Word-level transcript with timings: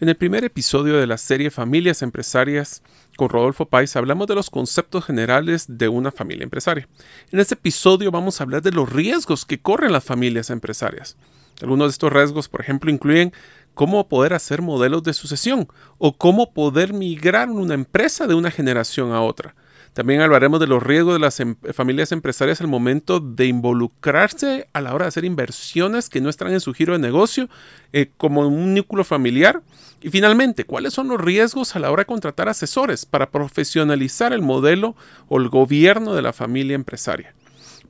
En 0.00 0.08
el 0.08 0.14
primer 0.14 0.44
episodio 0.44 0.96
de 0.96 1.08
la 1.08 1.18
serie 1.18 1.50
Familias 1.50 2.02
Empresarias 2.02 2.84
con 3.16 3.28
Rodolfo 3.28 3.66
Pais 3.66 3.96
hablamos 3.96 4.28
de 4.28 4.36
los 4.36 4.48
conceptos 4.48 5.04
generales 5.04 5.66
de 5.66 5.88
una 5.88 6.12
familia 6.12 6.44
empresaria. 6.44 6.88
En 7.32 7.40
este 7.40 7.54
episodio 7.54 8.12
vamos 8.12 8.40
a 8.40 8.44
hablar 8.44 8.62
de 8.62 8.70
los 8.70 8.92
riesgos 8.92 9.44
que 9.44 9.60
corren 9.60 9.90
las 9.90 10.04
familias 10.04 10.50
empresarias. 10.50 11.16
Algunos 11.60 11.88
de 11.88 11.90
estos 11.90 12.12
riesgos, 12.12 12.48
por 12.48 12.60
ejemplo, 12.60 12.92
incluyen 12.92 13.32
cómo 13.74 14.06
poder 14.06 14.34
hacer 14.34 14.62
modelos 14.62 15.02
de 15.02 15.14
sucesión 15.14 15.66
o 15.98 16.16
cómo 16.16 16.52
poder 16.52 16.92
migrar 16.92 17.50
una 17.50 17.74
empresa 17.74 18.28
de 18.28 18.34
una 18.34 18.52
generación 18.52 19.10
a 19.10 19.22
otra. 19.22 19.56
También 19.98 20.20
hablaremos 20.20 20.60
de 20.60 20.68
los 20.68 20.80
riesgos 20.80 21.14
de 21.14 21.18
las 21.18 21.40
em, 21.40 21.56
familias 21.74 22.12
empresarias 22.12 22.60
al 22.60 22.68
momento 22.68 23.18
de 23.18 23.46
involucrarse 23.46 24.68
a 24.72 24.80
la 24.80 24.94
hora 24.94 25.06
de 25.06 25.08
hacer 25.08 25.24
inversiones 25.24 26.08
que 26.08 26.20
no 26.20 26.30
están 26.30 26.52
en 26.52 26.60
su 26.60 26.72
giro 26.72 26.92
de 26.92 27.00
negocio 27.00 27.48
eh, 27.92 28.12
como 28.16 28.46
un 28.46 28.74
núcleo 28.74 29.02
familiar. 29.02 29.60
Y 30.00 30.10
finalmente, 30.10 30.62
¿cuáles 30.62 30.94
son 30.94 31.08
los 31.08 31.20
riesgos 31.20 31.74
a 31.74 31.80
la 31.80 31.90
hora 31.90 32.02
de 32.02 32.06
contratar 32.06 32.48
asesores 32.48 33.06
para 33.06 33.30
profesionalizar 33.32 34.32
el 34.32 34.40
modelo 34.40 34.94
o 35.26 35.38
el 35.38 35.48
gobierno 35.48 36.14
de 36.14 36.22
la 36.22 36.32
familia 36.32 36.76
empresaria? 36.76 37.34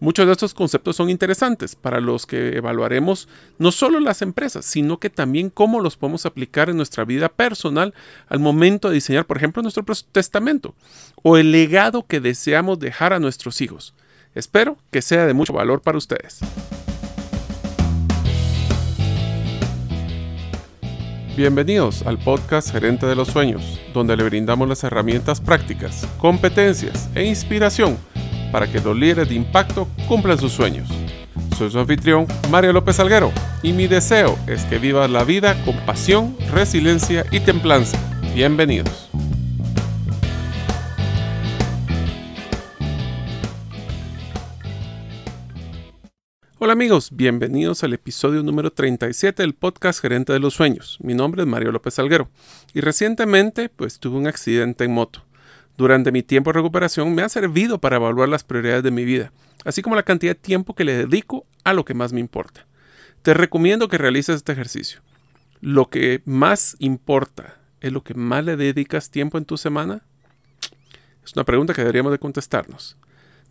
Muchos 0.01 0.27
de 0.27 0.33
estos 0.33 0.55
conceptos 0.55 0.95
son 0.95 1.11
interesantes 1.11 1.75
para 1.75 2.01
los 2.01 2.25
que 2.25 2.57
evaluaremos 2.57 3.29
no 3.59 3.73
solo 3.73 3.99
las 3.99 4.23
empresas, 4.23 4.65
sino 4.65 5.01
que 5.01 5.11
también 5.11 5.51
cómo 5.51 5.81
los 5.81 5.97
podemos 5.97 6.25
aplicar 6.25 6.71
en 6.71 6.77
nuestra 6.77 7.05
vida 7.05 7.29
personal 7.29 7.93
al 8.29 8.39
momento 8.39 8.89
de 8.89 8.95
diseñar, 8.95 9.27
por 9.27 9.39
ejemplo, 9.39 9.61
nuestro 9.61 9.85
testamento 10.13 10.77
o 11.25 11.37
el 11.37 11.51
legado 11.51 12.07
que 12.07 12.21
deseamos 12.21 12.79
dejar 12.79 13.13
a 13.13 13.19
nuestros 13.19 13.61
hijos. 13.61 13.93
Espero 14.37 14.79
que 14.93 15.03
sea 15.03 15.27
de 15.27 15.35
mucho 15.35 15.53
valor 15.53 15.83
para 15.83 15.99
ustedes. 15.99 16.39
Bienvenidos 21.37 22.03
al 22.03 22.19
podcast 22.19 22.71
Gerente 22.71 23.07
de 23.07 23.17
los 23.17 23.29
Sueños, 23.29 23.81
donde 23.93 24.17
le 24.17 24.23
brindamos 24.23 24.69
las 24.69 24.85
herramientas 24.85 25.41
prácticas, 25.41 26.07
competencias 26.19 27.09
e 27.17 27.25
inspiración 27.25 27.99
para 28.53 28.71
que 28.71 28.81
los 28.81 28.97
líderes 28.97 29.29
de 29.29 29.35
impacto 29.35 29.89
cumplan 30.07 30.39
sus 30.39 30.53
sueños. 30.53 30.89
Soy 31.57 31.71
su 31.71 31.79
anfitrión, 31.79 32.27
Mario 32.51 32.73
López 32.73 33.01
Alguero, 33.01 33.33
y 33.63 33.73
mi 33.73 33.87
deseo 33.87 34.39
es 34.47 34.65
que 34.65 34.79
vivas 34.79 35.11
la 35.11 35.25
vida 35.25 35.57
con 35.65 35.77
pasión, 35.87 36.37
resiliencia 36.53 37.27
y 37.31 37.41
templanza. 37.41 37.99
Bienvenidos. 38.35 39.09
Hola 46.61 46.73
amigos, 46.73 47.11
bienvenidos 47.13 47.85
al 47.85 47.93
episodio 47.93 48.43
número 48.43 48.73
37 48.73 49.45
del 49.45 49.55
podcast 49.55 50.01
Gerente 50.01 50.33
de 50.33 50.41
los 50.41 50.55
Sueños. 50.55 50.99
Mi 51.01 51.15
nombre 51.15 51.43
es 51.43 51.49
Mario 51.49 51.71
López 51.71 51.99
Alguero 52.01 52.31
y 52.75 52.81
recientemente 52.81 53.69
pues 53.69 54.01
tuve 54.01 54.19
un 54.19 54.27
accidente 54.27 54.85
en 54.85 54.93
moto 54.93 55.28
durante 55.79 56.11
mi 56.11 56.25
tiempo 56.25 56.51
de 56.51 56.59
recuperación 56.59 57.15
me 57.15 57.23
ha 57.23 57.29
servido 57.29 57.79
para 57.79 57.97
evaluar 57.97 58.29
las 58.29 58.43
prioridades 58.43 58.83
de 58.83 58.91
mi 58.91 59.05
vida, 59.05 59.33
así 59.65 59.81
como 59.81 59.95
la 59.95 60.03
cantidad 60.03 60.33
de 60.33 60.41
tiempo 60.41 60.75
que 60.75 60.83
le 60.83 60.93
dedico 60.93 61.47
a 61.63 61.73
lo 61.73 61.85
que 61.85 61.95
más 61.95 62.13
me 62.13 62.19
importa. 62.19 62.67
Te 63.23 63.33
recomiendo 63.33 63.87
que 63.87 63.97
realices 63.97 64.37
este 64.37 64.51
ejercicio. 64.51 65.01
¿Lo 65.61 65.89
que 65.89 66.21
más 66.25 66.75
importa 66.81 67.59
es 67.81 67.93
lo 67.93 68.03
que 68.03 68.15
más 68.15 68.45
le 68.45 68.57
dedicas 68.57 69.11
tiempo 69.11 69.39
en 69.39 69.45
tu 69.45 69.57
semana? 69.57 70.03
Es 71.25 71.35
una 71.37 71.45
pregunta 71.45 71.75
que 71.75 71.83
deberíamos 71.83 72.11
de 72.11 72.19
contestarnos. 72.19 72.97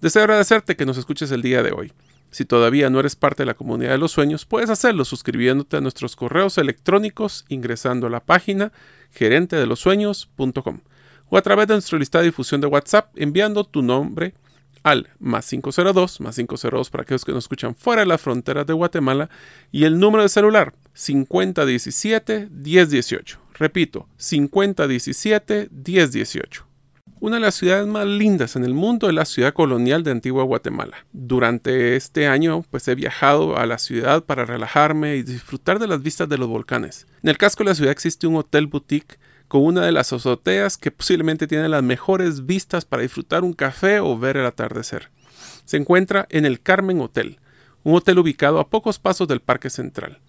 Deseo 0.01 0.23
agradecerte 0.23 0.75
que 0.75 0.85
nos 0.85 0.97
escuches 0.97 1.31
el 1.31 1.41
día 1.41 1.63
de 1.63 1.71
hoy. 1.71 1.93
Si 2.29 2.43
todavía 2.43 2.89
no 2.89 2.99
eres 2.99 3.15
parte 3.15 3.43
de 3.43 3.47
la 3.47 3.53
comunidad 3.53 3.91
de 3.91 3.99
los 3.99 4.11
sueños, 4.11 4.45
puedes 4.45 4.69
hacerlo 4.69 5.05
suscribiéndote 5.05 5.77
a 5.77 5.81
nuestros 5.81 6.17
correos 6.17 6.57
electrónicos 6.57 7.45
ingresando 7.47 8.07
a 8.07 8.09
la 8.09 8.19
página 8.19 8.73
gerentedelosueños.com 9.11 10.81
o 11.29 11.37
a 11.37 11.41
través 11.41 11.67
de 11.67 11.75
nuestra 11.75 11.99
lista 11.99 12.19
de 12.19 12.25
difusión 12.25 12.59
de 12.61 12.67
WhatsApp 12.67 13.11
enviando 13.15 13.63
tu 13.63 13.81
nombre 13.81 14.33
al 14.83 15.09
más 15.19 15.49
502, 15.49 16.21
más 16.21 16.35
502 16.35 16.89
para 16.89 17.03
aquellos 17.03 17.25
que 17.25 17.33
nos 17.33 17.43
escuchan 17.43 17.75
fuera 17.75 18.03
de 18.03 18.07
las 18.07 18.21
fronteras 18.21 18.65
de 18.65 18.71
Guatemala 18.73 19.29
y 19.71 19.83
el 19.83 19.99
número 19.99 20.23
de 20.23 20.29
celular 20.29 20.73
5017-1018. 20.95 23.37
Repito, 23.55 24.07
5017-1018. 24.17 26.63
Una 27.19 27.37
de 27.37 27.41
las 27.41 27.55
ciudades 27.55 27.87
más 27.87 28.05
lindas 28.05 28.55
en 28.55 28.63
el 28.63 28.75
mundo 28.75 29.09
es 29.09 29.15
la 29.15 29.25
ciudad 29.25 29.51
colonial 29.51 30.03
de 30.03 30.11
Antigua 30.11 30.43
Guatemala. 30.43 31.07
Durante 31.11 31.95
este 31.95 32.27
año 32.27 32.63
pues 32.69 32.87
he 32.87 32.93
viajado 32.93 33.57
a 33.57 33.65
la 33.65 33.79
ciudad 33.79 34.23
para 34.23 34.45
relajarme 34.45 35.15
y 35.15 35.23
disfrutar 35.23 35.79
de 35.79 35.87
las 35.87 36.03
vistas 36.03 36.29
de 36.29 36.37
los 36.37 36.47
volcanes. 36.47 37.07
En 37.23 37.29
el 37.29 37.39
casco 37.39 37.63
de 37.63 37.71
la 37.71 37.75
ciudad 37.75 37.91
existe 37.91 38.27
un 38.27 38.35
hotel 38.35 38.67
boutique 38.67 39.17
con 39.47 39.63
una 39.63 39.85
de 39.85 39.91
las 39.91 40.13
azoteas 40.13 40.77
que 40.77 40.91
posiblemente 40.91 41.47
tiene 41.47 41.69
las 41.69 41.83
mejores 41.83 42.45
vistas 42.45 42.85
para 42.85 43.03
disfrutar 43.03 43.43
un 43.43 43.53
café 43.53 43.99
o 43.99 44.17
ver 44.17 44.37
el 44.37 44.45
atardecer. 44.45 45.09
Se 45.65 45.77
encuentra 45.77 46.27
en 46.29 46.45
el 46.45 46.61
Carmen 46.61 47.01
Hotel, 47.01 47.39
un 47.83 47.95
hotel 47.95 48.19
ubicado 48.19 48.59
a 48.59 48.69
pocos 48.69 48.99
pasos 48.99 49.27
del 49.27 49.41
Parque 49.41 49.69
Central. 49.69 50.19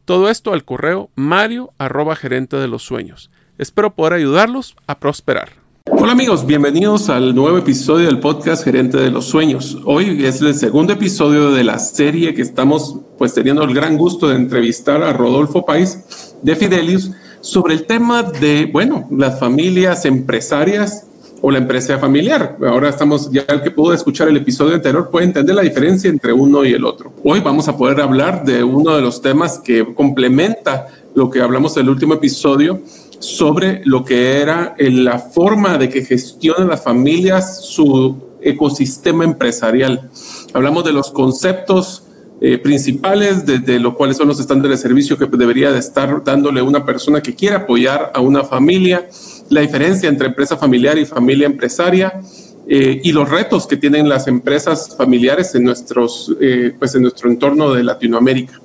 Todo 0.05 0.29
esto 0.29 0.53
al 0.53 0.63
correo 0.63 1.09
mario 1.15 1.73
gerente 2.17 2.55
de 2.55 2.69
los 2.69 2.83
sueños. 2.83 3.29
Espero 3.57 3.95
poder 3.95 4.13
ayudarlos 4.13 4.77
a 4.87 4.97
prosperar. 4.97 5.49
Hola 5.91 6.13
amigos, 6.13 6.45
bienvenidos 6.45 7.09
al 7.09 7.35
nuevo 7.35 7.57
episodio 7.57 8.07
del 8.07 8.19
podcast 8.19 8.63
Gerente 8.63 8.97
de 8.97 9.11
los 9.11 9.25
Sueños. 9.25 9.77
Hoy 9.85 10.25
es 10.25 10.41
el 10.41 10.55
segundo 10.55 10.93
episodio 10.93 11.51
de 11.51 11.63
la 11.63 11.79
serie 11.79 12.33
que 12.33 12.41
estamos 12.41 13.01
pues 13.17 13.33
teniendo 13.33 13.63
el 13.63 13.73
gran 13.73 13.97
gusto 13.97 14.27
de 14.27 14.35
entrevistar 14.35 15.03
a 15.03 15.13
Rodolfo 15.13 15.65
Pais 15.65 16.35
de 16.41 16.55
Fidelius 16.55 17.11
sobre 17.41 17.73
el 17.73 17.85
tema 17.85 18.23
de, 18.23 18.69
bueno, 18.71 19.07
las 19.11 19.39
familias 19.39 20.05
empresarias 20.05 21.05
o 21.41 21.51
la 21.51 21.59
empresa 21.59 21.99
familiar. 21.99 22.57
Ahora 22.67 22.89
estamos, 22.89 23.29
ya 23.31 23.45
el 23.47 23.61
que 23.61 23.69
pudo 23.69 23.93
escuchar 23.93 24.27
el 24.27 24.37
episodio 24.37 24.73
anterior 24.73 25.09
puede 25.11 25.27
entender 25.27 25.55
la 25.55 25.61
diferencia 25.61 26.09
entre 26.09 26.33
uno 26.33 26.65
y 26.65 26.73
el 26.73 26.83
otro. 26.83 27.13
Hoy 27.23 27.41
vamos 27.41 27.67
a 27.67 27.77
poder 27.77 28.01
hablar 28.01 28.43
de 28.43 28.63
uno 28.63 28.95
de 28.95 29.01
los 29.01 29.21
temas 29.21 29.59
que 29.59 29.93
complementa 29.93 30.87
lo 31.13 31.29
que 31.29 31.41
hablamos 31.41 31.75
del 31.75 31.89
último 31.89 32.15
episodio 32.15 32.81
sobre 33.19 33.81
lo 33.85 34.03
que 34.03 34.41
era 34.41 34.75
la 34.77 35.19
forma 35.19 35.77
de 35.77 35.89
que 35.89 36.03
gestionan 36.03 36.67
las 36.67 36.83
familias 36.83 37.63
su 37.63 38.17
ecosistema 38.41 39.23
empresarial. 39.23 40.09
Hablamos 40.53 40.83
de 40.83 40.93
los 40.93 41.11
conceptos 41.11 42.04
eh, 42.47 42.59
principales, 42.59 43.43
de, 43.43 43.79
lo 43.79 43.95
cuales 43.95 44.17
son 44.17 44.27
los 44.27 44.39
estándares 44.39 44.77
de 44.77 44.87
servicio 44.87 45.17
que 45.17 45.25
debería 45.25 45.71
de 45.71 45.79
estar 45.79 46.23
dándole 46.23 46.61
una 46.61 46.85
persona 46.85 47.19
que 47.19 47.33
quiera 47.33 47.57
apoyar 47.57 48.11
a 48.13 48.19
una 48.19 48.43
familia, 48.43 49.09
la 49.49 49.61
diferencia 49.61 50.07
entre 50.07 50.27
empresa 50.27 50.55
familiar 50.55 50.95
y 50.99 51.07
familia 51.07 51.47
empresaria, 51.47 52.21
eh, 52.67 53.01
y 53.03 53.11
los 53.13 53.27
retos 53.27 53.65
que 53.65 53.77
tienen 53.77 54.07
las 54.07 54.27
empresas 54.27 54.95
familiares 54.95 55.55
en, 55.55 55.63
nuestros, 55.63 56.35
eh, 56.39 56.71
pues 56.77 56.93
en 56.93 57.01
nuestro 57.01 57.31
entorno 57.31 57.73
de 57.73 57.83
Latinoamérica. 57.83 58.61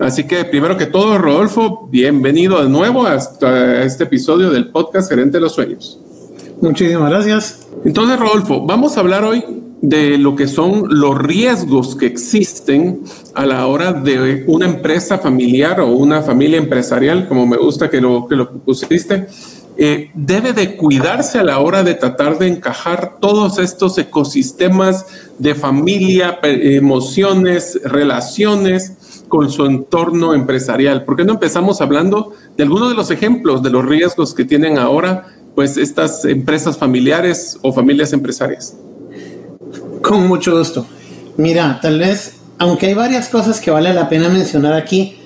Así 0.00 0.24
que 0.24 0.44
primero 0.44 0.76
que 0.76 0.86
todo, 0.86 1.16
Rodolfo, 1.16 1.86
bienvenido 1.92 2.60
de 2.60 2.68
nuevo 2.68 3.06
hasta 3.06 3.84
este 3.84 4.02
episodio 4.02 4.50
del 4.50 4.70
podcast 4.70 5.08
Gerente 5.08 5.36
de 5.36 5.42
los 5.42 5.54
Sueños. 5.54 6.00
Muchísimas 6.60 7.08
gracias. 7.08 7.68
Entonces, 7.84 8.18
Rodolfo, 8.18 8.66
vamos 8.66 8.96
a 8.96 9.00
hablar 9.00 9.22
hoy 9.22 9.61
de 9.82 10.16
lo 10.16 10.36
que 10.36 10.46
son 10.46 10.84
los 10.88 11.18
riesgos 11.18 11.96
que 11.96 12.06
existen 12.06 13.02
a 13.34 13.44
la 13.44 13.66
hora 13.66 13.92
de 13.92 14.44
una 14.46 14.64
empresa 14.64 15.18
familiar 15.18 15.80
o 15.80 15.88
una 15.88 16.22
familia 16.22 16.56
empresarial, 16.56 17.26
como 17.26 17.46
me 17.46 17.56
gusta 17.56 17.90
que 17.90 18.00
lo, 18.00 18.28
que 18.28 18.36
lo 18.36 18.50
pusiste, 18.52 19.26
eh, 19.76 20.10
debe 20.14 20.52
de 20.52 20.76
cuidarse 20.76 21.40
a 21.40 21.42
la 21.42 21.58
hora 21.58 21.82
de 21.82 21.94
tratar 21.94 22.38
de 22.38 22.46
encajar 22.46 23.16
todos 23.20 23.58
estos 23.58 23.98
ecosistemas 23.98 25.06
de 25.38 25.56
familia, 25.56 26.38
emociones, 26.42 27.80
relaciones 27.82 29.24
con 29.26 29.50
su 29.50 29.66
entorno 29.66 30.32
empresarial. 30.32 31.04
¿Por 31.04 31.16
qué 31.16 31.24
no 31.24 31.32
empezamos 31.32 31.80
hablando 31.80 32.32
de 32.56 32.62
algunos 32.62 32.90
de 32.90 32.94
los 32.94 33.10
ejemplos 33.10 33.64
de 33.64 33.70
los 33.70 33.84
riesgos 33.84 34.32
que 34.32 34.44
tienen 34.44 34.78
ahora 34.78 35.26
pues 35.56 35.76
estas 35.76 36.24
empresas 36.24 36.78
familiares 36.78 37.58
o 37.62 37.72
familias 37.72 38.12
empresarias? 38.12 38.76
Con 40.02 40.26
mucho 40.28 40.58
gusto. 40.58 40.86
Mira, 41.36 41.78
tal 41.80 41.98
vez 41.98 42.42
aunque 42.62 42.86
hay 42.86 42.94
varias 42.94 43.28
cosas 43.28 43.60
que 43.60 43.72
vale 43.72 43.92
la 43.92 44.08
pena 44.08 44.28
mencionar 44.28 44.74
aquí, 44.74 45.16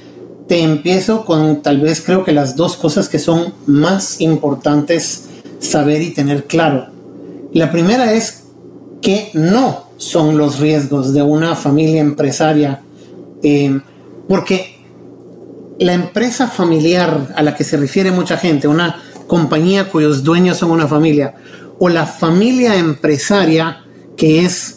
te 0.49 0.63
empiezo 0.63 1.27
con 1.27 1.61
tal 1.61 1.83
vez 1.83 2.01
creo 2.01 2.25
que 2.25 2.33
las 2.33 2.57
dos 2.57 2.79
cosas 2.79 3.11
que 3.11 3.19
son 3.19 3.53
más 3.67 4.23
importantes 4.23 5.27
saber 5.59 6.01
y 6.01 6.15
tener 6.15 6.45
claro. 6.45 6.87
La 7.53 7.71
primera 7.71 8.15
es 8.15 8.45
que 9.03 9.29
no 9.35 9.85
son 9.99 10.39
los 10.39 10.61
riesgos 10.61 11.13
de 11.13 11.21
una 11.21 11.55
familia 11.57 12.01
empresaria, 12.01 12.81
eh, 13.43 13.83
porque 14.27 14.79
la 15.79 15.93
empresa 15.93 16.49
familiar 16.49 17.35
a 17.37 17.43
la 17.43 17.55
que 17.55 17.65
se 17.65 17.77
refiere 17.77 18.13
mucha 18.13 18.39
gente, 18.39 18.67
una 18.67 19.03
compañía 19.27 19.91
cuyos 19.91 20.25
dueños 20.25 20.57
son 20.57 20.71
una 20.71 20.89
familia, 20.89 21.35
o 21.79 21.91
la 21.91 22.07
familia 22.07 22.77
empresaria 22.77 23.85
que 24.17 24.45
es 24.45 24.77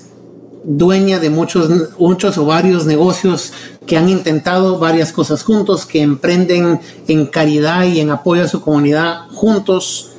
dueña 0.64 1.20
de 1.20 1.30
muchos, 1.30 1.70
muchos 1.98 2.38
o 2.38 2.46
varios 2.46 2.86
negocios 2.86 3.54
que 3.86 3.98
han 3.98 4.10
intentado 4.10 4.78
varias 4.78 5.12
cosas 5.12 5.44
juntos, 5.44 5.86
que 5.86 6.02
emprenden 6.02 6.80
en 7.08 7.26
caridad 7.26 7.86
y 7.86 8.00
en 8.00 8.12
apoyo 8.12 8.44
a 8.44 8.48
su 8.48 8.62
comunidad 8.62 9.28
juntos. 9.32 10.12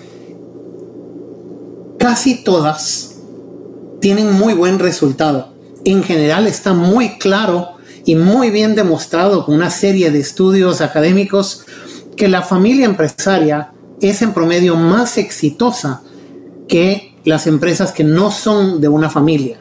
Casi 1.98 2.42
todas 2.42 3.16
tienen 4.00 4.32
muy 4.32 4.54
buen 4.54 4.78
resultado. 4.78 5.52
En 5.84 6.02
general 6.02 6.46
está 6.46 6.72
muy 6.72 7.18
claro 7.18 7.76
y 8.04 8.16
muy 8.16 8.50
bien 8.50 8.74
demostrado 8.74 9.44
con 9.44 9.54
una 9.54 9.70
serie 9.70 10.10
de 10.10 10.20
estudios 10.20 10.80
académicos 10.80 11.64
que 12.16 12.28
la 12.28 12.42
familia 12.42 12.86
empresaria 12.86 13.72
es 14.00 14.22
en 14.22 14.32
promedio 14.32 14.76
más 14.76 15.18
exitosa 15.18 16.02
que 16.66 17.09
las 17.24 17.46
empresas 17.46 17.92
que 17.92 18.04
no 18.04 18.30
son 18.30 18.80
de 18.80 18.88
una 18.88 19.10
familia. 19.10 19.58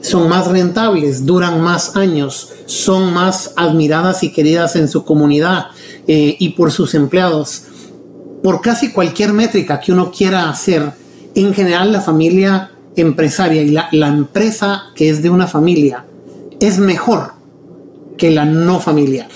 Son 0.00 0.28
más 0.28 0.46
rentables, 0.46 1.26
duran 1.26 1.60
más 1.60 1.96
años, 1.96 2.52
son 2.66 3.12
más 3.12 3.52
admiradas 3.56 4.22
y 4.22 4.32
queridas 4.32 4.76
en 4.76 4.88
su 4.88 5.04
comunidad 5.04 5.66
eh, 6.06 6.36
y 6.38 6.50
por 6.50 6.70
sus 6.70 6.94
empleados. 6.94 7.64
Por 8.42 8.60
casi 8.60 8.92
cualquier 8.92 9.32
métrica 9.32 9.80
que 9.80 9.92
uno 9.92 10.12
quiera 10.12 10.48
hacer, 10.48 10.92
en 11.34 11.52
general 11.52 11.92
la 11.92 12.00
familia 12.00 12.70
empresaria 12.94 13.62
y 13.62 13.70
la, 13.70 13.88
la 13.92 14.08
empresa 14.08 14.84
que 14.94 15.08
es 15.08 15.22
de 15.22 15.30
una 15.30 15.46
familia 15.46 16.04
es 16.60 16.78
mejor 16.78 17.32
que 18.16 18.30
la 18.30 18.44
no 18.44 18.80
familiar. 18.80 19.28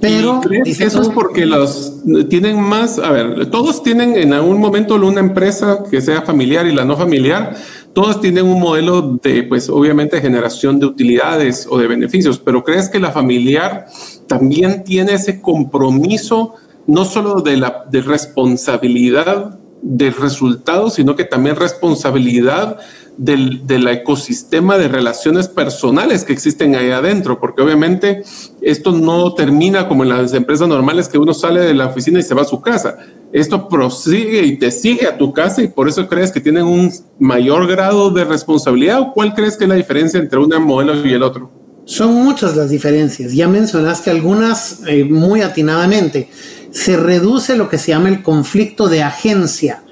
Pero 0.00 0.40
eso 0.64 1.02
es 1.02 1.08
porque 1.10 1.44
los 1.44 2.02
tienen 2.28 2.60
más, 2.60 2.98
a 2.98 3.10
ver, 3.10 3.50
todos 3.50 3.82
tienen 3.82 4.16
en 4.16 4.32
algún 4.32 4.58
momento 4.58 4.94
una 4.94 5.20
empresa 5.20 5.84
que 5.90 6.00
sea 6.00 6.22
familiar 6.22 6.66
y 6.66 6.72
la 6.72 6.84
no 6.84 6.96
familiar, 6.96 7.54
todos 7.92 8.20
tienen 8.20 8.46
un 8.46 8.60
modelo 8.60 9.18
de, 9.22 9.42
pues 9.42 9.68
obviamente, 9.68 10.20
generación 10.20 10.80
de 10.80 10.86
utilidades 10.86 11.66
o 11.68 11.78
de 11.78 11.86
beneficios, 11.86 12.38
pero 12.38 12.64
¿crees 12.64 12.88
que 12.88 12.98
la 12.98 13.12
familiar 13.12 13.86
también 14.26 14.84
tiene 14.84 15.14
ese 15.14 15.40
compromiso, 15.40 16.54
no 16.86 17.04
solo 17.04 17.42
de 17.42 17.58
la 17.58 17.84
de 17.90 18.00
responsabilidad 18.00 19.59
del 19.82 20.14
resultado, 20.14 20.90
sino 20.90 21.16
que 21.16 21.24
también 21.24 21.56
responsabilidad 21.56 22.78
del, 23.16 23.66
del, 23.66 23.86
ecosistema 23.88 24.78
de 24.78 24.88
relaciones 24.88 25.48
personales 25.48 26.24
que 26.24 26.32
existen 26.32 26.74
ahí 26.74 26.90
adentro, 26.90 27.38
porque 27.38 27.60
obviamente 27.60 28.22
esto 28.62 28.92
no 28.92 29.34
termina 29.34 29.88
como 29.88 30.04
en 30.04 30.10
las 30.10 30.32
empresas 30.32 30.68
normales 30.68 31.08
que 31.08 31.18
uno 31.18 31.34
sale 31.34 31.60
de 31.60 31.74
la 31.74 31.86
oficina 31.86 32.18
y 32.18 32.22
se 32.22 32.34
va 32.34 32.42
a 32.42 32.46
su 32.46 32.60
casa. 32.60 32.98
Esto 33.32 33.68
prosigue 33.68 34.42
y 34.44 34.58
te 34.58 34.70
sigue 34.70 35.06
a 35.06 35.16
tu 35.16 35.32
casa 35.32 35.62
y 35.62 35.68
por 35.68 35.88
eso 35.88 36.08
crees 36.08 36.32
que 36.32 36.40
tienen 36.40 36.64
un 36.64 36.90
mayor 37.18 37.66
grado 37.66 38.10
de 38.10 38.24
responsabilidad 38.24 39.00
o 39.00 39.12
cuál 39.12 39.34
crees 39.34 39.56
que 39.56 39.64
es 39.64 39.68
la 39.68 39.76
diferencia 39.76 40.18
entre 40.18 40.38
un 40.38 40.50
modelo 40.62 41.06
y 41.06 41.12
el 41.12 41.22
otro? 41.22 41.50
Son 41.84 42.14
muchas 42.14 42.56
las 42.56 42.70
diferencias. 42.70 43.32
Ya 43.32 43.48
mencionaste 43.48 44.10
algunas 44.10 44.80
eh, 44.86 45.04
muy 45.04 45.42
atinadamente. 45.42 46.28
Se 46.70 46.96
reduce 46.96 47.56
lo 47.56 47.68
que 47.68 47.78
se 47.78 47.92
llama 47.92 48.08
el 48.08 48.22
conflicto 48.22 48.88
de 48.88 49.02
agencia, 49.02 49.82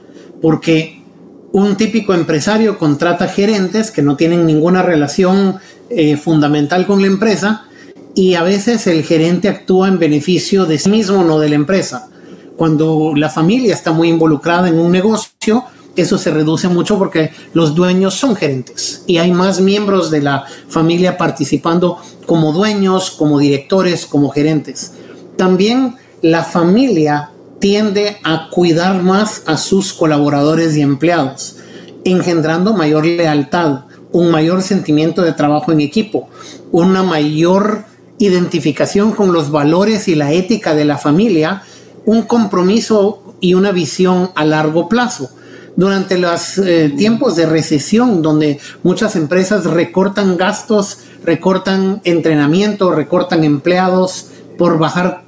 porque 0.41 1.03
un 1.53 1.77
típico 1.77 2.15
empresario 2.15 2.79
contrata 2.79 3.29
gerentes 3.29 3.91
que 3.91 4.03
no 4.03 4.17
tienen 4.17 4.47
ninguna 4.47 4.83
relación 4.83 5.57
eh, 5.91 6.17
fundamental 6.17 6.87
con 6.87 7.01
la 7.01 7.07
empresa 7.07 7.65
y 8.15 8.35
a 8.35 8.43
veces 8.43 8.87
el 8.87 9.03
gerente 9.03 9.49
actúa 9.49 9.89
en 9.89 9.99
beneficio 9.99 10.67
de 10.67 10.79
sí 10.79 10.91
mismo, 10.91 11.25
no 11.25 11.39
de 11.39 11.49
la 11.49 11.55
empresa. 11.55 12.09
Cuando 12.57 13.13
la 13.15 13.31
familia 13.31 13.75
está 13.75 13.93
muy 13.93 14.09
involucrada 14.09 14.69
en 14.69 14.79
un 14.79 14.91
negocio, 14.91 15.65
eso 15.97 16.19
se 16.19 16.31
reduce 16.31 16.69
mucho 16.69 16.99
porque 16.99 17.31
los 17.55 17.75
dueños 17.75 18.15
son 18.15 18.37
gerentes 18.37 19.03
y 19.07 19.19
hay 19.19 19.33
más 19.33 19.61
miembros 19.61 20.11
de 20.11 20.23
la 20.23 20.45
familia 20.69 21.17
participando 21.17 21.99
como 22.27 22.53
dueños, 22.53 23.11
como 23.11 23.39
directores, 23.39 24.07
como 24.07 24.31
gerentes. 24.31 24.93
También 25.37 25.97
la 26.23 26.43
familia 26.45 27.31
tiende 27.59 28.19
a 28.23 28.49
cuidar 28.51 29.03
más 29.03 29.43
a 29.47 29.57
sus 29.57 29.93
colaboradores 29.93 30.77
y 30.77 30.81
empleados, 30.81 31.57
engendrando 32.05 32.75
mayor 32.75 33.07
lealtad, 33.07 33.85
un 34.13 34.31
mayor 34.31 34.63
sentimiento 34.63 35.23
de 35.23 35.33
trabajo 35.33 35.73
en 35.73 35.81
equipo, 35.81 36.29
una 36.73 37.03
mayor 37.03 37.85
identificación 38.19 39.13
con 39.13 39.33
los 39.33 39.51
valores 39.51 40.09
y 40.09 40.15
la 40.15 40.33
ética 40.33 40.75
de 40.75 40.85
la 40.85 40.99
familia, 40.99 41.63
un 42.05 42.23
compromiso 42.23 43.23
y 43.41 43.55
una 43.55 43.73
visión 43.73 44.31
a 44.35 44.45
largo 44.45 44.89
plazo. 44.89 45.31
Durante 45.77 46.19
los 46.19 46.59
eh, 46.59 46.93
tiempos 46.97 47.37
de 47.37 47.47
recesión, 47.47 48.21
donde 48.21 48.59
muchas 48.83 49.15
empresas 49.15 49.65
recortan 49.65 50.37
gastos, 50.37 50.99
recortan 51.25 52.01
entrenamiento, 52.03 52.91
recortan 52.91 53.45
empleados 53.45 54.27
por 54.59 54.79
bajar 54.79 55.25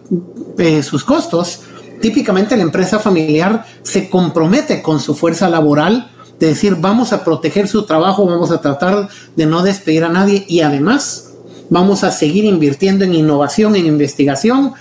eh, 0.59 0.83
sus 0.83 1.05
costos, 1.05 1.61
típicamente 2.03 2.57
la 2.57 2.65
empresa 2.65 2.99
familiar 2.99 3.65
se 3.83 4.11
compromete 4.11 4.83
con 4.83 5.01
su 5.01 5.15
fuerza 5.15 5.49
laboral 5.49 6.11
de 6.39 6.49
decir 6.49 6.77
vamos 6.77 7.13
a 7.13 7.25
proteger 7.25 7.69
su 7.69 7.85
trabajo, 7.85 8.27
vamos 8.27 8.51
a 8.51 8.61
tratar 8.61 9.09
de 9.37 9.47
no 9.47 9.63
despedir 9.63 10.05
a 10.05 10.09
nadie 10.09 10.45
y 10.49 10.61
además 10.61 11.31
vamos 11.71 12.03
a 12.03 12.11
seguir 12.11 12.45
invirtiendo 12.45 13.05
en 13.05 13.15
innovación, 13.15 13.77
en 13.77 13.87
investigación, 13.87 14.73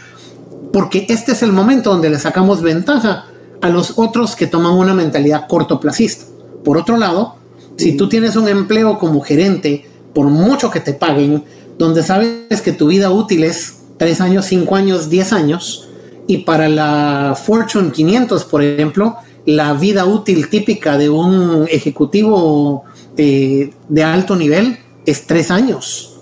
porque 0.73 1.05
este 1.09 1.33
es 1.33 1.43
el 1.43 1.51
momento 1.51 1.91
donde 1.91 2.09
le 2.09 2.17
sacamos 2.17 2.61
ventaja 2.61 3.25
a 3.61 3.69
los 3.69 3.93
otros 3.97 4.35
que 4.35 4.47
toman 4.47 4.73
una 4.73 4.93
mentalidad 4.93 5.47
cortoplacista. 5.47 6.25
Por 6.63 6.77
otro 6.77 6.97
lado, 6.97 7.35
si 7.77 7.95
tú 7.95 8.09
tienes 8.09 8.35
un 8.35 8.47
empleo 8.47 8.97
como 8.97 9.21
gerente, 9.21 9.89
por 10.13 10.27
mucho 10.27 10.71
que 10.71 10.79
te 10.79 10.93
paguen, 10.93 11.43
donde 11.77 12.03
sabes 12.03 12.61
que 12.63 12.71
tu 12.71 12.87
vida 12.87 13.11
útil 13.11 13.43
es 13.43 13.78
3 13.99 14.21
años, 14.21 14.45
5 14.45 14.75
años, 14.75 15.09
10 15.11 15.33
años, 15.33 15.89
y 16.25 16.37
para 16.39 16.67
la 16.67 17.37
Fortune 17.39 17.91
500, 17.91 18.45
por 18.45 18.63
ejemplo, 18.63 19.17
la 19.45 19.73
vida 19.73 20.05
útil 20.05 20.49
típica 20.49 20.97
de 20.97 21.09
un 21.09 21.67
ejecutivo 21.69 22.83
eh, 23.17 23.71
de 23.87 24.03
alto 24.03 24.35
nivel 24.35 24.77
es 25.05 25.25
tres 25.25 25.49
años. 25.51 26.19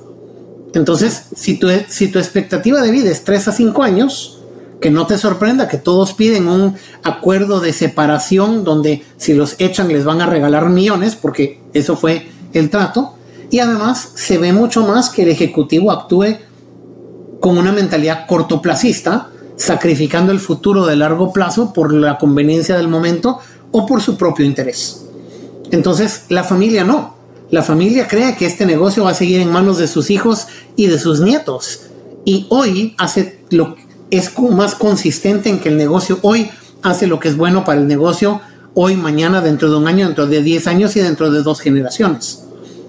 Entonces, 0.73 1.23
si 1.35 1.57
tu, 1.57 1.67
si 1.89 2.07
tu 2.07 2.19
expectativa 2.19 2.81
de 2.81 2.91
vida 2.91 3.09
es 3.09 3.23
tres 3.23 3.47
a 3.47 3.51
cinco 3.51 3.83
años, 3.83 4.39
que 4.79 4.91
no 4.91 5.07
te 5.07 5.17
sorprenda 5.17 5.67
que 5.67 5.77
todos 5.77 6.13
piden 6.13 6.47
un 6.47 6.75
acuerdo 7.03 7.59
de 7.59 7.73
separación 7.73 8.63
donde 8.63 9.03
si 9.17 9.33
los 9.33 9.55
echan 9.59 9.89
les 9.89 10.05
van 10.05 10.21
a 10.21 10.27
regalar 10.27 10.69
millones, 10.69 11.15
porque 11.15 11.59
eso 11.73 11.97
fue 11.97 12.27
el 12.53 12.69
trato. 12.69 13.13
Y 13.49 13.59
además 13.59 14.11
se 14.15 14.37
ve 14.37 14.53
mucho 14.53 14.85
más 14.85 15.09
que 15.09 15.23
el 15.23 15.29
ejecutivo 15.29 15.91
actúe 15.91 16.37
con 17.47 17.57
una 17.57 17.71
mentalidad 17.71 18.27
cortoplacista 18.27 19.29
sacrificando 19.55 20.33
el 20.33 20.41
futuro 20.41 20.85
de 20.85 20.97
largo 20.97 21.31
plazo 21.31 21.71
por 21.71 21.93
la 21.93 22.17
conveniencia 22.17 22.75
del 22.75 22.89
momento 22.89 23.39
o 23.71 23.85
por 23.85 24.01
su 24.01 24.17
propio 24.17 24.45
interés. 24.45 25.05
Entonces, 25.71 26.25
la 26.27 26.43
familia 26.43 26.83
no. 26.83 27.15
La 27.49 27.63
familia 27.63 28.05
cree 28.05 28.35
que 28.35 28.45
este 28.45 28.65
negocio 28.65 29.05
va 29.05 29.11
a 29.11 29.13
seguir 29.13 29.39
en 29.39 29.49
manos 29.49 29.77
de 29.77 29.87
sus 29.87 30.09
hijos 30.09 30.47
y 30.75 30.87
de 30.87 30.99
sus 30.99 31.21
nietos. 31.21 31.83
Y 32.25 32.47
hoy 32.49 32.95
hace 32.97 33.39
lo 33.51 33.77
es 34.11 34.37
más 34.37 34.75
consistente 34.75 35.47
en 35.47 35.59
que 35.61 35.69
el 35.69 35.77
negocio 35.77 36.19
hoy 36.23 36.49
hace 36.83 37.07
lo 37.07 37.21
que 37.21 37.29
es 37.29 37.37
bueno 37.37 37.63
para 37.63 37.79
el 37.79 37.87
negocio 37.87 38.41
hoy, 38.73 38.97
mañana, 38.97 39.39
dentro 39.39 39.69
de 39.69 39.77
un 39.77 39.87
año, 39.87 40.07
dentro 40.07 40.27
de 40.27 40.41
10 40.41 40.67
años 40.67 40.97
y 40.97 40.99
dentro 40.99 41.31
de 41.31 41.43
dos 41.43 41.61
generaciones. 41.61 42.43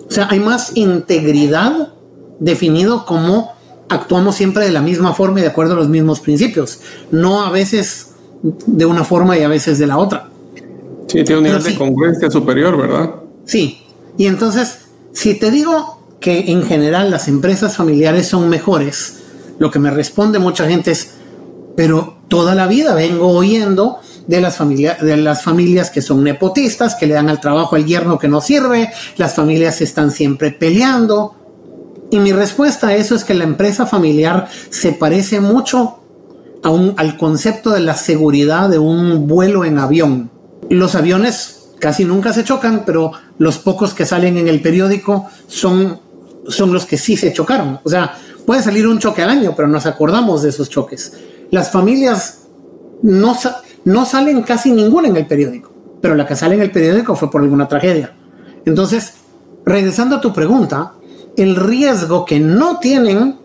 O 0.08 0.10
sea, 0.10 0.26
hay 0.28 0.40
más 0.40 0.72
integridad 0.74 1.92
definido 2.40 3.06
como 3.06 3.56
actuamos 3.88 4.34
siempre 4.34 4.64
de 4.64 4.72
la 4.72 4.80
misma 4.80 5.14
forma 5.14 5.40
y 5.40 5.42
de 5.42 5.48
acuerdo 5.48 5.74
a 5.74 5.76
los 5.76 5.88
mismos 5.88 6.20
principios, 6.20 6.80
no 7.10 7.42
a 7.42 7.50
veces 7.50 8.10
de 8.42 8.86
una 8.86 9.04
forma 9.04 9.36
y 9.38 9.42
a 9.42 9.48
veces 9.48 9.78
de 9.78 9.86
la 9.86 9.98
otra. 9.98 10.28
Sí, 11.06 11.24
tiene 11.24 11.38
un 11.38 11.44
nivel 11.44 11.62
de 11.62 11.74
congruencia 11.74 12.30
superior, 12.30 12.76
¿verdad? 12.76 13.14
Sí, 13.44 13.82
y 14.16 14.26
entonces, 14.26 14.80
si 15.12 15.34
te 15.34 15.50
digo 15.50 16.02
que 16.20 16.50
en 16.50 16.64
general 16.64 17.10
las 17.10 17.28
empresas 17.28 17.76
familiares 17.76 18.28
son 18.28 18.48
mejores, 18.48 19.20
lo 19.58 19.70
que 19.70 19.78
me 19.78 19.90
responde 19.90 20.38
mucha 20.38 20.68
gente 20.68 20.90
es, 20.90 21.14
pero 21.76 22.18
toda 22.28 22.54
la 22.54 22.66
vida 22.66 22.94
vengo 22.94 23.28
oyendo 23.28 24.00
de 24.26 24.40
las, 24.40 24.56
familias 24.56 25.00
de 25.00 25.16
las 25.16 25.42
familias 25.42 25.90
que 25.90 26.02
son 26.02 26.22
nepotistas, 26.22 26.94
que 26.94 27.06
le 27.06 27.14
dan 27.14 27.30
al 27.30 27.40
trabajo 27.40 27.76
al 27.76 27.86
yerno 27.86 28.18
que 28.18 28.28
no 28.28 28.40
sirve, 28.40 28.90
las 29.16 29.34
familias 29.34 29.80
están 29.80 30.10
siempre 30.10 30.52
peleando. 30.52 31.34
Y 32.10 32.18
mi 32.20 32.32
respuesta 32.32 32.88
a 32.88 32.94
eso 32.96 33.14
es 33.14 33.24
que 33.24 33.34
la 33.34 33.44
empresa 33.44 33.86
familiar 33.86 34.48
se 34.70 34.92
parece 34.92 35.40
mucho 35.40 35.98
a 36.62 36.70
al 36.96 37.16
concepto 37.16 37.70
de 37.70 37.80
la 37.80 37.94
seguridad 37.94 38.68
de 38.68 38.78
un 38.78 39.26
vuelo 39.26 39.64
en 39.64 39.78
avión. 39.78 40.30
Los 40.68 40.94
aviones 40.94 41.68
casi 41.78 42.04
nunca 42.04 42.32
se 42.32 42.44
chocan, 42.44 42.82
pero 42.84 43.12
los 43.38 43.58
pocos 43.58 43.94
que 43.94 44.04
salen 44.04 44.36
en 44.36 44.48
el 44.48 44.60
periódico 44.60 45.26
son, 45.46 46.00
son 46.48 46.72
los 46.72 46.84
que 46.84 46.98
sí 46.98 47.16
se 47.16 47.32
chocaron. 47.32 47.80
O 47.84 47.88
sea, 47.88 48.16
puede 48.44 48.62
salir 48.62 48.86
un 48.86 48.98
choque 48.98 49.22
al 49.22 49.30
año, 49.30 49.54
pero 49.56 49.68
nos 49.68 49.86
acordamos 49.86 50.42
de 50.42 50.50
esos 50.50 50.68
choques. 50.68 51.12
Las 51.50 51.70
familias 51.70 52.40
no, 53.02 53.36
no 53.84 54.04
salen 54.04 54.42
casi 54.42 54.72
ninguna 54.72 55.08
en 55.08 55.16
el 55.16 55.26
periódico, 55.26 55.72
pero 56.00 56.14
la 56.14 56.26
que 56.26 56.36
sale 56.36 56.56
en 56.56 56.62
el 56.62 56.70
periódico 56.70 57.14
fue 57.14 57.30
por 57.30 57.40
alguna 57.40 57.68
tragedia. 57.68 58.14
Entonces, 58.64 59.14
regresando 59.64 60.16
a 60.16 60.20
tu 60.20 60.32
pregunta, 60.32 60.94
el 61.38 61.54
riesgo 61.54 62.24
que 62.24 62.40
no 62.40 62.78
tienen 62.80 63.36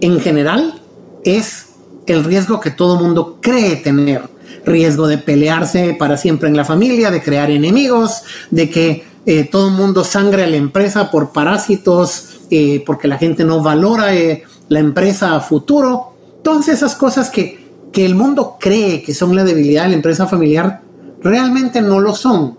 en 0.00 0.20
general 0.20 0.80
es 1.24 1.66
el 2.06 2.22
riesgo 2.22 2.60
que 2.60 2.70
todo 2.70 2.96
mundo 2.96 3.38
cree 3.42 3.76
tener. 3.76 4.22
Riesgo 4.64 5.08
de 5.08 5.18
pelearse 5.18 5.96
para 5.98 6.16
siempre 6.16 6.48
en 6.48 6.56
la 6.56 6.64
familia, 6.64 7.10
de 7.10 7.20
crear 7.20 7.50
enemigos, 7.50 8.22
de 8.50 8.70
que 8.70 9.04
eh, 9.26 9.48
todo 9.50 9.68
el 9.68 9.74
mundo 9.74 10.04
sangre 10.04 10.44
a 10.44 10.46
la 10.46 10.56
empresa 10.56 11.10
por 11.10 11.32
parásitos, 11.32 12.40
eh, 12.50 12.84
porque 12.86 13.08
la 13.08 13.18
gente 13.18 13.44
no 13.44 13.62
valora 13.62 14.14
eh, 14.14 14.44
la 14.68 14.78
empresa 14.78 15.34
a 15.34 15.40
futuro. 15.40 16.12
Todas 16.44 16.68
esas 16.68 16.94
cosas 16.94 17.30
que, 17.30 17.66
que 17.92 18.06
el 18.06 18.14
mundo 18.14 18.58
cree 18.60 19.02
que 19.02 19.12
son 19.12 19.34
la 19.34 19.42
debilidad 19.44 19.84
de 19.84 19.90
la 19.90 19.96
empresa 19.96 20.28
familiar, 20.28 20.82
realmente 21.20 21.82
no 21.82 21.98
lo 21.98 22.14
son 22.14 22.57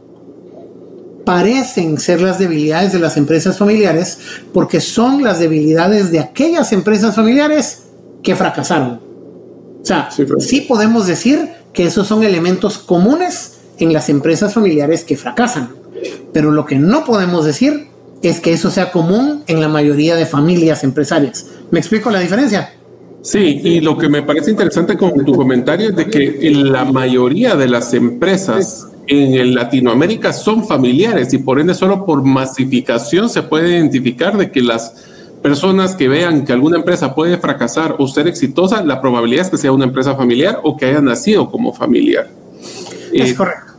parecen 1.29 1.99
ser 1.99 2.21
las 2.21 2.39
debilidades 2.39 2.91
de 2.91 2.97
las 2.97 3.15
empresas 3.15 3.59
familiares 3.59 4.17
porque 4.51 4.81
son 4.81 5.23
las 5.23 5.37
debilidades 5.37 6.09
de 6.09 6.19
aquellas 6.19 6.73
empresas 6.73 7.15
familiares 7.15 7.83
que 8.23 8.35
fracasaron. 8.35 8.99
O 9.79 9.85
sea, 9.85 10.09
sí, 10.39 10.61
podemos 10.61 11.05
decir 11.05 11.47
que 11.71 11.85
esos 11.85 12.07
son 12.07 12.23
elementos 12.23 12.79
comunes 12.79 13.59
en 13.77 13.93
las 13.93 14.09
empresas 14.09 14.55
familiares 14.55 15.03
que 15.03 15.17
fracasan, 15.17 15.69
pero 16.33 16.49
lo 16.49 16.65
que 16.65 16.79
no 16.79 17.05
podemos 17.05 17.45
decir 17.45 17.89
es 18.23 18.39
que 18.39 18.51
eso 18.51 18.71
sea 18.71 18.91
común 18.91 19.43
en 19.45 19.61
la 19.61 19.67
mayoría 19.67 20.15
de 20.15 20.25
familias 20.25 20.83
empresarias. 20.83 21.45
¿Me 21.69 21.77
explico 21.77 22.09
la 22.09 22.21
diferencia? 22.21 22.73
Sí, 23.21 23.61
y 23.63 23.81
lo 23.81 23.99
que 23.99 24.09
me 24.09 24.23
parece 24.23 24.49
interesante 24.49 24.97
con 24.97 25.13
tu 25.23 25.33
comentario 25.33 25.89
es 25.89 25.95
de 25.95 26.07
que 26.07 26.47
en 26.47 26.71
la 26.71 26.85
mayoría 26.85 27.55
de 27.55 27.67
las 27.67 27.93
empresas 27.93 28.87
en 29.09 29.55
Latinoamérica 29.55 30.31
son 30.33 30.65
familiares 30.65 31.33
y 31.33 31.39
por 31.39 31.59
ende 31.59 31.73
solo 31.73 32.05
por 32.05 32.23
masificación 32.23 33.29
se 33.29 33.41
puede 33.41 33.71
identificar 33.71 34.37
de 34.37 34.51
que 34.51 34.61
las 34.61 34.93
personas 35.41 35.95
que 35.95 36.07
vean 36.07 36.45
que 36.45 36.53
alguna 36.53 36.77
empresa 36.77 37.15
puede 37.15 37.37
fracasar 37.37 37.95
o 37.97 38.07
ser 38.07 38.27
exitosa, 38.27 38.83
la 38.83 39.01
probabilidad 39.01 39.45
es 39.45 39.49
que 39.49 39.57
sea 39.57 39.71
una 39.71 39.85
empresa 39.85 40.15
familiar 40.15 40.59
o 40.63 40.77
que 40.77 40.85
haya 40.85 41.01
nacido 41.01 41.49
como 41.49 41.73
familiar. 41.73 42.29
Es 43.13 43.31
eh, 43.31 43.35
correcto. 43.35 43.73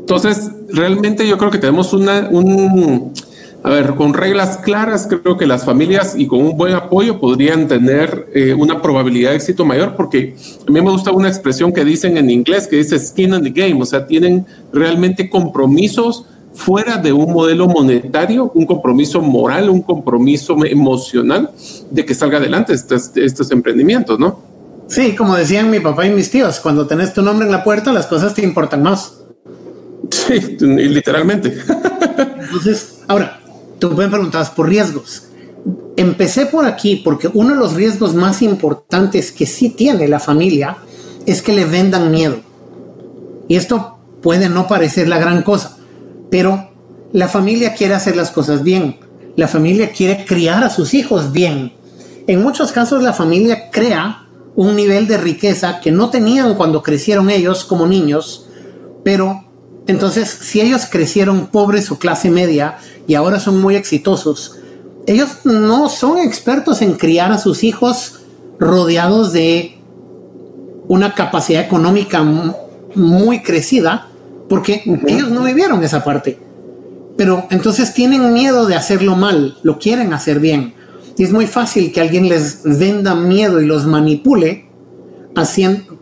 Entonces, 0.00 0.50
realmente 0.68 1.26
yo 1.26 1.38
creo 1.38 1.50
que 1.50 1.58
tenemos 1.58 1.92
una, 1.92 2.28
un, 2.30 3.12
a 3.64 3.70
ver, 3.70 3.94
con 3.94 4.12
reglas 4.12 4.58
claras, 4.58 5.06
creo 5.08 5.36
que 5.36 5.46
las 5.46 5.64
familias 5.64 6.14
y 6.16 6.26
con 6.26 6.40
un 6.40 6.56
buen 6.56 6.74
apoyo 6.74 7.20
podrían 7.20 7.68
tener 7.68 8.28
eh, 8.34 8.54
una 8.54 8.82
probabilidad 8.82 9.30
de 9.30 9.36
éxito 9.36 9.64
mayor, 9.64 9.94
porque 9.96 10.34
a 10.66 10.70
mí 10.70 10.80
me 10.80 10.90
gusta 10.90 11.12
una 11.12 11.28
expresión 11.28 11.72
que 11.72 11.84
dicen 11.84 12.16
en 12.16 12.28
inglés 12.28 12.66
que 12.66 12.76
dice 12.76 12.98
skin 12.98 13.34
in 13.34 13.42
the 13.44 13.50
game, 13.50 13.80
o 13.80 13.86
sea, 13.86 14.04
tienen 14.06 14.46
realmente 14.72 15.30
compromisos 15.30 16.26
fuera 16.52 16.96
de 16.98 17.12
un 17.12 17.32
modelo 17.32 17.68
monetario, 17.68 18.50
un 18.54 18.66
compromiso 18.66 19.20
moral, 19.22 19.70
un 19.70 19.82
compromiso 19.82 20.56
emocional 20.64 21.50
de 21.90 22.04
que 22.04 22.14
salga 22.14 22.38
adelante 22.38 22.72
estos, 22.72 23.16
estos 23.16 23.50
emprendimientos, 23.52 24.18
¿no? 24.18 24.40
Sí, 24.88 25.14
como 25.14 25.36
decían 25.36 25.70
mi 25.70 25.80
papá 25.80 26.04
y 26.06 26.10
mis 26.10 26.30
tíos, 26.30 26.58
cuando 26.58 26.86
tenés 26.86 27.14
tu 27.14 27.22
nombre 27.22 27.46
en 27.46 27.52
la 27.52 27.62
puerta, 27.62 27.92
las 27.92 28.06
cosas 28.06 28.34
te 28.34 28.42
importan 28.42 28.82
más. 28.82 29.14
Sí, 30.10 30.34
literalmente. 30.60 31.56
Entonces, 32.40 33.02
ahora, 33.08 33.40
tú 33.88 33.96
me 33.96 34.06
preguntabas 34.06 34.50
por 34.50 34.68
riesgos. 34.68 35.24
Empecé 35.96 36.46
por 36.46 36.66
aquí 36.66 37.02
porque 37.04 37.28
uno 37.34 37.50
de 37.50 37.56
los 37.56 37.74
riesgos 37.74 38.14
más 38.14 38.40
importantes 38.40 39.32
que 39.32 39.44
sí 39.44 39.70
tiene 39.70 40.06
la 40.06 40.20
familia 40.20 40.76
es 41.26 41.42
que 41.42 41.52
le 41.52 41.64
vendan 41.64 42.12
miedo. 42.12 42.36
Y 43.48 43.56
esto 43.56 43.98
puede 44.22 44.48
no 44.48 44.68
parecer 44.68 45.08
la 45.08 45.18
gran 45.18 45.42
cosa, 45.42 45.78
pero 46.30 46.70
la 47.12 47.26
familia 47.26 47.74
quiere 47.74 47.94
hacer 47.94 48.14
las 48.14 48.30
cosas 48.30 48.62
bien. 48.62 49.00
La 49.34 49.48
familia 49.48 49.90
quiere 49.90 50.24
criar 50.24 50.62
a 50.62 50.70
sus 50.70 50.94
hijos 50.94 51.32
bien. 51.32 51.72
En 52.28 52.40
muchos 52.40 52.70
casos 52.70 53.02
la 53.02 53.12
familia 53.12 53.68
crea 53.72 54.28
un 54.54 54.76
nivel 54.76 55.08
de 55.08 55.18
riqueza 55.18 55.80
que 55.80 55.90
no 55.90 56.08
tenían 56.08 56.54
cuando 56.54 56.84
crecieron 56.84 57.30
ellos 57.30 57.64
como 57.64 57.88
niños, 57.88 58.46
pero 59.02 59.44
entonces 59.86 60.28
si 60.28 60.60
ellos 60.60 60.86
crecieron 60.90 61.48
pobres 61.48 61.90
o 61.90 61.98
clase 61.98 62.30
media 62.30 62.78
y 63.06 63.14
ahora 63.14 63.40
son 63.40 63.60
muy 63.60 63.76
exitosos, 63.76 64.58
ellos 65.06 65.38
no 65.44 65.88
son 65.88 66.18
expertos 66.18 66.82
en 66.82 66.94
criar 66.94 67.32
a 67.32 67.38
sus 67.38 67.64
hijos 67.64 68.20
rodeados 68.58 69.32
de 69.32 69.78
una 70.86 71.14
capacidad 71.14 71.62
económica 71.62 72.22
muy 72.94 73.42
crecida, 73.42 74.08
porque 74.48 74.82
ellos 75.06 75.30
no 75.30 75.42
vivieron 75.42 75.82
esa 75.82 76.04
parte. 76.04 76.38
Pero 77.16 77.46
entonces 77.50 77.94
tienen 77.94 78.32
miedo 78.32 78.66
de 78.66 78.74
hacerlo 78.74 79.16
mal, 79.16 79.58
lo 79.62 79.78
quieren 79.78 80.12
hacer 80.12 80.38
bien. 80.38 80.74
Y 81.16 81.24
es 81.24 81.32
muy 81.32 81.46
fácil 81.46 81.92
que 81.92 82.00
alguien 82.00 82.28
les 82.28 82.62
venda 82.64 83.14
miedo 83.14 83.60
y 83.60 83.66
los 83.66 83.86
manipule 83.86 84.66
haciendo, 85.34 85.98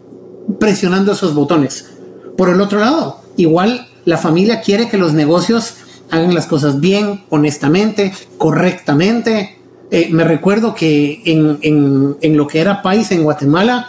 presionando 0.58 1.12
esos 1.12 1.34
botones. 1.34 1.90
Por 2.37 2.49
el 2.49 2.60
otro 2.60 2.80
lado, 2.80 3.19
igual 3.40 3.88
la 4.04 4.18
familia 4.18 4.61
quiere 4.61 4.88
que 4.88 4.99
los 4.99 5.12
negocios 5.12 5.75
hagan 6.11 6.35
las 6.35 6.47
cosas 6.47 6.80
bien, 6.80 7.25
honestamente, 7.30 8.12
correctamente. 8.38 9.59
Eh, 9.90 10.09
me 10.11 10.25
recuerdo 10.25 10.75
que 10.75 11.23
en, 11.25 12.37
lo 12.37 12.47
que 12.47 12.61
era 12.61 12.82
país 12.82 13.11
en 13.12 13.23
Guatemala 13.23 13.88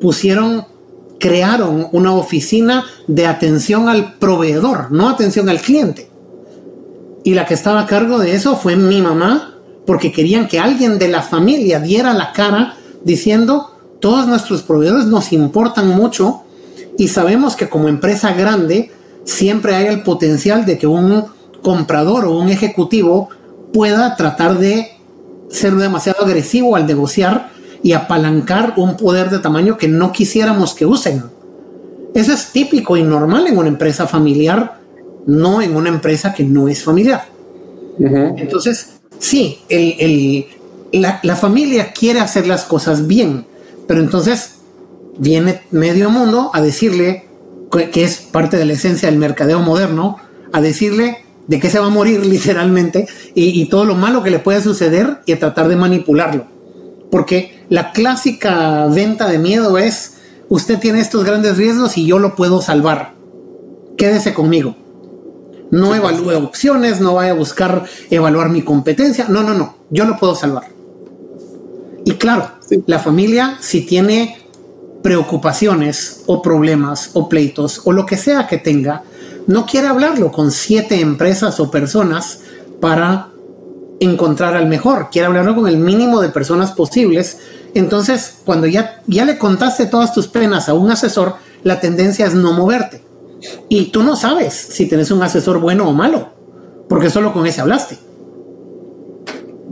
pusieron, 0.00 0.64
crearon 1.18 1.88
una 1.92 2.12
oficina 2.14 2.84
de 3.06 3.26
atención 3.26 3.88
al 3.88 4.14
proveedor, 4.14 4.90
no 4.90 5.08
atención 5.08 5.48
al 5.48 5.60
cliente. 5.60 6.10
Y 7.22 7.34
la 7.34 7.44
que 7.44 7.54
estaba 7.54 7.80
a 7.80 7.86
cargo 7.86 8.18
de 8.18 8.34
eso 8.34 8.56
fue 8.56 8.76
mi 8.76 9.02
mamá, 9.02 9.54
porque 9.86 10.12
querían 10.12 10.48
que 10.48 10.58
alguien 10.58 10.98
de 10.98 11.08
la 11.08 11.22
familia 11.22 11.80
diera 11.80 12.14
la 12.14 12.32
cara 12.32 12.76
diciendo, 13.04 13.72
todos 14.00 14.26
nuestros 14.26 14.62
proveedores 14.62 15.06
nos 15.06 15.32
importan 15.32 15.88
mucho 15.88 16.42
y 16.98 17.08
sabemos 17.08 17.56
que 17.56 17.68
como 17.68 17.88
empresa 17.88 18.32
grande 18.34 18.90
siempre 19.24 19.74
hay 19.74 19.86
el 19.86 20.02
potencial 20.02 20.64
de 20.64 20.78
que 20.78 20.86
un 20.86 21.24
comprador 21.62 22.24
o 22.24 22.38
un 22.38 22.48
ejecutivo 22.48 23.28
pueda 23.72 24.16
tratar 24.16 24.58
de 24.58 24.92
ser 25.48 25.74
demasiado 25.74 26.24
agresivo 26.24 26.76
al 26.76 26.86
negociar 26.86 27.50
y 27.82 27.92
apalancar 27.92 28.74
un 28.76 28.96
poder 28.96 29.30
de 29.30 29.38
tamaño 29.38 29.76
que 29.76 29.88
no 29.88 30.12
quisiéramos 30.12 30.74
que 30.74 30.86
usen. 30.86 31.24
Eso 32.14 32.32
es 32.32 32.52
típico 32.52 32.96
y 32.96 33.02
normal 33.02 33.46
en 33.46 33.56
una 33.56 33.68
empresa 33.68 34.06
familiar, 34.06 34.80
no 35.26 35.62
en 35.62 35.76
una 35.76 35.88
empresa 35.88 36.34
que 36.34 36.44
no 36.44 36.68
es 36.68 36.82
familiar. 36.82 37.24
Entonces, 37.98 39.00
sí, 39.18 39.60
la, 40.92 41.20
la 41.22 41.36
familia 41.36 41.92
quiere 41.92 42.20
hacer 42.20 42.46
las 42.46 42.64
cosas 42.64 43.06
bien, 43.06 43.46
pero 43.86 44.00
entonces 44.00 44.59
viene 45.20 45.60
medio 45.70 46.10
mundo 46.10 46.50
a 46.52 46.60
decirle, 46.60 47.26
que 47.70 48.02
es 48.02 48.16
parte 48.16 48.56
de 48.56 48.64
la 48.64 48.72
esencia 48.72 49.08
del 49.08 49.18
mercadeo 49.18 49.60
moderno, 49.60 50.16
a 50.52 50.60
decirle 50.60 51.18
de 51.46 51.60
qué 51.60 51.70
se 51.70 51.78
va 51.78 51.86
a 51.86 51.90
morir 51.90 52.24
literalmente 52.26 53.06
y, 53.34 53.66
todo 53.66 53.84
lo 53.84 53.94
malo 53.94 54.22
que 54.22 54.30
le 54.30 54.38
puede 54.38 54.62
suceder 54.62 55.20
y 55.26 55.32
a 55.32 55.38
tratar 55.38 55.68
de 55.68 55.76
manipularlo. 55.76 56.46
Porque 57.10 57.64
la 57.68 57.92
clásica 57.92 58.86
venta 58.86 59.28
de 59.28 59.38
miedo 59.38 59.76
es, 59.76 60.14
usted 60.48 60.78
tiene 60.78 61.00
estos 61.00 61.24
grandes 61.24 61.56
riesgos 61.56 61.98
y 61.98 62.06
yo 62.06 62.18
lo 62.18 62.34
puedo 62.34 62.62
salvar. 62.62 63.14
Quédese 63.96 64.32
conmigo. 64.32 64.76
No 65.70 65.94
evalúe 65.94 66.36
opciones, 66.36 67.00
no 67.00 67.14
vaya 67.14 67.32
a 67.32 67.34
buscar 67.34 67.84
evaluar 68.10 68.48
mi 68.48 68.62
competencia. 68.62 69.26
No, 69.28 69.42
no, 69.42 69.54
no. 69.54 69.76
Yo 69.90 70.04
lo 70.04 70.16
puedo 70.16 70.34
salvar. 70.34 70.68
Y 72.04 72.12
claro, 72.12 72.50
la 72.86 72.98
familia, 72.98 73.58
si 73.60 73.82
tiene 73.82 74.39
preocupaciones 75.02 76.22
o 76.26 76.42
problemas 76.42 77.10
o 77.14 77.28
pleitos 77.28 77.82
o 77.84 77.92
lo 77.92 78.06
que 78.06 78.16
sea 78.16 78.46
que 78.46 78.58
tenga, 78.58 79.02
no 79.46 79.66
quiere 79.66 79.88
hablarlo 79.88 80.30
con 80.30 80.50
siete 80.50 81.00
empresas 81.00 81.58
o 81.60 81.70
personas 81.70 82.40
para 82.80 83.30
encontrar 84.00 84.56
al 84.56 84.66
mejor, 84.66 85.08
quiere 85.10 85.26
hablarlo 85.26 85.54
con 85.54 85.68
el 85.68 85.76
mínimo 85.76 86.20
de 86.20 86.30
personas 86.30 86.72
posibles. 86.72 87.38
Entonces, 87.74 88.38
cuando 88.44 88.66
ya, 88.66 89.02
ya 89.06 89.24
le 89.24 89.38
contaste 89.38 89.86
todas 89.86 90.12
tus 90.12 90.28
penas 90.28 90.68
a 90.68 90.74
un 90.74 90.90
asesor, 90.90 91.34
la 91.62 91.80
tendencia 91.80 92.26
es 92.26 92.34
no 92.34 92.52
moverte. 92.52 93.02
Y 93.68 93.86
tú 93.86 94.02
no 94.02 94.16
sabes 94.16 94.54
si 94.54 94.86
tienes 94.86 95.10
un 95.10 95.22
asesor 95.22 95.60
bueno 95.60 95.88
o 95.88 95.92
malo, 95.92 96.30
porque 96.88 97.10
solo 97.10 97.32
con 97.32 97.46
ese 97.46 97.60
hablaste. 97.60 97.98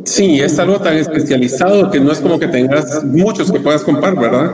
Sí, 0.04 0.40
es 0.40 0.58
algo 0.58 0.80
tan 0.80 0.96
especializado 0.96 1.90
que 1.90 2.00
no 2.00 2.12
es 2.12 2.20
como 2.20 2.38
que 2.38 2.48
tengas 2.48 3.04
muchos 3.04 3.52
que 3.52 3.60
puedas 3.60 3.82
comprar, 3.82 4.16
¿verdad? 4.16 4.52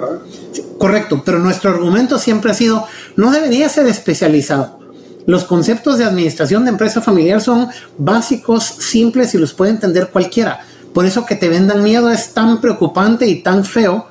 Correcto, 0.79 1.23
pero 1.25 1.39
nuestro 1.39 1.71
argumento 1.71 2.19
siempre 2.19 2.51
ha 2.51 2.55
sido, 2.55 2.87
no 3.17 3.31
debería 3.31 3.69
ser 3.69 3.87
especializado. 3.87 4.79
Los 5.27 5.45
conceptos 5.45 5.99
de 5.99 6.05
administración 6.05 6.65
de 6.65 6.71
empresa 6.71 7.01
familiar 7.01 7.41
son 7.41 7.69
básicos, 7.97 8.65
simples 8.65 9.35
y 9.35 9.39
los 9.39 9.55
puede 9.55 9.71
entender 9.71 10.11
cualquiera. 10.11 10.61
Por 10.93 11.07
eso 11.07 11.25
que 11.25 11.35
te 11.35 11.49
vendan 11.49 11.83
miedo 11.83 12.11
es 12.11 12.35
tan 12.35 12.61
preocupante 12.61 13.27
y 13.27 13.43
tan 13.43 13.65
feo, 13.65 14.07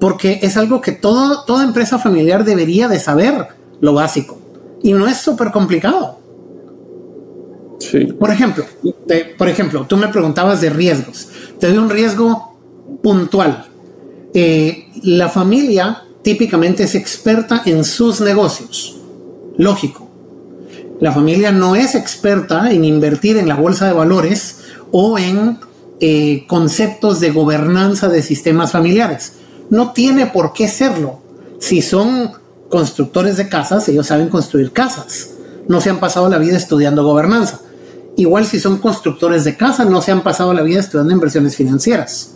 porque 0.00 0.40
es 0.42 0.56
algo 0.56 0.80
que 0.80 0.92
todo, 0.92 1.44
toda 1.44 1.62
empresa 1.62 1.98
familiar 1.98 2.44
debería 2.44 2.88
de 2.88 2.98
saber 2.98 3.48
lo 3.80 3.94
básico. 3.94 4.38
Y 4.82 4.92
no 4.92 5.06
es 5.06 5.18
súper 5.18 5.52
complicado. 5.52 6.18
Sí. 7.78 8.06
Por 8.06 8.30
ejemplo, 8.30 8.64
por 9.38 9.48
ejemplo, 9.48 9.86
tú 9.86 9.96
me 9.96 10.08
preguntabas 10.08 10.60
de 10.60 10.70
riesgos. 10.70 11.28
Te 11.58 11.68
doy 11.68 11.78
un 11.78 11.90
riesgo 11.90 12.58
puntual. 13.02 13.66
Eh, 14.34 14.88
la 15.02 15.28
familia 15.28 16.04
típicamente 16.22 16.84
es 16.84 16.94
experta 16.94 17.62
en 17.64 17.84
sus 17.84 18.20
negocios. 18.20 18.98
Lógico. 19.56 20.08
La 21.00 21.12
familia 21.12 21.50
no 21.50 21.76
es 21.76 21.94
experta 21.94 22.70
en 22.70 22.84
invertir 22.84 23.38
en 23.38 23.48
la 23.48 23.56
bolsa 23.56 23.86
de 23.86 23.94
valores 23.94 24.58
o 24.92 25.18
en 25.18 25.58
eh, 26.00 26.44
conceptos 26.46 27.20
de 27.20 27.30
gobernanza 27.30 28.08
de 28.08 28.22
sistemas 28.22 28.72
familiares. 28.72 29.34
No 29.70 29.92
tiene 29.92 30.26
por 30.26 30.52
qué 30.52 30.68
serlo. 30.68 31.20
Si 31.58 31.82
son 31.82 32.32
constructores 32.68 33.36
de 33.36 33.48
casas, 33.48 33.88
ellos 33.88 34.06
saben 34.06 34.28
construir 34.28 34.72
casas. 34.72 35.30
No 35.68 35.80
se 35.80 35.90
han 35.90 36.00
pasado 36.00 36.28
la 36.28 36.38
vida 36.38 36.56
estudiando 36.56 37.04
gobernanza. 37.04 37.60
Igual 38.16 38.44
si 38.44 38.60
son 38.60 38.78
constructores 38.78 39.44
de 39.44 39.56
casas, 39.56 39.88
no 39.88 40.02
se 40.02 40.12
han 40.12 40.22
pasado 40.22 40.52
la 40.52 40.62
vida 40.62 40.80
estudiando 40.80 41.12
inversiones 41.12 41.56
financieras. 41.56 42.34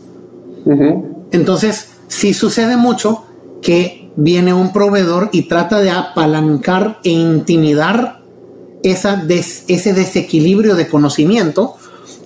Entonces, 1.34 1.88
sí 2.06 2.32
sucede 2.32 2.76
mucho 2.76 3.24
que 3.60 4.08
viene 4.14 4.54
un 4.54 4.72
proveedor 4.72 5.30
y 5.32 5.48
trata 5.48 5.80
de 5.80 5.90
apalancar 5.90 7.00
e 7.02 7.10
intimidar 7.10 8.22
ese 8.84 9.92
desequilibrio 9.94 10.76
de 10.76 10.86
conocimiento 10.86 11.74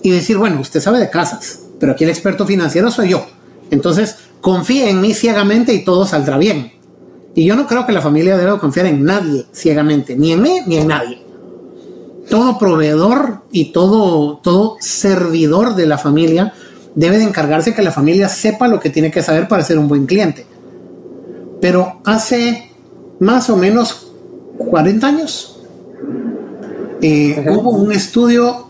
y 0.03 0.11
decir, 0.11 0.37
bueno, 0.37 0.61
usted 0.61 0.79
sabe 0.79 0.99
de 0.99 1.09
casas, 1.09 1.61
pero 1.79 1.93
aquí 1.93 2.03
el 2.03 2.11
experto 2.11 2.45
financiero 2.45 2.91
soy 2.91 3.09
yo. 3.09 3.25
Entonces, 3.71 4.17
confíe 4.41 4.91
en 4.91 5.01
mí 5.01 5.15
ciegamente 5.15 5.73
y 5.73 5.83
todo 5.83 6.05
saldrá 6.05 6.37
bien. 6.37 6.73
Y 7.33 7.45
yo 7.45 7.55
no 7.55 7.65
creo 7.65 7.87
que 7.87 7.93
la 7.93 8.01
familia 8.01 8.37
deba 8.37 8.59
confiar 8.59 8.85
en 8.85 9.03
nadie 9.03 9.47
ciegamente, 9.51 10.15
ni 10.15 10.33
en 10.33 10.41
mí 10.43 10.59
ni 10.67 10.77
en 10.77 10.87
nadie. 10.87 11.19
Todo 12.29 12.59
proveedor 12.59 13.41
y 13.51 13.71
todo, 13.71 14.37
todo 14.37 14.77
servidor 14.79 15.73
de 15.73 15.87
la 15.87 15.97
familia 15.97 16.53
debe 16.95 17.17
de 17.17 17.23
encargarse 17.23 17.73
que 17.73 17.81
la 17.81 17.91
familia 17.91 18.29
sepa 18.29 18.67
lo 18.67 18.79
que 18.79 18.89
tiene 18.89 19.11
que 19.11 19.23
saber 19.23 19.47
para 19.47 19.63
ser 19.63 19.77
un 19.77 19.87
buen 19.87 20.05
cliente. 20.05 20.45
Pero 21.61 22.01
hace 22.05 22.71
más 23.19 23.49
o 23.49 23.57
menos 23.57 24.11
40 24.57 25.07
años, 25.07 25.59
eh, 27.01 27.45
hubo 27.49 27.71
un 27.71 27.91
estudio 27.91 28.67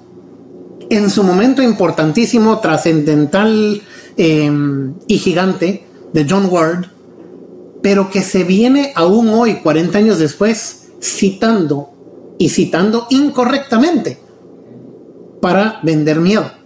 en 0.90 1.10
su 1.10 1.24
momento 1.24 1.62
importantísimo, 1.62 2.60
trascendental 2.60 3.82
em, 4.18 4.96
y 5.08 5.18
gigante 5.18 5.86
de 6.14 6.26
John 6.28 6.48
Ward, 6.50 6.88
pero 7.82 8.10
que 8.10 8.22
se 8.22 8.44
viene 8.44 8.92
aún 8.96 9.30
hoy, 9.30 9.56
40 9.56 9.98
años 9.98 10.20
después, 10.20 10.90
citando 11.02 11.92
y 12.38 12.50
citando 12.50 13.08
incorrectamente 13.10 14.20
para 15.42 15.80
vender 15.84 16.20
miedo. 16.20 16.59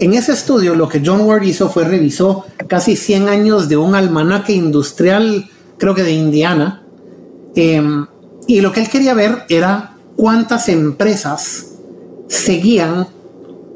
En 0.00 0.14
ese 0.14 0.32
estudio 0.32 0.74
lo 0.74 0.88
que 0.88 1.02
John 1.04 1.20
Ward 1.22 1.44
hizo 1.44 1.68
fue 1.68 1.84
revisó 1.84 2.44
casi 2.66 2.96
100 2.96 3.28
años 3.28 3.68
de 3.68 3.76
un 3.76 3.94
almanaque 3.94 4.52
industrial, 4.52 5.48
creo 5.78 5.94
que 5.94 6.02
de 6.02 6.12
Indiana, 6.12 6.84
em, 7.54 8.06
y 8.46 8.60
lo 8.60 8.72
que 8.72 8.80
él 8.80 8.88
quería 8.88 9.14
ver 9.14 9.44
era 9.48 9.96
cuántas 10.16 10.68
empresas 10.68 11.74
seguían 12.28 13.06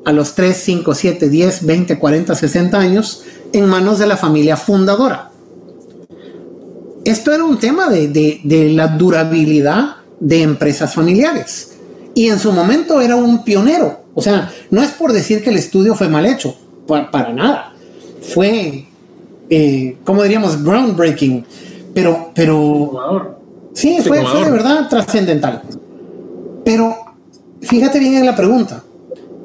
a 0.04 0.12
los 0.12 0.34
3, 0.34 0.56
5, 0.56 0.94
7, 0.94 1.28
10, 1.28 1.66
20, 1.66 1.98
40, 1.98 2.34
60 2.34 2.78
años 2.78 3.22
en 3.52 3.66
manos 3.66 3.98
de 3.98 4.06
la 4.06 4.16
familia 4.16 4.56
fundadora. 4.56 5.30
Esto 7.04 7.32
era 7.32 7.44
un 7.44 7.58
tema 7.58 7.88
de, 7.88 8.40
la 8.74 8.88
durabilidad 8.88 9.96
de 10.20 10.42
empresas 10.42 10.94
familiares. 10.94 11.76
Y 12.14 12.28
en 12.28 12.38
su 12.38 12.52
momento 12.52 13.00
era 13.00 13.16
un 13.16 13.44
pionero. 13.44 14.04
O 14.18 14.20
sea, 14.20 14.50
no 14.72 14.82
es 14.82 14.90
por 14.90 15.12
decir 15.12 15.44
que 15.44 15.50
el 15.50 15.56
estudio 15.56 15.94
fue 15.94 16.08
mal 16.08 16.26
hecho, 16.26 16.56
para, 16.88 17.32
nada. 17.32 17.72
Fue, 18.34 18.84
eh, 19.48 19.96
como 20.02 20.24
diríamos, 20.24 20.60
groundbreaking. 20.64 21.46
Pero, 21.94 22.32
pero... 22.34 23.38
Sí, 23.74 23.98
fue, 24.04 24.26
fue 24.26 24.44
de 24.44 24.50
verdad 24.50 24.88
trascendental. 24.88 25.62
Pero 26.64 26.96
fíjate 27.60 28.00
bien 28.00 28.14
en 28.14 28.26
la 28.26 28.34
pregunta. 28.34 28.82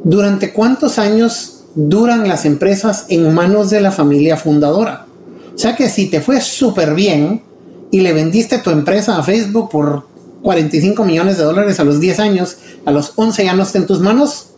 ¿Durante 0.04 0.52
cuántos 0.52 0.98
años 0.98 1.66
duran 1.76 2.28
las 2.28 2.46
empresas 2.46 3.06
en 3.10 3.32
manos 3.32 3.70
de 3.70 3.80
la 3.80 3.92
familia 3.92 4.38
fundadora? 4.38 5.06
O 5.54 5.58
sea 5.60 5.76
que 5.76 5.88
si 5.88 6.08
te 6.08 6.20
fue 6.20 6.42
súper 6.42 6.96
bien 6.96 7.44
y 7.92 8.00
le 8.00 8.12
vendiste 8.12 8.58
tu 8.58 8.72
empresa 8.72 9.20
a 9.20 9.22
Facebook 9.24 9.70
por 9.70 10.08
45 10.42 11.06
millones 11.06 11.38
de 11.38 11.44
dólares 11.44 11.80
a 11.80 11.84
los 11.84 12.00
10 12.00 12.20
años, 12.20 12.58
a 12.86 12.92
los 12.92 13.14
11 13.18 13.46
ya 13.46 13.54
no 13.54 13.62
está 13.62 13.78
en 13.78 13.86
tus 13.86 14.00
manos, 14.00 14.53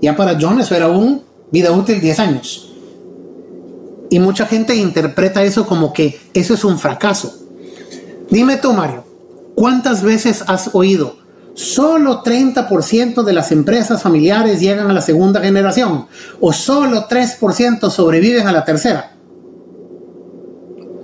ya 0.00 0.16
para 0.16 0.38
John 0.40 0.60
eso 0.60 0.74
era 0.74 0.88
un 0.88 1.22
vida 1.50 1.72
útil 1.72 2.00
10 2.00 2.18
años. 2.20 2.72
Y 4.10 4.18
mucha 4.18 4.46
gente 4.46 4.74
interpreta 4.74 5.42
eso 5.42 5.66
como 5.66 5.92
que 5.92 6.18
eso 6.32 6.54
es 6.54 6.64
un 6.64 6.78
fracaso. 6.78 7.34
Dime 8.30 8.56
tú, 8.56 8.72
Mario, 8.72 9.04
¿cuántas 9.54 10.02
veces 10.02 10.44
has 10.46 10.70
oído 10.74 11.16
solo 11.58 12.22
30% 12.22 13.24
de 13.24 13.32
las 13.32 13.50
empresas 13.50 14.00
familiares 14.00 14.60
llegan 14.60 14.88
a 14.88 14.92
la 14.92 15.00
segunda 15.00 15.40
generación 15.40 16.06
o 16.40 16.52
solo 16.52 17.08
3% 17.08 17.90
sobreviven 17.90 18.46
a 18.46 18.52
la 18.52 18.64
tercera. 18.64 19.17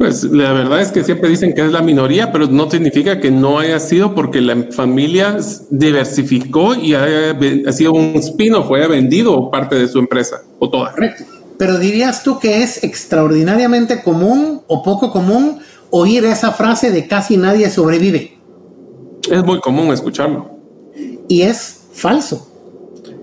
Pues 0.04 0.22
la 0.24 0.52
verdad 0.52 0.82
es 0.82 0.92
que 0.92 1.02
siempre 1.02 1.30
dicen 1.30 1.54
que 1.54 1.64
es 1.64 1.72
la 1.72 1.80
minoría, 1.80 2.30
pero 2.30 2.46
no 2.46 2.70
significa 2.70 3.20
que 3.20 3.30
no 3.30 3.58
haya 3.58 3.80
sido 3.80 4.14
porque 4.14 4.42
la 4.42 4.66
familia 4.70 5.38
diversificó 5.70 6.74
y 6.74 6.92
ha, 6.92 7.72
sido 7.72 7.94
un 7.94 8.14
spin-off, 8.16 8.70
haya 8.72 8.86
vendido 8.86 9.50
parte 9.50 9.76
de 9.76 9.88
su 9.88 9.98
empresa 9.98 10.42
o 10.58 10.68
toda. 10.68 10.92
Correcto. 10.92 11.24
Pero 11.56 11.78
dirías 11.78 12.22
tú 12.22 12.38
que 12.38 12.62
es 12.62 12.84
extraordinariamente 12.84 14.02
común 14.02 14.60
o 14.66 14.82
poco 14.82 15.10
común 15.10 15.60
oír 15.88 16.26
esa 16.26 16.52
frase 16.52 16.90
de 16.90 17.08
casi 17.08 17.38
nadie 17.38 17.70
sobrevive. 17.70 18.36
Es 19.30 19.42
muy 19.42 19.58
común 19.60 19.90
escucharlo. 19.90 20.50
Y 21.28 21.40
es 21.40 21.80
falso. 21.94 22.46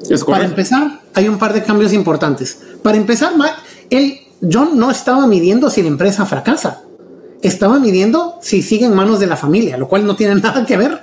Es 0.10 0.24
Para 0.24 0.46
empezar, 0.46 1.02
hay 1.13 1.28
un 1.28 1.38
par 1.38 1.54
de 1.54 1.62
cambios 1.62 1.94
importantes. 1.94 2.60
Para 2.82 2.98
empezar, 2.98 3.34
él, 3.91 4.21
John 4.41 4.77
no 4.77 4.91
estaba 4.91 5.27
midiendo 5.27 5.69
si 5.69 5.82
la 5.82 5.89
empresa 5.89 6.25
fracasa. 6.25 6.84
Estaba 7.41 7.80
midiendo 7.80 8.36
si 8.41 8.62
sigue 8.62 8.86
en 8.86 8.93
manos 8.93 9.19
de 9.19 9.27
la 9.27 9.36
familia, 9.36 9.77
lo 9.77 9.88
cual 9.88 10.06
no 10.06 10.15
tiene 10.15 10.36
nada 10.41 10.65
que 10.65 10.77
ver. 10.77 11.01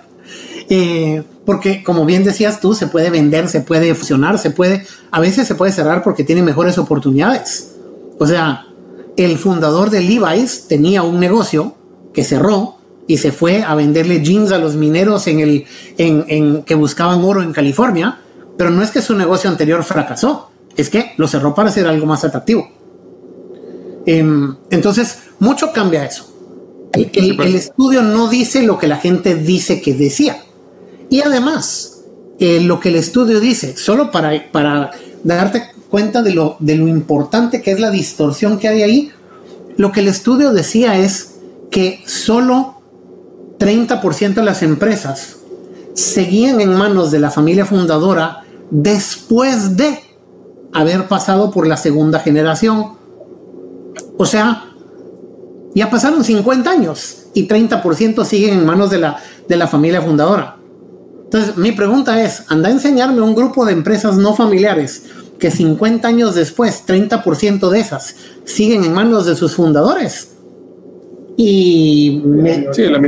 Eh, 0.71 1.23
porque, 1.45 1.83
como 1.83 2.05
bien 2.05 2.25
decías 2.25 2.61
tú, 2.61 2.75
se 2.75 2.89
puede 2.89 3.11
vender, 3.11 3.49
se 3.49 3.61
puede 3.61 3.95
fusionar, 3.95 4.39
se 4.39 4.51
puede, 4.51 4.85
a 5.11 5.21
veces 5.21 5.49
se 5.49 5.55
puede 5.55 5.73
cerrar 5.73 6.03
porque 6.03 6.25
tiene 6.25 6.43
mejores 6.43 6.77
oportunidades. 6.77 7.75
O 8.19 8.27
sea, 8.27 8.67
el 9.17 9.39
fundador 9.39 9.91
de 9.91 10.01
Levi's 10.01 10.69
tenía 10.69 11.03
un 11.03 11.19
negocio 11.19 11.75
que 12.13 12.25
cerró 12.25 12.77
y 13.07 13.17
se 13.17 13.33
fue 13.33 13.63
a 13.63 13.75
venderle 13.75 14.23
jeans 14.23 14.53
a 14.53 14.59
los 14.59 14.77
mineros 14.77 15.27
en 15.27 15.41
el, 15.41 16.65
que 16.65 16.75
buscaban 16.75 17.25
oro 17.25 17.43
en 17.43 17.53
California, 17.53 18.21
pero 18.57 18.71
no 18.71 18.83
es 18.83 18.91
que 18.91 19.01
su 19.01 19.15
negocio 19.15 19.49
anterior 19.49 19.83
fracasó, 19.83 20.51
es 20.77 20.91
que 20.91 21.13
lo 21.17 21.27
cerró 21.27 21.55
para 21.55 21.71
hacer 21.71 21.87
algo 21.87 22.07
más 22.07 22.25
atractivo. 22.25 22.78
Em, 24.11 24.57
entonces, 24.71 25.19
mucho 25.39 25.71
cambia 25.71 26.07
eso. 26.07 26.27
El, 26.95 27.55
estudio 27.55 28.01
no 28.01 28.29
dice 28.29 28.63
lo 28.63 28.79
que 28.79 28.87
la 28.87 28.97
gente 28.97 29.35
dice 29.35 29.83
que 29.83 29.93
decía. 29.93 30.43
Y 31.11 31.21
además, 31.21 32.05
eh, 32.39 32.63
lo 32.63 32.81
que 32.81 32.89
el 32.89 32.95
estudio 32.95 33.39
dice, 33.39 33.77
solo 33.77 34.11
para, 34.11 34.51
para 34.51 34.93
darte 35.25 35.65
cuenta 35.91 36.23
de 36.23 36.33
lo, 36.33 36.57
de 36.59 36.77
lo 36.77 36.89
importante 36.89 37.61
que 37.61 37.71
es 37.71 37.81
la 37.81 37.91
distorsión 37.91 38.59
que 38.59 38.69
hay 38.69 38.83
ahí, 38.83 39.13
lo 39.77 39.93
que 39.93 40.01
el 40.01 40.09
estudio 40.09 40.55
decía 40.55 40.99
es 40.99 41.35
que 41.71 42.03
solo 42.07 42.81
30% 43.59 44.37
de 44.37 44.43
las 44.43 44.63
empresas 44.63 45.37
seguían 45.93 46.63
en 46.63 46.75
manos 46.75 47.11
de 47.11 47.19
la 47.19 47.31
familia 47.31 47.67
fundadora 47.67 48.43
después 48.71 49.77
de 49.77 50.01
haber 50.73 51.09
pasado 51.09 51.51
por 51.51 51.67
la 51.67 51.77
segunda 51.77 52.21
generación. 52.21 52.98
O 54.19 54.27
sea, 54.27 54.65
ya 55.75 55.89
pasaron 55.89 56.25
50 56.25 56.71
años 56.71 57.29
y 57.35 57.49
30% 57.49 58.25
siguen 58.25 58.59
en 58.59 58.67
manos 58.67 58.91
de 58.91 58.99
la, 58.99 59.17
de 59.49 59.57
la 59.57 59.67
familia 59.67 60.03
fundadora. 60.03 60.57
Entonces, 61.25 61.57
mi 61.57 61.73
pregunta 61.73 62.23
es, 62.23 62.45
anda 62.49 62.69
a 62.69 62.73
enseñarme 62.73 63.21
un 63.21 63.35
grupo 63.35 63.65
de 63.65 63.73
empresas 63.73 64.17
no 64.17 64.35
familiares 64.35 65.05
que 65.39 65.51
50 65.51 66.09
años 66.09 66.35
después, 66.35 66.85
30% 66.87 67.71
de 67.71 67.81
esas 67.81 68.17
siguen 68.45 68.85
en 68.85 68.93
manos 68.93 69.27
de 69.27 69.37
sus 69.37 69.55
fundadores. 69.55 70.33
Y 71.37 72.23
me, 72.25 72.67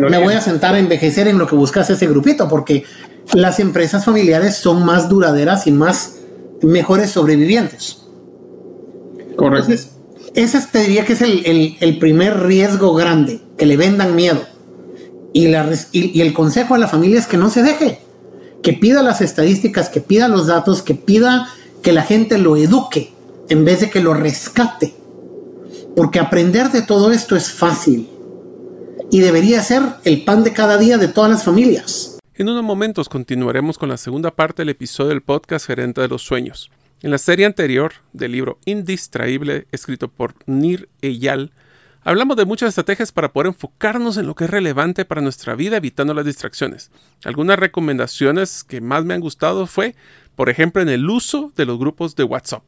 me, 0.08 0.22
voy 0.22 0.34
a 0.34 0.40
sentar 0.40 0.74
a 0.74 0.78
envejecer 0.78 1.26
en 1.26 1.38
lo 1.38 1.48
que 1.48 1.56
buscas 1.56 1.90
ese 1.90 2.06
grupito, 2.06 2.48
porque 2.48 2.84
las 3.32 3.58
empresas 3.58 4.04
familiares 4.04 4.56
son 4.56 4.84
más 4.84 5.08
duraderas 5.08 5.66
y 5.66 5.72
más 5.72 6.20
mejores 6.62 7.10
sobrevivientes. 7.10 8.02
Correcto. 9.34 9.72
Ese 10.34 10.60
te 10.70 10.80
diría 10.80 11.04
que 11.04 11.14
es 11.14 11.22
el, 11.22 11.76
el, 11.80 11.98
primer 11.98 12.40
riesgo 12.44 12.94
grande, 12.94 13.40
que 13.56 13.66
le 13.66 13.76
vendan 13.76 14.14
miedo. 14.14 14.40
Y, 15.32 15.48
la, 15.48 15.68
y 15.92 16.20
el 16.20 16.32
consejo 16.32 16.74
a 16.74 16.78
la 16.78 16.88
familia 16.88 17.18
es 17.18 17.26
que 17.26 17.36
no 17.36 17.50
se 17.50 17.62
deje, 17.62 18.00
que 18.62 18.72
pida 18.72 19.02
las 19.02 19.20
estadísticas, 19.20 19.88
que 19.88 20.00
pida 20.00 20.28
los 20.28 20.46
datos, 20.46 20.82
que 20.82 20.94
pida 20.94 21.48
que 21.82 21.92
la 21.92 22.02
gente 22.02 22.38
lo 22.38 22.56
eduque 22.56 23.12
en 23.48 23.64
vez 23.64 23.80
de 23.80 23.90
que 23.90 24.00
lo 24.00 24.14
rescate. 24.14 24.94
Porque 25.96 26.20
aprender 26.20 26.70
de 26.70 26.82
todo 26.82 27.10
esto 27.10 27.36
es 27.36 27.50
fácil 27.50 28.08
y 29.10 29.20
debería 29.20 29.62
ser 29.62 29.82
el 30.04 30.24
pan 30.24 30.44
de 30.44 30.52
cada 30.52 30.78
día 30.78 30.98
de 30.98 31.08
todas 31.08 31.30
las 31.30 31.44
familias. 31.44 32.18
En 32.34 32.48
unos 32.48 32.62
momentos 32.62 33.08
continuaremos 33.08 33.76
con 33.76 33.88
la 33.88 33.96
segunda 33.96 34.30
parte 34.30 34.62
del 34.62 34.70
episodio 34.70 35.10
del 35.10 35.22
podcast 35.22 35.66
Gerente 35.66 36.00
de 36.00 36.08
los 36.08 36.22
Sueños. 36.22 36.70
En 37.02 37.10
la 37.10 37.18
serie 37.18 37.46
anterior 37.46 37.92
del 38.12 38.32
libro 38.32 38.58
Indistraíble, 38.66 39.66
escrito 39.72 40.08
por 40.08 40.34
Nir 40.46 40.88
Eyal, 41.00 41.52
hablamos 42.02 42.36
de 42.36 42.44
muchas 42.44 42.68
estrategias 42.68 43.10
para 43.10 43.32
poder 43.32 43.48
enfocarnos 43.48 44.16
en 44.16 44.26
lo 44.26 44.34
que 44.34 44.44
es 44.44 44.50
relevante 44.50 45.04
para 45.04 45.22
nuestra 45.22 45.54
vida 45.54 45.78
evitando 45.78 46.12
las 46.12 46.26
distracciones. 46.26 46.90
Algunas 47.24 47.58
recomendaciones 47.58 48.64
que 48.64 48.80
más 48.80 49.04
me 49.04 49.14
han 49.14 49.20
gustado 49.20 49.66
fue 49.66 49.94
por 50.40 50.48
ejemplo, 50.48 50.80
en 50.80 50.88
el 50.88 51.10
uso 51.10 51.52
de 51.54 51.66
los 51.66 51.78
grupos 51.78 52.16
de 52.16 52.24
WhatsApp. 52.24 52.62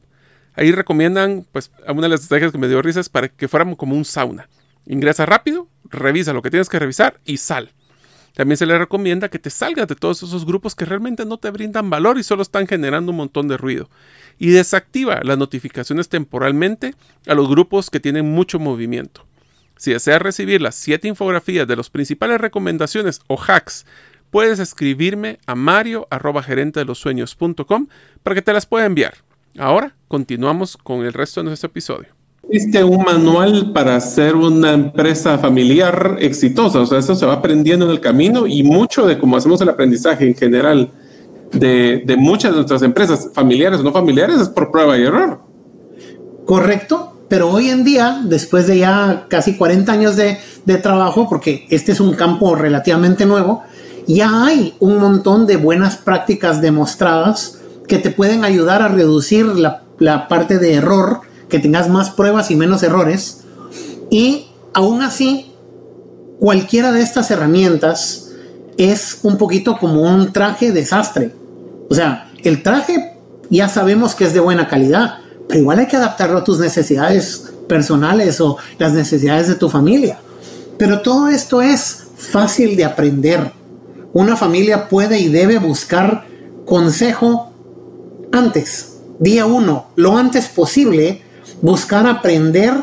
Ahí 0.52 0.72
recomiendan, 0.72 1.46
pues, 1.52 1.70
una 1.88 2.02
de 2.02 2.08
las 2.10 2.20
estrategias 2.20 2.52
que 2.52 2.58
me 2.58 2.68
dio 2.68 2.82
risas 2.82 3.08
para 3.08 3.28
que 3.28 3.48
fuéramos 3.48 3.78
como 3.78 3.96
un 3.96 4.04
sauna. 4.04 4.50
Ingresa 4.84 5.24
rápido, 5.24 5.68
revisa 5.84 6.34
lo 6.34 6.42
que 6.42 6.50
tienes 6.50 6.68
que 6.68 6.78
revisar 6.78 7.18
y 7.24 7.38
sal. 7.38 7.72
También 8.34 8.56
se 8.56 8.66
le 8.66 8.78
recomienda 8.78 9.28
que 9.28 9.38
te 9.38 9.50
salgas 9.50 9.88
de 9.88 9.94
todos 9.94 10.22
esos 10.22 10.46
grupos 10.46 10.74
que 10.74 10.84
realmente 10.84 11.24
no 11.24 11.38
te 11.38 11.50
brindan 11.50 11.90
valor 11.90 12.18
y 12.18 12.22
solo 12.22 12.42
están 12.42 12.66
generando 12.66 13.10
un 13.10 13.18
montón 13.18 13.48
de 13.48 13.56
ruido. 13.56 13.90
Y 14.38 14.50
desactiva 14.50 15.20
las 15.22 15.36
notificaciones 15.36 16.08
temporalmente 16.08 16.94
a 17.26 17.34
los 17.34 17.48
grupos 17.48 17.90
que 17.90 18.00
tienen 18.00 18.30
mucho 18.30 18.58
movimiento. 18.58 19.26
Si 19.76 19.92
deseas 19.92 20.22
recibir 20.22 20.62
las 20.62 20.76
7 20.76 21.08
infografías 21.08 21.66
de 21.66 21.76
las 21.76 21.90
principales 21.90 22.40
recomendaciones 22.40 23.20
o 23.26 23.36
hacks 23.36 23.84
puedes 24.30 24.58
escribirme 24.60 25.38
a 25.46 25.54
mario 25.54 26.08
de 26.10 26.84
los 26.86 26.98
sueños.com 26.98 27.88
para 28.22 28.34
que 28.34 28.42
te 28.42 28.52
las 28.52 28.64
pueda 28.64 28.86
enviar. 28.86 29.14
Ahora 29.58 29.94
continuamos 30.08 30.78
con 30.78 31.04
el 31.04 31.12
resto 31.12 31.40
de 31.40 31.48
nuestro 31.48 31.68
episodio. 31.68 32.21
Viste 32.48 32.84
un 32.84 33.02
manual 33.04 33.72
para 33.72 33.98
ser 34.00 34.34
una 34.34 34.72
empresa 34.72 35.38
familiar 35.38 36.16
exitosa, 36.20 36.80
o 36.80 36.86
sea, 36.86 36.98
eso 36.98 37.14
se 37.14 37.24
va 37.24 37.34
aprendiendo 37.34 37.86
en 37.86 37.92
el 37.92 38.00
camino 38.00 38.46
y 38.46 38.62
mucho 38.62 39.06
de 39.06 39.18
cómo 39.18 39.36
hacemos 39.36 39.60
el 39.60 39.68
aprendizaje 39.68 40.26
en 40.26 40.34
general 40.34 40.90
de, 41.52 42.02
de 42.04 42.16
muchas 42.16 42.50
de 42.50 42.56
nuestras 42.56 42.82
empresas, 42.82 43.30
familiares 43.32 43.80
o 43.80 43.82
no 43.82 43.92
familiares, 43.92 44.40
es 44.40 44.48
por 44.48 44.70
prueba 44.70 44.98
y 44.98 45.02
error. 45.02 45.40
Correcto, 46.44 47.14
pero 47.28 47.50
hoy 47.50 47.70
en 47.70 47.84
día, 47.84 48.20
después 48.24 48.66
de 48.66 48.78
ya 48.78 49.26
casi 49.28 49.56
40 49.56 49.90
años 49.92 50.16
de, 50.16 50.36
de 50.66 50.76
trabajo, 50.76 51.28
porque 51.28 51.66
este 51.70 51.92
es 51.92 52.00
un 52.00 52.14
campo 52.14 52.54
relativamente 52.54 53.24
nuevo, 53.24 53.62
ya 54.06 54.44
hay 54.44 54.74
un 54.80 54.98
montón 54.98 55.46
de 55.46 55.56
buenas 55.56 55.96
prácticas 55.96 56.60
demostradas 56.60 57.60
que 57.86 57.98
te 57.98 58.10
pueden 58.10 58.44
ayudar 58.44 58.82
a 58.82 58.88
reducir 58.88 59.46
la, 59.46 60.28
parte 60.28 60.58
de 60.58 60.74
error, 60.74 61.20
que 61.52 61.58
tengas 61.58 61.90
más 61.90 62.08
pruebas 62.08 62.50
y 62.50 62.56
menos 62.56 62.82
errores. 62.82 63.42
Y 64.10 64.46
aún 64.72 65.02
así, 65.02 65.52
cualquiera 66.40 66.92
de 66.92 67.02
estas 67.02 67.30
herramientas 67.30 68.30
es 68.78 69.18
un 69.22 69.36
poquito 69.36 69.76
como 69.76 70.00
un 70.00 70.32
traje 70.32 70.72
desastre. 70.72 71.34
O 71.90 71.94
sea, 71.94 72.32
el 72.42 72.62
traje 72.62 73.18
ya 73.50 73.68
sabemos 73.68 74.14
que 74.14 74.24
es 74.24 74.32
de 74.32 74.40
buena 74.40 74.66
calidad, 74.66 75.18
pero 75.46 75.60
igual 75.60 75.78
hay 75.80 75.88
que 75.88 75.96
adaptarlo 75.96 76.38
a 76.38 76.44
tus 76.44 76.58
necesidades 76.58 77.52
personales 77.68 78.40
o 78.40 78.56
las 78.78 78.94
necesidades 78.94 79.46
de 79.46 79.56
tu 79.56 79.68
familia. 79.68 80.20
Pero 80.78 81.02
todo 81.02 81.28
esto 81.28 81.60
es 81.60 82.04
fácil 82.16 82.76
de 82.76 82.86
aprender 82.86 83.52
una 84.14 84.38
familia 84.38 84.88
puede 84.88 85.20
y 85.20 85.28
debe 85.28 85.58
buscar 85.58 86.24
consejo 86.64 87.52
antes, 88.32 89.00
día 89.18 89.44
uno, 89.44 89.88
lo 89.96 90.16
antes 90.16 90.48
posible, 90.48 91.22
buscar 91.62 92.06
aprender 92.06 92.74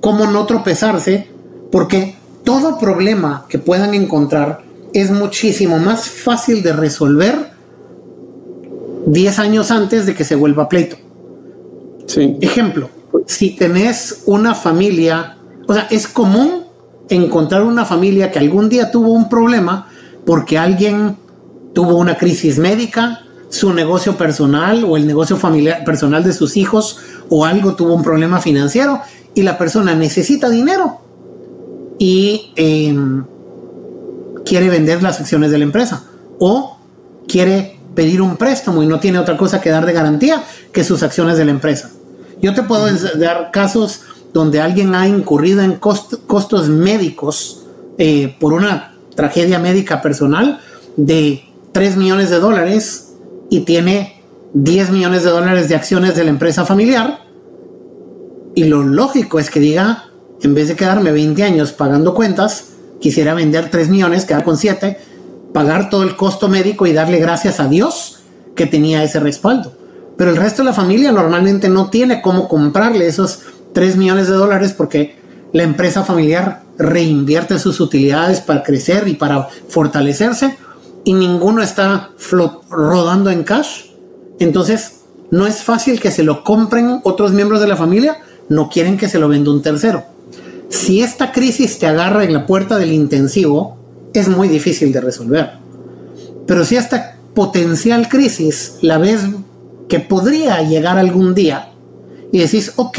cómo 0.00 0.26
no 0.26 0.46
tropezarse, 0.46 1.28
porque 1.70 2.16
todo 2.42 2.78
problema 2.78 3.46
que 3.48 3.58
puedan 3.58 3.94
encontrar 3.94 4.62
es 4.92 5.10
muchísimo 5.10 5.78
más 5.78 6.08
fácil 6.08 6.62
de 6.62 6.72
resolver 6.72 7.52
10 9.06 9.38
años 9.38 9.70
antes 9.70 10.06
de 10.06 10.14
que 10.14 10.24
se 10.24 10.34
vuelva 10.34 10.68
pleito. 10.68 10.96
Sí. 12.06 12.36
Ejemplo, 12.40 12.90
si 13.26 13.50
tenés 13.50 14.22
una 14.26 14.54
familia, 14.54 15.36
o 15.68 15.74
sea, 15.74 15.86
es 15.90 16.08
común 16.08 16.64
encontrar 17.08 17.62
una 17.62 17.84
familia 17.84 18.30
que 18.30 18.38
algún 18.38 18.68
día 18.68 18.90
tuvo 18.90 19.12
un 19.12 19.28
problema 19.28 19.88
porque 20.24 20.58
alguien 20.58 21.16
tuvo 21.72 21.96
una 21.96 22.16
crisis 22.16 22.58
médica, 22.58 23.20
su 23.52 23.74
negocio 23.74 24.16
personal 24.16 24.82
o 24.82 24.96
el 24.96 25.06
negocio 25.06 25.36
familiar 25.36 25.84
personal 25.84 26.24
de 26.24 26.32
sus 26.32 26.56
hijos 26.56 26.98
o 27.28 27.44
algo 27.44 27.74
tuvo 27.74 27.92
un 27.92 28.02
problema 28.02 28.40
financiero 28.40 29.02
y 29.34 29.42
la 29.42 29.58
persona 29.58 29.94
necesita 29.94 30.48
dinero 30.48 31.02
y 31.98 32.50
em, 32.56 33.24
quiere 34.46 34.70
vender 34.70 35.02
las 35.02 35.20
acciones 35.20 35.50
de 35.50 35.58
la 35.58 35.64
empresa 35.64 36.02
o 36.38 36.78
quiere 37.28 37.78
pedir 37.94 38.22
un 38.22 38.38
préstamo 38.38 38.82
y 38.82 38.86
no 38.86 39.00
tiene 39.00 39.18
otra 39.18 39.36
cosa 39.36 39.60
que 39.60 39.68
dar 39.68 39.84
de 39.84 39.92
garantía 39.92 40.42
que 40.72 40.82
sus 40.82 41.02
acciones 41.02 41.36
de 41.36 41.44
la 41.44 41.50
empresa. 41.50 41.90
Yo 42.40 42.54
te 42.54 42.62
puedo 42.62 42.86
dar 43.18 43.50
casos 43.50 44.00
donde 44.32 44.62
alguien 44.62 44.94
ha 44.94 45.06
incurrido 45.06 45.60
en 45.60 45.74
costos 45.74 46.70
médicos 46.70 47.64
eh, 47.98 48.34
por 48.40 48.54
una 48.54 48.94
tragedia 49.14 49.58
médica 49.58 50.00
personal 50.00 50.58
de 50.96 51.44
3 51.72 51.98
millones 51.98 52.30
de 52.30 52.40
dólares 52.40 53.11
y 53.52 53.60
tiene 53.60 54.22
10 54.54 54.92
millones 54.92 55.24
de 55.24 55.30
dólares 55.30 55.68
de 55.68 55.74
acciones 55.74 56.16
de 56.16 56.24
la 56.24 56.30
empresa 56.30 56.64
familiar. 56.64 57.18
Y 58.54 58.64
lo 58.64 58.82
lógico 58.82 59.38
es 59.38 59.50
que 59.50 59.60
diga, 59.60 60.06
en 60.40 60.54
vez 60.54 60.68
de 60.68 60.74
quedarme 60.74 61.12
20 61.12 61.42
años 61.42 61.72
pagando 61.72 62.14
cuentas, 62.14 62.68
quisiera 62.98 63.34
vender 63.34 63.70
3 63.70 63.90
millones, 63.90 64.24
quedar 64.24 64.42
con 64.42 64.56
7, 64.56 64.98
pagar 65.52 65.90
todo 65.90 66.02
el 66.02 66.16
costo 66.16 66.48
médico 66.48 66.86
y 66.86 66.94
darle 66.94 67.18
gracias 67.18 67.60
a 67.60 67.68
Dios 67.68 68.20
que 68.56 68.64
tenía 68.64 69.04
ese 69.04 69.20
respaldo. 69.20 69.74
Pero 70.16 70.30
el 70.30 70.38
resto 70.38 70.62
de 70.62 70.70
la 70.70 70.74
familia 70.74 71.12
normalmente 71.12 71.68
no 71.68 71.90
tiene 71.90 72.22
cómo 72.22 72.48
comprarle 72.48 73.06
esos 73.06 73.40
3 73.74 73.96
millones 73.96 74.28
de 74.28 74.34
dólares 74.34 74.72
porque 74.72 75.14
la 75.52 75.64
empresa 75.64 76.04
familiar 76.04 76.62
reinvierte 76.78 77.58
sus 77.58 77.80
utilidades 77.80 78.40
para 78.40 78.62
crecer 78.62 79.08
y 79.08 79.14
para 79.14 79.46
fortalecerse 79.68 80.56
y 81.04 81.14
ninguno 81.14 81.62
está 81.62 82.10
rodando 82.70 83.30
en 83.30 83.44
cash. 83.44 83.86
Entonces, 84.38 85.00
no 85.30 85.46
es 85.46 85.62
fácil 85.62 86.00
que 86.00 86.10
se 86.10 86.22
lo 86.22 86.44
compren 86.44 87.00
otros 87.04 87.32
miembros 87.32 87.60
de 87.60 87.66
la 87.66 87.76
familia, 87.76 88.18
no 88.48 88.68
quieren 88.68 88.98
que 88.98 89.08
se 89.08 89.18
lo 89.18 89.28
venda 89.28 89.50
un 89.50 89.62
tercero. 89.62 90.04
Si 90.68 91.02
esta 91.02 91.32
crisis 91.32 91.78
te 91.78 91.86
agarra 91.86 92.24
en 92.24 92.32
la 92.32 92.46
puerta 92.46 92.78
del 92.78 92.92
intensivo, 92.92 93.76
es 94.14 94.28
muy 94.28 94.48
difícil 94.48 94.92
de 94.92 95.00
resolver. 95.00 95.52
Pero 96.46 96.64
si 96.64 96.76
esta 96.76 97.16
potencial 97.34 98.08
crisis 98.08 98.76
la 98.80 98.98
ves 98.98 99.22
que 99.88 100.00
podría 100.00 100.62
llegar 100.62 100.98
algún 100.98 101.34
día 101.34 101.70
y 102.30 102.38
decís, 102.38 102.72
ok, 102.76 102.98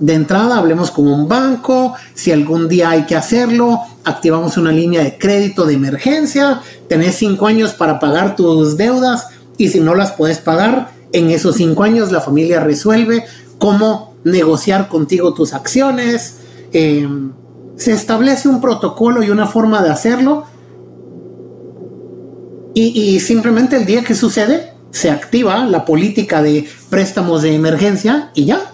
de 0.00 0.14
entrada 0.14 0.56
hablemos 0.56 0.90
con 0.90 1.06
un 1.06 1.28
banco, 1.28 1.94
si 2.14 2.32
algún 2.32 2.68
día 2.68 2.90
hay 2.90 3.04
que 3.04 3.14
hacerlo, 3.14 3.78
activamos 4.04 4.56
una 4.56 4.72
línea 4.72 5.04
de 5.04 5.18
crédito 5.18 5.66
de 5.66 5.74
emergencia, 5.74 6.62
tenés 6.88 7.16
cinco 7.16 7.46
años 7.46 7.74
para 7.74 8.00
pagar 8.00 8.34
tus 8.34 8.76
deudas 8.76 9.28
y 9.58 9.68
si 9.68 9.80
no 9.80 9.94
las 9.94 10.12
puedes 10.12 10.38
pagar, 10.38 10.92
en 11.12 11.30
esos 11.30 11.56
cinco 11.56 11.82
años 11.82 12.10
la 12.10 12.20
familia 12.20 12.60
resuelve 12.60 13.24
cómo 13.58 14.14
negociar 14.24 14.88
contigo 14.88 15.34
tus 15.34 15.52
acciones, 15.52 16.38
eh, 16.72 17.06
se 17.76 17.92
establece 17.92 18.48
un 18.48 18.60
protocolo 18.60 19.22
y 19.22 19.30
una 19.30 19.46
forma 19.46 19.82
de 19.82 19.90
hacerlo 19.90 20.44
y 22.72 23.20
simplemente 23.20 23.76
el 23.76 23.84
día 23.84 24.02
que 24.02 24.14
sucede 24.14 24.72
se 24.90 25.10
activa 25.10 25.64
la 25.66 25.84
política 25.84 26.42
de 26.42 26.68
préstamos 26.88 27.42
de 27.42 27.54
emergencia 27.54 28.30
y 28.34 28.46
ya. 28.46 28.72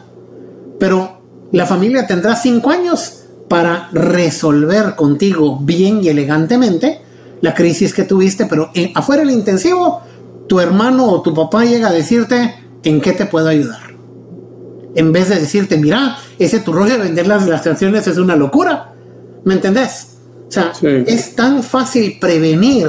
Pero 0.78 1.15
la 1.52 1.66
familia 1.66 2.06
tendrá 2.06 2.36
cinco 2.36 2.70
años 2.70 3.24
para 3.48 3.88
resolver 3.92 4.96
contigo 4.96 5.58
bien 5.60 6.02
y 6.02 6.08
elegantemente 6.08 7.00
la 7.40 7.54
crisis 7.54 7.94
que 7.94 8.04
tuviste, 8.04 8.46
pero 8.46 8.70
afuera 8.94 9.22
del 9.22 9.30
intensivo, 9.30 10.00
tu 10.48 10.60
hermano 10.60 11.06
o 11.06 11.22
tu 11.22 11.34
papá 11.34 11.64
llega 11.64 11.88
a 11.88 11.92
decirte 11.92 12.54
en 12.82 13.00
qué 13.00 13.12
te 13.12 13.26
puedo 13.26 13.48
ayudar. 13.48 13.86
en 14.94 15.12
vez 15.12 15.28
de 15.28 15.38
decirte, 15.38 15.76
mira, 15.76 16.16
ese 16.38 16.60
tu 16.60 16.72
rollo 16.72 16.94
de 16.94 16.98
vender 16.98 17.26
las, 17.26 17.46
las 17.46 17.66
acciones 17.66 18.06
es 18.06 18.16
una 18.16 18.34
locura. 18.34 18.94
¿Me 19.44 19.52
entendés? 19.52 20.16
O 20.48 20.50
sea, 20.50 20.72
es 20.82 21.36
tan 21.36 21.62
fácil 21.62 22.16
prevenir 22.18 22.88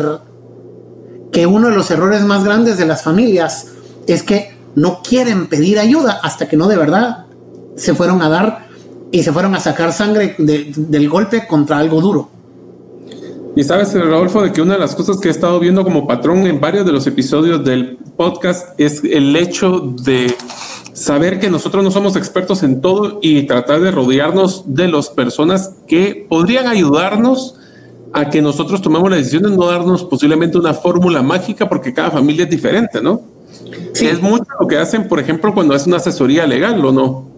que 1.34 1.46
uno 1.46 1.68
de 1.68 1.76
los 1.76 1.92
errores 1.92 2.22
más 2.24 2.46
grandes 2.46 2.78
de 2.78 2.86
las 2.86 3.04
familias 3.04 3.68
es 4.08 4.24
que 4.24 4.56
no 4.76 5.02
quieren 5.04 5.48
pedir 5.48 5.80
ayuda 5.80 6.20
hasta 6.24 6.48
que 6.48 6.56
no 6.56 6.68
de 6.70 6.78
verdad 6.78 7.27
se 7.78 7.94
fueron 7.96 8.22
a 8.22 8.30
dar 8.30 8.68
y 9.12 9.24
se 9.24 9.32
fueron 9.32 9.56
a 9.56 9.60
sacar 9.60 9.94
sangre 9.94 10.36
del 10.38 11.10
golpe 11.10 11.48
contra 11.48 11.78
algo 11.78 12.02
duro. 12.02 12.30
Y 13.56 13.64
sabes, 13.64 13.92
Rodolfo, 13.94 14.44
de 14.44 14.52
que 14.52 14.62
una 14.62 14.74
de 14.74 14.80
las 14.80 14.94
cosas 14.94 15.20
que 15.20 15.30
he 15.30 15.32
estado 15.32 15.60
viendo 15.60 15.84
como 15.84 16.06
patrón 16.06 16.46
en 16.46 16.60
varios 16.60 16.86
de 16.86 16.92
los 16.92 17.08
episodios 17.08 17.64
del 17.64 17.98
podcast 18.16 18.80
es 18.80 19.04
el 19.04 19.36
hecho 19.36 19.96
de 20.04 20.36
saber 20.94 21.40
que 21.40 21.50
nosotros 21.50 21.84
no 21.84 21.90
somos 21.90 22.16
expertos 22.16 22.62
en 22.62 22.82
todo 22.82 23.20
y 23.22 23.48
tratar 23.48 23.80
de 23.82 23.90
rodearnos 23.90 24.64
de 24.68 24.88
las 24.90 25.10
personas 25.10 25.74
que 25.88 26.28
podrían 26.30 26.68
ayudarnos 26.68 27.56
a 28.14 28.30
que 28.30 28.42
nosotros 28.42 28.82
tomemos 28.82 29.10
las 29.10 29.20
decisiones, 29.20 29.52
no 29.52 29.66
darnos 29.66 30.04
posiblemente 30.04 30.58
una 30.58 30.74
fórmula 30.74 31.24
mágica 31.24 31.68
porque 31.68 31.94
cada 31.94 32.12
familia 32.12 32.44
es 32.44 32.50
diferente, 32.50 33.02
¿no? 33.02 33.22
Sí. 33.94 34.06
Es 34.06 34.22
mucho 34.22 34.46
lo 34.60 34.68
que 34.68 34.78
hacen, 34.78 35.08
por 35.08 35.20
ejemplo, 35.20 35.54
cuando 35.54 35.74
es 35.74 35.88
una 35.88 35.98
asesoría 35.98 36.46
legal, 36.46 36.84
¿o 36.86 36.92
no? 36.92 37.37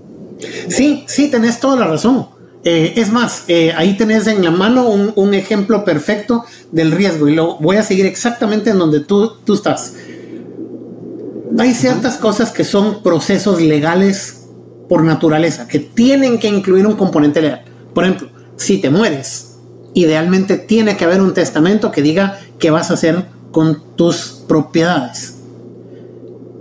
Sí, 0.69 1.03
sí, 1.07 1.29
tenés 1.29 1.59
toda 1.59 1.75
la 1.77 1.87
razón. 1.87 2.27
Eh, 2.63 2.93
es 2.97 3.11
más, 3.11 3.45
eh, 3.47 3.73
ahí 3.75 3.95
tenés 3.95 4.27
en 4.27 4.43
la 4.43 4.51
mano 4.51 4.89
un, 4.89 5.13
un, 5.15 5.33
ejemplo 5.33 5.85
perfecto 5.85 6.43
del 6.73 6.91
riesgo 6.91 7.29
y 7.29 7.35
lo 7.35 7.55
voy 7.57 7.77
a 7.77 7.83
seguir 7.83 8.05
exactamente 8.05 8.71
en 8.71 8.79
donde 8.79 8.99
tú, 8.99 9.37
tú 9.45 9.53
estás 9.53 9.93
hay 11.57 11.73
ciertas 11.73 12.17
cosas 12.17 12.51
que 12.51 12.63
son 12.63 13.01
procesos 13.01 13.61
legales 13.61 14.47
por 14.87 15.03
naturaleza, 15.03 15.67
que 15.67 15.79
tienen 15.79 16.39
que 16.39 16.47
incluir 16.47 16.85
un 16.85 16.95
componente 16.95 17.41
legal. 17.41 17.63
Por 17.93 18.03
ejemplo, 18.03 18.29
si 18.55 18.77
te 18.77 18.89
mueres, 18.89 19.57
idealmente 19.93 20.57
tiene 20.57 20.97
que 20.97 21.05
haber 21.05 21.21
un 21.21 21.33
testamento 21.33 21.91
que 21.91 22.01
diga 22.01 22.39
qué 22.59 22.71
vas 22.71 22.91
a 22.91 22.95
hacer 22.95 23.25
con 23.51 23.95
tus 23.95 24.43
propiedades. 24.47 25.35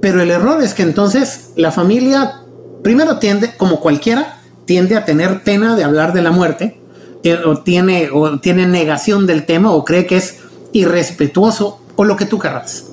Pero 0.01 0.23
el 0.23 0.31
error 0.31 0.63
es 0.63 0.75
que 0.75 0.83
entonces 0.83 1.51
la 1.57 1.73
familia, 1.73 2.43
primero 2.89 3.19
tiende, 3.19 3.55
como 3.55 3.81
cualquiera, 3.81 4.39
tiende 4.65 4.97
a 4.97 5.05
tener 5.05 5.43
pena 5.43 5.77
de 5.77 5.85
hablar 5.85 6.15
de 6.15 6.23
la 6.23 6.31
muerte, 6.31 6.81
eh, 7.23 7.35
o, 7.35 7.59
tiene, 7.59 8.09
o 8.11 8.41
tiene 8.41 8.67
negación 8.67 9.27
del 9.27 9.45
tema, 9.45 9.73
o 9.73 9.85
cree 9.85 10.07
que 10.07 10.17
es 10.17 10.39
irrespetuoso, 10.73 11.83
o 11.97 12.05
lo 12.07 12.17
que 12.17 12.25
tú 12.25 12.39
querrás. 12.39 12.87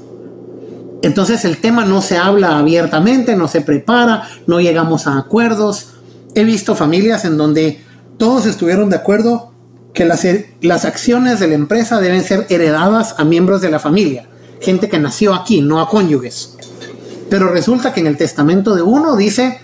Entonces 1.02 1.46
el 1.46 1.62
tema 1.62 1.86
no 1.86 2.02
se 2.02 2.18
habla 2.18 2.60
abiertamente, 2.60 3.38
no 3.38 3.48
se 3.48 3.62
prepara, 3.62 4.28
no 4.48 4.60
llegamos 4.60 5.08
a 5.08 5.18
acuerdos. 5.18 5.92
He 6.34 6.44
visto 6.44 6.76
familias 6.76 7.24
en 7.24 7.38
donde 7.38 7.82
todos 8.18 8.48
estuvieron 8.48 8.90
de 8.90 8.98
acuerdo 8.98 9.54
que 9.94 10.04
las, 10.04 10.28
las 10.60 10.84
acciones 10.84 11.40
de 11.40 11.48
la 11.48 11.56
empresa 11.56 12.02
deben 12.02 12.26
ser 12.26 12.48
heredadas 12.50 13.16
a 13.18 13.24
miembros 13.24 13.62
de 13.62 13.72
la 13.72 13.80
familia, 13.80 14.28
gente 14.60 14.90
que 14.90 15.00
nació 15.00 15.34
aquí, 15.34 15.62
no 15.62 15.80
a 15.80 15.88
cónyuges. 15.88 16.58
Pero 17.30 17.48
resulta 17.48 17.94
que 17.94 18.02
en 18.02 18.08
el 18.08 18.18
testamento 18.18 18.76
de 18.76 18.82
uno 18.82 19.16
dice 19.16 19.62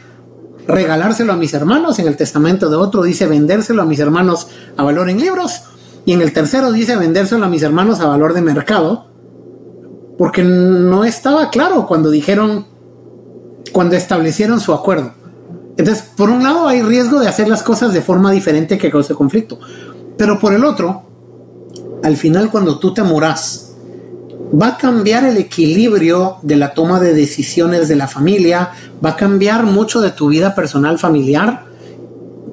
regalárselo 0.71 1.34
a 1.34 1.38
mis 1.38 1.53
hermanos, 1.53 1.99
en 1.99 2.07
el 2.07 2.17
testamento 2.17 2.69
de 2.69 2.75
otro 2.75 3.03
dice 3.03 3.27
vendérselo 3.27 3.81
a 3.81 3.86
mis 3.86 3.99
hermanos 3.99 4.47
a 4.77 4.84
valor 4.84 5.10
en 5.10 5.19
libros, 5.19 5.63
y 6.05 6.13
en 6.13 6.21
el 6.21 6.34
tercero 6.34 6.71
dice 6.71 6.95
vendérselo 6.95 7.45
a 7.45 7.49
mis 7.49 7.62
hermanos 7.62 7.99
a 7.99 8.07
valor 8.07 8.34
de 8.34 8.41
mercado. 8.41 9.07
Porque 10.17 10.43
no 10.43 11.03
estaba 11.03 11.49
claro 11.49 11.88
cuando 11.88 12.10
dijeron, 12.10 12.65
cuando 13.71 13.95
establecieron 13.95 14.60
su 14.60 14.73
acuerdo. 14.73 15.13
Entonces, 15.77 16.03
por 16.15 16.29
un 16.29 16.43
lado 16.43 16.67
hay 16.67 16.81
riesgo 16.81 17.19
de 17.19 17.27
hacer 17.27 17.47
las 17.47 17.63
cosas 17.63 17.93
de 17.93 18.01
forma 18.01 18.31
diferente 18.31 18.77
que 18.77 18.91
cause 18.91 19.15
conflicto, 19.15 19.60
pero 20.17 20.39
por 20.39 20.53
el 20.53 20.63
otro, 20.63 21.03
al 22.03 22.17
final 22.17 22.51
cuando 22.51 22.77
tú 22.77 22.93
te 22.93 23.03
moras, 23.03 23.70
va 24.53 24.67
a 24.67 24.77
cambiar 24.77 25.23
el 25.23 25.37
equilibrio 25.37 26.37
de 26.41 26.55
la 26.57 26.73
toma 26.73 26.99
de 26.99 27.13
decisiones 27.13 27.87
de 27.87 27.95
la 27.95 28.07
familia, 28.07 28.71
va 29.03 29.11
a 29.11 29.15
cambiar 29.15 29.63
mucho 29.63 30.01
de 30.01 30.11
tu 30.11 30.27
vida 30.27 30.55
personal 30.55 30.99
familiar. 30.99 31.65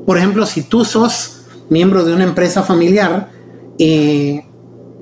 Por 0.06 0.16
ejemplo, 0.16 0.46
si 0.46 0.62
tú 0.62 0.84
sos 0.84 1.42
miembro 1.70 2.04
de 2.04 2.14
una 2.14 2.24
empresa 2.24 2.62
familiar 2.62 3.30
eh, 3.78 4.44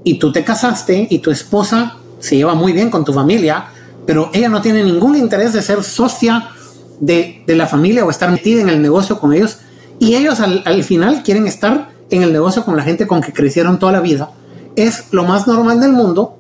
y 0.05 0.19
tú 0.19 0.33
te 0.33 0.43
casaste 0.43 1.07
y 1.11 1.19
tu 1.19 1.31
esposa 1.31 1.97
se 2.19 2.37
lleva 2.37 2.55
muy 2.55 2.73
bien 2.73 2.91
con 2.91 3.05
tu 3.05 3.13
familia, 3.13 3.67
pero 4.07 4.31
ella 4.33 4.49
no 4.49 4.63
tiene 4.63 4.83
ningún 4.83 5.17
interés 5.17 5.53
de 5.53 5.63
ser 5.63 5.83
socia 5.83 6.49
de, 7.01 7.45
la 7.47 7.67
familia 7.67 8.05
o 8.05 8.11
estar 8.11 8.31
metida 8.31 8.63
en 8.63 8.69
el 8.69 8.81
negocio 8.81 9.19
con 9.21 9.35
ellos. 9.35 9.59
Y 9.99 10.15
ellos 10.15 10.41
al, 10.41 10.63
al, 10.65 10.83
final 10.83 11.23
quieren 11.23 11.47
estar 11.47 11.91
en 12.11 12.23
el 12.23 12.33
negocio 12.33 12.65
con 12.65 12.77
la 12.77 12.83
gente 12.83 13.07
con 13.07 13.21
que 13.21 13.33
crecieron 13.33 13.79
toda 13.79 13.93
la 13.93 14.01
vida. 14.01 14.31
Es 14.77 15.05
lo 15.11 15.25
más 15.25 15.47
normal 15.47 15.81
del 15.81 15.93
mundo 15.93 16.37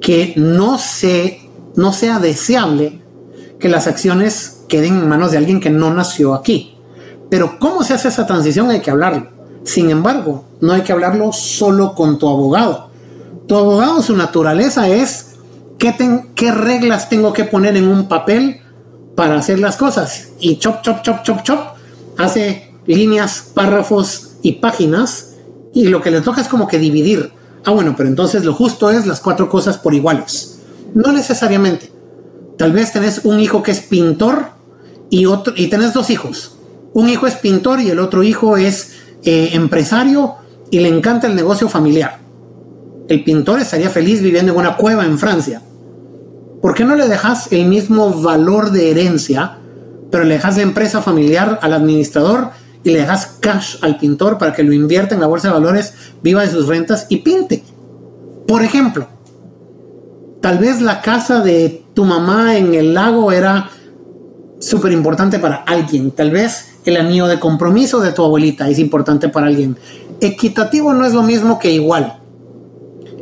que 0.00 0.34
no, 0.36 0.78
se, 0.78 1.48
no 1.74 1.92
sea 1.92 2.18
deseable 2.18 3.00
que 3.58 3.68
las 3.68 3.86
acciones 3.86 4.64
queden 4.68 4.94
en 4.94 5.08
manos 5.08 5.32
de 5.32 5.38
alguien 5.38 5.60
que 5.60 5.70
no 5.70 5.92
nació 5.92 6.34
aquí. 6.34 6.76
Pero 7.30 7.58
¿cómo 7.58 7.82
se 7.82 7.94
hace 7.94 8.08
esa 8.08 8.26
transición? 8.26 8.70
Hay 8.70 8.80
que 8.80 8.90
hablarlo. 8.90 9.28
Sin 9.64 9.90
embargo, 9.90 10.44
no 10.60 10.72
hay 10.72 10.82
que 10.82 10.92
hablarlo 10.92 11.32
solo 11.32 11.94
con 11.94 12.18
tu 12.18 12.28
abogado 12.28 12.86
tu 13.46 13.56
abogado, 13.56 14.02
su 14.02 14.16
naturaleza 14.16 14.88
es 14.88 15.36
qué, 15.78 15.94
qué 16.34 16.52
reglas 16.52 17.08
tengo 17.08 17.32
que 17.32 17.44
poner 17.44 17.76
en 17.76 17.88
un 17.88 18.08
papel 18.08 18.60
para 19.14 19.36
hacer 19.36 19.58
las 19.58 19.76
cosas. 19.76 20.30
Y 20.40 20.58
chop, 20.58 20.82
chop, 20.82 21.02
chop, 21.02 21.22
chop, 21.22 21.42
chop, 21.42 21.60
hace 22.18 22.72
líneas, 22.86 23.50
párrafos 23.54 24.32
y 24.42 24.52
páginas. 24.52 25.34
Y 25.72 25.88
lo 25.88 26.02
que 26.02 26.10
le 26.10 26.20
toca 26.20 26.40
es 26.40 26.48
como 26.48 26.66
que 26.66 26.78
dividir. 26.78 27.32
Ah, 27.66 27.72
bueno, 27.72 27.94
pero 27.96 28.08
entonces 28.08 28.44
lo 28.44 28.54
justo 28.54 28.90
es 28.90 29.06
las 29.06 29.20
cuatro 29.20 29.50
cosas 29.50 29.76
por 29.76 29.94
iguales. 29.94 30.60
No 30.94 31.12
necesariamente. 31.12 31.92
Tal 32.56 32.72
vez 32.72 32.92
tenés 32.92 33.20
un 33.24 33.38
hijo 33.38 33.62
que 33.62 33.72
es 33.72 33.80
pintor 33.80 34.52
y, 35.10 35.26
otro, 35.26 35.52
y 35.54 35.66
tenés 35.66 35.92
dos 35.92 36.08
hijos. 36.08 36.56
Un 36.94 37.10
hijo 37.10 37.26
es 37.26 37.34
pintor 37.34 37.80
y 37.80 37.90
el 37.90 37.98
otro 37.98 38.22
hijo 38.22 38.56
es 38.56 38.92
eh, 39.24 39.50
empresario 39.52 40.36
y 40.70 40.80
le 40.80 40.88
encanta 40.88 41.26
el 41.26 41.34
negocio 41.34 41.68
familiar 41.68 42.26
el 43.08 43.24
pintor 43.24 43.60
estaría 43.60 43.90
feliz 43.90 44.22
viviendo 44.22 44.52
en 44.52 44.58
una 44.58 44.76
cueva 44.76 45.04
en 45.04 45.18
Francia. 45.18 45.62
¿Por 46.60 46.74
qué 46.74 46.84
no 46.84 46.96
le 46.96 47.08
dejas 47.08 47.52
el 47.52 47.66
mismo 47.66 48.10
valor 48.10 48.72
de 48.72 48.90
herencia, 48.90 49.58
pero 50.10 50.24
le 50.24 50.34
dejas 50.34 50.56
la 50.56 50.62
empresa 50.62 51.02
familiar 51.02 51.58
al 51.62 51.72
administrador 51.72 52.50
y 52.86 52.90
le 52.92 53.00
dejas 53.00 53.38
cash 53.40 53.78
al 53.82 53.98
pintor 53.98 54.38
para 54.38 54.52
que 54.52 54.62
lo 54.62 54.72
invierta 54.72 55.16
en 55.16 55.20
la 55.20 55.26
bolsa 55.26 55.48
de 55.48 55.54
valores, 55.54 55.92
viva 56.22 56.42
de 56.42 56.50
sus 56.50 56.68
rentas 56.68 57.06
y 57.08 57.16
pinte? 57.16 57.64
Por 58.46 58.62
ejemplo, 58.62 59.08
tal 60.40 60.58
vez 60.58 60.80
la 60.80 61.02
casa 61.02 61.40
de 61.40 61.84
tu 61.94 62.04
mamá 62.04 62.56
en 62.56 62.74
el 62.74 62.94
lago 62.94 63.32
era 63.32 63.70
súper 64.60 64.92
importante 64.92 65.40
para 65.40 65.56
alguien. 65.56 66.12
Tal 66.12 66.30
vez 66.30 66.76
el 66.84 66.96
anillo 66.96 67.26
de 67.26 67.40
compromiso 67.40 67.98
de 67.98 68.12
tu 68.12 68.22
abuelita 68.22 68.68
es 68.70 68.78
importante 68.78 69.28
para 69.28 69.48
alguien. 69.48 69.76
Equitativo 70.20 70.94
no 70.94 71.04
es 71.04 71.12
lo 71.12 71.24
mismo 71.24 71.58
que 71.58 71.72
igual. 71.72 72.20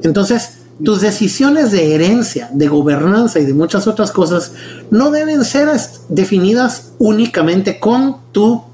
Entonces, 0.03 0.59
tus 0.85 1.00
decisiones 1.00 1.70
de 1.70 1.94
herencia, 1.94 2.50
de 2.53 2.68
gobernanza 2.68 3.40
y 3.40 3.46
de 3.46 3.55
muchas 3.55 3.87
otras 3.87 4.12
cosas 4.12 4.53
no 4.90 5.11
deben 5.11 5.42
ser 5.42 5.70
definidas 6.11 6.92
únicamente 6.98 7.81
con 7.81 8.18
tu 8.31 8.73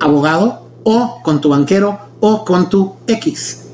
abogado 0.00 0.68
o 0.84 1.20
con 1.22 1.40
tu 1.40 1.48
banquero 1.48 1.98
o 2.20 2.44
con 2.44 2.68
tu 2.68 2.94
X. 3.06 3.64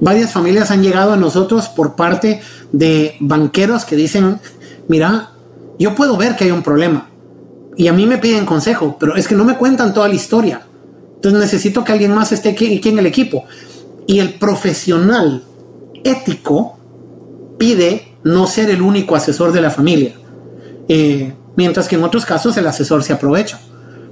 Varias 0.00 0.32
familias 0.32 0.70
han 0.70 0.82
llegado 0.82 1.12
a 1.12 1.16
nosotros 1.16 1.68
por 1.68 1.94
parte 1.94 2.40
de 2.72 3.16
banqueros 3.20 3.84
que 3.84 3.96
dicen, 3.96 4.40
mira, 4.88 5.30
yo 5.78 5.94
puedo 5.94 6.16
ver 6.16 6.36
que 6.36 6.44
hay 6.44 6.50
un 6.50 6.62
problema 6.62 7.08
y 7.76 7.88
a 7.88 7.92
mí 7.92 8.06
me 8.06 8.18
piden 8.18 8.46
consejo, 8.46 8.96
pero 8.98 9.16
es 9.16 9.26
que 9.26 9.34
no 9.34 9.44
me 9.44 9.56
cuentan 9.56 9.94
toda 9.94 10.08
la 10.08 10.14
historia. 10.14 10.62
Entonces 11.16 11.40
necesito 11.40 11.84
que 11.84 11.92
alguien 11.92 12.14
más 12.14 12.32
esté 12.32 12.50
aquí 12.50 12.80
en 12.84 12.98
el 12.98 13.06
equipo. 13.06 13.44
Y 14.06 14.20
el 14.20 14.34
profesional 14.34 15.42
ético 16.04 16.76
pide 17.58 18.16
no 18.22 18.46
ser 18.46 18.70
el 18.70 18.82
único 18.82 19.16
asesor 19.16 19.52
de 19.52 19.60
la 19.60 19.70
familia, 19.70 20.14
eh, 20.88 21.32
mientras 21.56 21.88
que 21.88 21.96
en 21.96 22.04
otros 22.04 22.26
casos 22.26 22.56
el 22.56 22.66
asesor 22.66 23.02
se 23.02 23.14
aprovecha. 23.14 23.58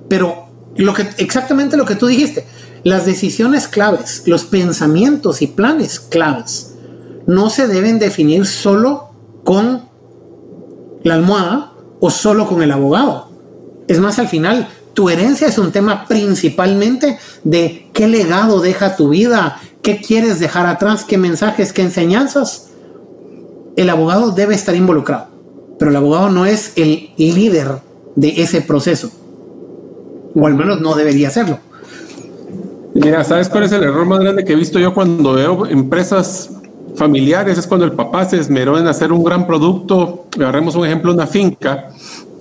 Pero 0.08 0.41
lo 0.76 0.94
que, 0.94 1.08
exactamente 1.18 1.76
lo 1.76 1.84
que 1.84 1.96
tú 1.96 2.06
dijiste, 2.06 2.44
las 2.84 3.06
decisiones 3.06 3.68
claves, 3.68 4.22
los 4.26 4.44
pensamientos 4.44 5.42
y 5.42 5.46
planes 5.46 6.00
claves, 6.00 6.74
no 7.26 7.50
se 7.50 7.68
deben 7.68 7.98
definir 7.98 8.46
solo 8.46 9.10
con 9.44 9.82
la 11.04 11.14
almohada 11.14 11.72
o 12.00 12.10
solo 12.10 12.48
con 12.48 12.62
el 12.62 12.72
abogado. 12.72 13.30
Es 13.88 14.00
más, 14.00 14.18
al 14.18 14.28
final, 14.28 14.68
tu 14.94 15.08
herencia 15.08 15.46
es 15.46 15.58
un 15.58 15.72
tema 15.72 16.06
principalmente 16.06 17.18
de 17.44 17.88
qué 17.92 18.08
legado 18.08 18.60
deja 18.60 18.96
tu 18.96 19.10
vida, 19.10 19.60
¿Qué 19.82 20.00
quieres 20.00 20.38
dejar 20.38 20.66
atrás? 20.66 21.04
¿Qué 21.04 21.18
mensajes? 21.18 21.72
¿Qué 21.72 21.82
enseñanzas? 21.82 22.68
El 23.74 23.90
abogado 23.90 24.30
debe 24.30 24.54
estar 24.54 24.76
involucrado, 24.76 25.26
pero 25.76 25.90
el 25.90 25.96
abogado 25.96 26.30
no 26.30 26.46
es 26.46 26.72
el 26.76 27.10
líder 27.16 27.80
de 28.14 28.42
ese 28.42 28.60
proceso. 28.60 29.10
O 30.34 30.46
al 30.46 30.54
menos 30.54 30.80
no 30.80 30.94
debería 30.94 31.28
hacerlo. 31.28 31.58
Mira, 32.94 33.24
¿sabes 33.24 33.48
cuál 33.48 33.64
es 33.64 33.72
el 33.72 33.82
error 33.82 34.04
más 34.04 34.20
grande 34.20 34.44
que 34.44 34.52
he 34.52 34.56
visto 34.56 34.78
yo 34.78 34.92
cuando 34.92 35.32
veo 35.32 35.66
empresas 35.66 36.50
familiares? 36.94 37.56
Es 37.56 37.66
cuando 37.66 37.86
el 37.86 37.92
papá 37.92 38.26
se 38.26 38.38
esmeró 38.38 38.78
en 38.78 38.86
hacer 38.86 39.12
un 39.12 39.24
gran 39.24 39.46
producto, 39.46 40.26
agarremos 40.36 40.74
un 40.74 40.84
ejemplo, 40.84 41.12
una 41.12 41.26
finca, 41.26 41.88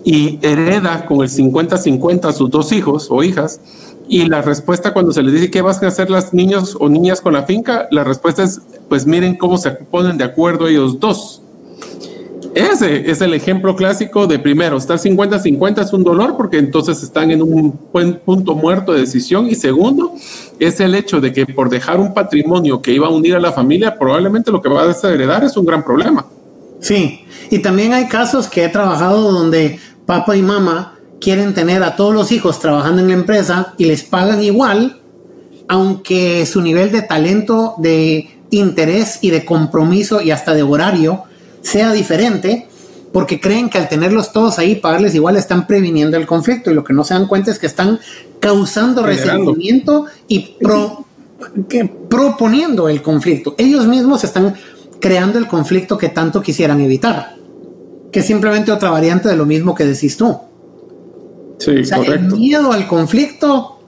y 0.03 0.39
hereda 0.41 1.05
con 1.05 1.21
el 1.21 1.29
50-50 1.29 2.25
a 2.25 2.33
sus 2.33 2.49
dos 2.49 2.71
hijos 2.73 3.07
o 3.09 3.23
hijas, 3.23 3.61
y 4.09 4.27
la 4.27 4.41
respuesta 4.41 4.91
cuando 4.91 5.13
se 5.13 5.23
les 5.23 5.33
dice 5.33 5.49
qué 5.49 5.61
vas 5.61 5.81
a 5.81 5.87
hacer 5.87 6.09
las 6.09 6.33
niños 6.33 6.75
o 6.77 6.89
niñas 6.89 7.21
con 7.21 7.31
la 7.31 7.43
finca, 7.43 7.87
la 7.91 8.03
respuesta 8.03 8.43
es, 8.43 8.59
pues 8.89 9.05
miren 9.05 9.37
cómo 9.37 9.57
se 9.57 9.71
ponen 9.71 10.17
de 10.17 10.25
acuerdo 10.25 10.67
ellos 10.67 10.99
dos. 10.99 11.41
Ese 12.53 13.09
es 13.09 13.21
el 13.21 13.33
ejemplo 13.33 13.75
clásico 13.77 14.27
de 14.27 14.37
primero, 14.37 14.77
estar 14.77 14.97
50-50 14.97 15.85
es 15.85 15.93
un 15.93 16.03
dolor 16.03 16.35
porque 16.35 16.57
entonces 16.57 17.01
están 17.01 17.31
en 17.31 17.41
un 17.41 17.79
buen 17.93 18.15
punto 18.15 18.55
muerto 18.55 18.91
de 18.91 19.01
decisión 19.01 19.47
y 19.47 19.55
segundo 19.55 20.13
es 20.59 20.81
el 20.81 20.93
hecho 20.95 21.21
de 21.21 21.31
que 21.31 21.45
por 21.45 21.69
dejar 21.69 21.99
un 21.99 22.13
patrimonio 22.13 22.81
que 22.81 22.91
iba 22.91 23.07
a 23.07 23.09
unir 23.09 23.35
a 23.35 23.39
la 23.39 23.53
familia, 23.53 23.97
probablemente 23.97 24.51
lo 24.51 24.61
que 24.61 24.67
va 24.67 24.83
a 24.83 25.07
heredar 25.09 25.45
es 25.45 25.55
un 25.55 25.65
gran 25.65 25.83
problema. 25.83 26.25
Sí, 26.81 27.21
y 27.49 27.59
también 27.59 27.93
hay 27.93 28.07
casos 28.07 28.47
que 28.49 28.65
he 28.65 28.69
trabajado 28.69 29.31
donde 29.31 29.79
papá 30.05 30.35
y 30.35 30.41
mamá 30.41 30.99
quieren 31.21 31.53
tener 31.53 31.83
a 31.83 31.95
todos 31.95 32.13
los 32.13 32.33
hijos 32.33 32.59
trabajando 32.59 33.01
en 33.01 33.07
la 33.07 33.13
empresa 33.13 33.75
y 33.77 33.85
les 33.85 34.03
pagan 34.03 34.43
igual, 34.43 34.99
aunque 35.69 36.45
su 36.45 36.59
nivel 36.59 36.91
de 36.91 37.03
talento, 37.03 37.75
de 37.77 38.29
interés 38.49 39.19
y 39.21 39.29
de 39.29 39.45
compromiso 39.45 40.21
y 40.21 40.31
hasta 40.31 40.53
de 40.53 40.63
horario 40.63 41.23
sea 41.61 41.91
diferente, 41.93 42.67
porque 43.11 43.39
creen 43.39 43.69
que 43.69 43.77
al 43.77 43.89
tenerlos 43.89 44.31
todos 44.31 44.59
ahí, 44.59 44.75
pagarles 44.75 45.15
igual, 45.15 45.37
están 45.37 45.67
previniendo 45.67 46.17
el 46.17 46.25
conflicto 46.25 46.71
y 46.71 46.73
lo 46.73 46.83
que 46.83 46.93
no 46.93 47.03
se 47.03 47.13
dan 47.13 47.27
cuenta 47.27 47.51
es 47.51 47.59
que 47.59 47.67
están 47.67 47.99
causando 48.39 49.03
resentimiento 49.03 50.05
y 50.27 50.55
proponiendo 52.09 52.89
el 52.89 53.01
conflicto. 53.01 53.55
Ellos 53.57 53.87
mismos 53.87 54.23
están 54.23 54.55
creando 54.99 55.39
el 55.39 55.47
conflicto 55.47 55.97
que 55.97 56.09
tanto 56.09 56.41
quisieran 56.41 56.79
evitar, 56.81 57.35
que 58.11 58.19
es 58.19 58.25
simplemente 58.25 58.71
otra 58.71 58.91
variante 58.91 59.27
de 59.27 59.35
lo 59.35 59.45
mismo 59.45 59.75
que 59.75 59.85
decís 59.85 60.15
tú. 60.15 60.39
Sí, 61.57 61.71
El 62.07 62.31
miedo 62.31 62.71
al 62.71 62.87
conflicto 62.87 63.79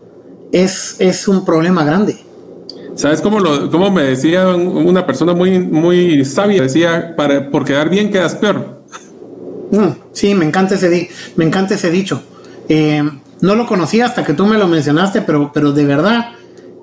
es, 0.51 0.95
es 0.99 1.27
un 1.27 1.43
problema 1.43 1.83
grande. 1.83 2.17
¿Sabes 2.95 3.21
cómo, 3.21 3.39
lo, 3.39 3.71
cómo 3.71 3.89
me 3.89 4.03
decía 4.03 4.47
una 4.55 5.05
persona 5.05 5.33
muy, 5.33 5.59
muy 5.59 6.23
sabia? 6.25 6.61
Decía, 6.61 7.15
para, 7.15 7.49
por 7.49 7.65
quedar 7.65 7.89
bien 7.89 8.11
quedas 8.11 8.35
peor. 8.35 8.83
Mm, 9.71 9.89
sí, 10.11 10.35
me 10.35 10.45
encanta 10.45 10.75
ese, 10.75 11.09
me 11.35 11.45
encanta 11.45 11.73
ese 11.73 11.89
dicho. 11.89 12.21
Eh, 12.69 13.03
no 13.41 13.55
lo 13.55 13.65
conocía 13.65 14.05
hasta 14.05 14.23
que 14.23 14.33
tú 14.33 14.45
me 14.45 14.57
lo 14.57 14.67
mencionaste, 14.67 15.21
pero, 15.21 15.51
pero 15.53 15.71
de 15.71 15.85
verdad 15.85 16.33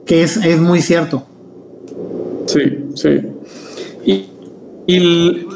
que 0.05 0.23
es, 0.23 0.37
es 0.37 0.61
muy 0.61 0.83
cierto. 0.83 1.25
Sí, 2.47 2.61
sí. 2.97 3.21
Y, 4.05 4.27
y 4.87 5.47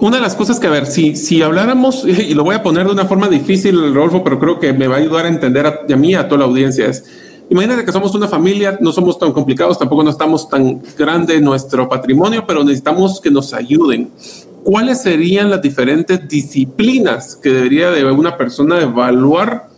una 0.00 0.16
de 0.16 0.22
las 0.22 0.36
cosas 0.36 0.60
que, 0.60 0.68
a 0.68 0.70
ver, 0.70 0.86
si, 0.86 1.16
si 1.16 1.42
habláramos, 1.42 2.04
y 2.06 2.34
lo 2.34 2.44
voy 2.44 2.54
a 2.54 2.62
poner 2.62 2.86
de 2.86 2.92
una 2.92 3.06
forma 3.06 3.28
difícil, 3.28 3.92
Rodolfo, 3.92 4.22
pero 4.22 4.38
creo 4.38 4.60
que 4.60 4.72
me 4.72 4.86
va 4.86 4.96
a 4.96 4.98
ayudar 4.98 5.26
a 5.26 5.28
entender 5.28 5.66
a, 5.66 5.80
a 5.92 5.96
mí, 5.96 6.14
a 6.14 6.28
toda 6.28 6.40
la 6.40 6.44
audiencia, 6.44 6.86
es 6.86 7.04
Imagínate 7.50 7.84
que 7.84 7.92
somos 7.92 8.14
una 8.14 8.28
familia, 8.28 8.76
no 8.80 8.92
somos 8.92 9.18
tan 9.18 9.32
complicados, 9.32 9.78
tampoco 9.78 10.02
no 10.02 10.10
estamos 10.10 10.48
tan 10.48 10.82
grande 10.98 11.40
nuestro 11.40 11.88
patrimonio, 11.88 12.44
pero 12.46 12.62
necesitamos 12.62 13.20
que 13.20 13.30
nos 13.30 13.54
ayuden. 13.54 14.10
¿Cuáles 14.62 15.00
serían 15.00 15.48
las 15.48 15.62
diferentes 15.62 16.28
disciplinas 16.28 17.36
que 17.36 17.48
debería 17.48 17.90
de 17.90 18.04
una 18.04 18.36
persona 18.36 18.82
evaluar 18.82 19.68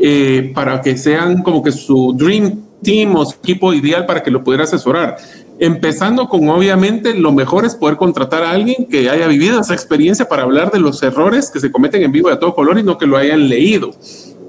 eh, 0.00 0.50
para 0.54 0.80
que 0.80 0.96
sean 0.96 1.42
como 1.42 1.62
que 1.62 1.72
su 1.72 2.14
dream 2.16 2.62
team 2.82 3.14
o 3.16 3.26
su 3.26 3.36
equipo 3.36 3.74
ideal 3.74 4.06
para 4.06 4.22
que 4.22 4.30
lo 4.30 4.42
pudiera 4.42 4.64
asesorar? 4.64 5.18
Empezando 5.58 6.26
con, 6.26 6.48
obviamente, 6.48 7.12
lo 7.12 7.32
mejor 7.32 7.66
es 7.66 7.74
poder 7.74 7.98
contratar 7.98 8.44
a 8.44 8.52
alguien 8.52 8.86
que 8.86 9.10
haya 9.10 9.26
vivido 9.26 9.60
esa 9.60 9.74
experiencia 9.74 10.26
para 10.26 10.44
hablar 10.44 10.70
de 10.70 10.78
los 10.78 11.02
errores 11.02 11.50
que 11.50 11.60
se 11.60 11.70
cometen 11.70 12.02
en 12.02 12.12
vivo 12.12 12.30
de 12.30 12.38
todo 12.38 12.54
color 12.54 12.78
y 12.78 12.82
no 12.82 12.96
que 12.96 13.04
lo 13.04 13.18
hayan 13.18 13.46
leído 13.46 13.90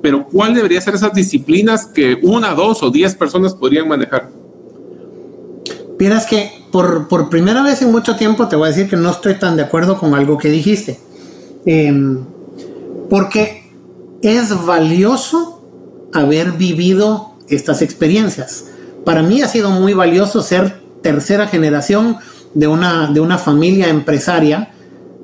pero 0.02 0.26
¿cuál 0.26 0.54
debería 0.54 0.82
ser 0.82 0.96
esas 0.96 1.14
disciplinas 1.14 1.86
que 1.86 2.18
una, 2.22 2.54
dos 2.54 2.82
o 2.84 2.90
diez 2.90 3.16
personas 3.16 3.54
podrían 3.54 3.88
manejar? 3.88 4.30
Piensas 5.98 6.26
que 6.26 6.52
por, 6.72 7.30
primera 7.30 7.62
vez 7.62 7.82
en 7.82 7.92
mucho 7.92 8.16
tiempo 8.16 8.48
te 8.48 8.56
voy 8.56 8.66
a 8.66 8.72
decir 8.72 8.90
que 8.90 8.96
no 8.96 9.12
estoy 9.12 9.36
tan 9.36 9.56
de 9.56 9.64
acuerdo 9.64 9.98
con 9.98 10.16
algo 10.16 10.38
que 10.38 10.50
dijiste. 10.50 11.00
Em, 11.66 12.26
porque 13.10 13.72
es 14.24 14.66
valioso 14.66 15.64
haber 16.14 16.54
vivido 16.54 17.34
estas 17.50 17.82
experiencias. 17.82 18.66
Para 19.06 19.22
mí 19.22 19.42
ha 19.42 19.48
sido 19.48 19.70
muy 19.70 19.94
valioso 19.94 20.42
ser 20.42 20.82
tercera 21.02 21.48
generación 21.48 22.18
de 22.54 22.68
una, 22.68 23.12
de 23.12 23.20
una 23.20 23.38
familia 23.38 23.90
empresaria 23.90 24.72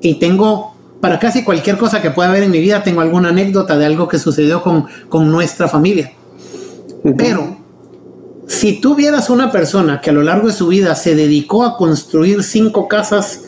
y 0.00 0.16
tengo 0.16 0.74
para 1.00 1.18
casi 1.18 1.44
cualquier 1.44 1.78
cosa 1.78 2.02
que 2.02 2.10
pueda 2.10 2.28
haber 2.28 2.42
en 2.42 2.50
mi 2.50 2.60
vida 2.60 2.82
tengo 2.82 3.00
alguna 3.00 3.28
anécdota 3.28 3.78
de 3.78 3.86
algo 3.86 4.08
que 4.08 4.18
sucedió 4.18 4.62
con, 4.62 5.30
nuestra 5.30 5.68
familia. 5.68 6.12
Pero 7.16 7.56
si 8.46 8.80
tú 8.80 8.94
vieras 8.94 9.30
una 9.30 9.52
persona 9.52 10.00
que 10.00 10.10
a 10.10 10.12
lo 10.12 10.22
largo 10.22 10.48
de 10.48 10.54
su 10.54 10.66
vida 10.66 10.94
se 10.94 11.14
dedicó 11.14 11.64
a 11.64 11.76
construir 11.76 12.42
cinco 12.42 12.88
casas, 12.88 13.42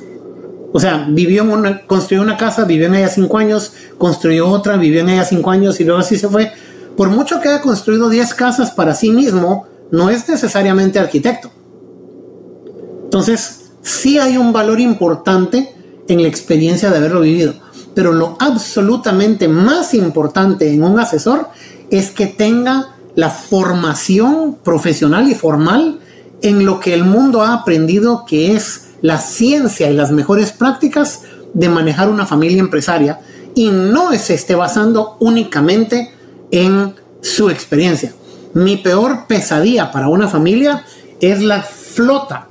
o 0.73 0.79
sea, 0.79 1.07
vivió 1.09 1.43
en 1.43 1.51
una, 1.51 1.87
construyó 1.87 2.23
una 2.23 2.37
casa, 2.37 2.65
vivió 2.65 2.87
en 2.87 2.95
ella 2.95 3.09
cinco 3.09 3.39
años, 3.39 3.73
construyó 3.99 4.49
otra, 4.49 4.77
vivió 4.77 5.01
en 5.01 5.09
ella 5.09 5.25
cinco 5.25 5.51
años 5.51 5.81
y 5.81 5.85
luego 5.85 6.01
así 6.01 6.17
se 6.17 6.29
fue. 6.29 6.53
Por 6.97 7.09
mucho 7.09 7.41
que 7.41 7.49
haya 7.49 7.61
construido 7.61 8.09
diez 8.09 8.35
casas 8.35 8.71
para 8.71 8.95
sí 8.95 9.11
mismo, 9.11 9.67
no 9.91 10.11
es 10.11 10.29
necesariamente 10.29 11.01
arquitecto. 11.01 11.51
Entonces, 13.05 13.73
sí 13.83 14.19
hay 14.19 14.37
un 14.37 14.53
valor 14.53 14.79
importante 14.79 15.75
en 16.11 16.23
la 16.23 16.29
experiencia 16.29 16.91
de 16.91 16.99
haberlo 16.99 17.21
vivido. 17.21 17.55
Pero 17.95 18.13
lo 18.13 18.37
absolutamente 18.41 19.47
más 19.47 19.95
importante 19.95 20.73
en 20.73 20.83
un 20.83 20.99
asesor 20.99 21.49
es 21.91 22.11
que 22.11 22.27
tenga 22.27 22.97
la 23.15 23.31
formación 23.31 24.57
profesional 24.63 25.29
y 25.31 25.35
formal 25.35 26.01
en 26.43 26.67
lo 26.67 26.81
que 26.81 26.95
el 26.95 27.05
mundo 27.05 27.43
ha 27.43 27.55
aprendido 27.55 28.25
que 28.27 28.57
es 28.57 28.89
la 29.03 29.19
ciencia 29.19 29.89
y 29.89 29.95
las 29.95 30.11
mejores 30.11 30.51
prácticas 30.51 31.23
de 31.55 31.69
manejar 31.69 32.09
una 32.09 32.27
familia 32.27 32.61
empresaria 32.61 33.21
y 33.55 33.69
no 33.71 34.13
se 34.13 34.35
esté 34.35 34.55
basando 34.55 35.17
únicamente 35.21 36.13
en 36.51 36.95
su 37.21 37.51
experiencia. 37.51 38.15
Mi 38.55 38.77
peor 38.77 39.27
pesadilla 39.29 39.93
para 39.93 40.09
una 40.09 40.27
familia 40.27 40.85
es 41.21 41.41
la 41.41 41.63
flota 41.63 42.50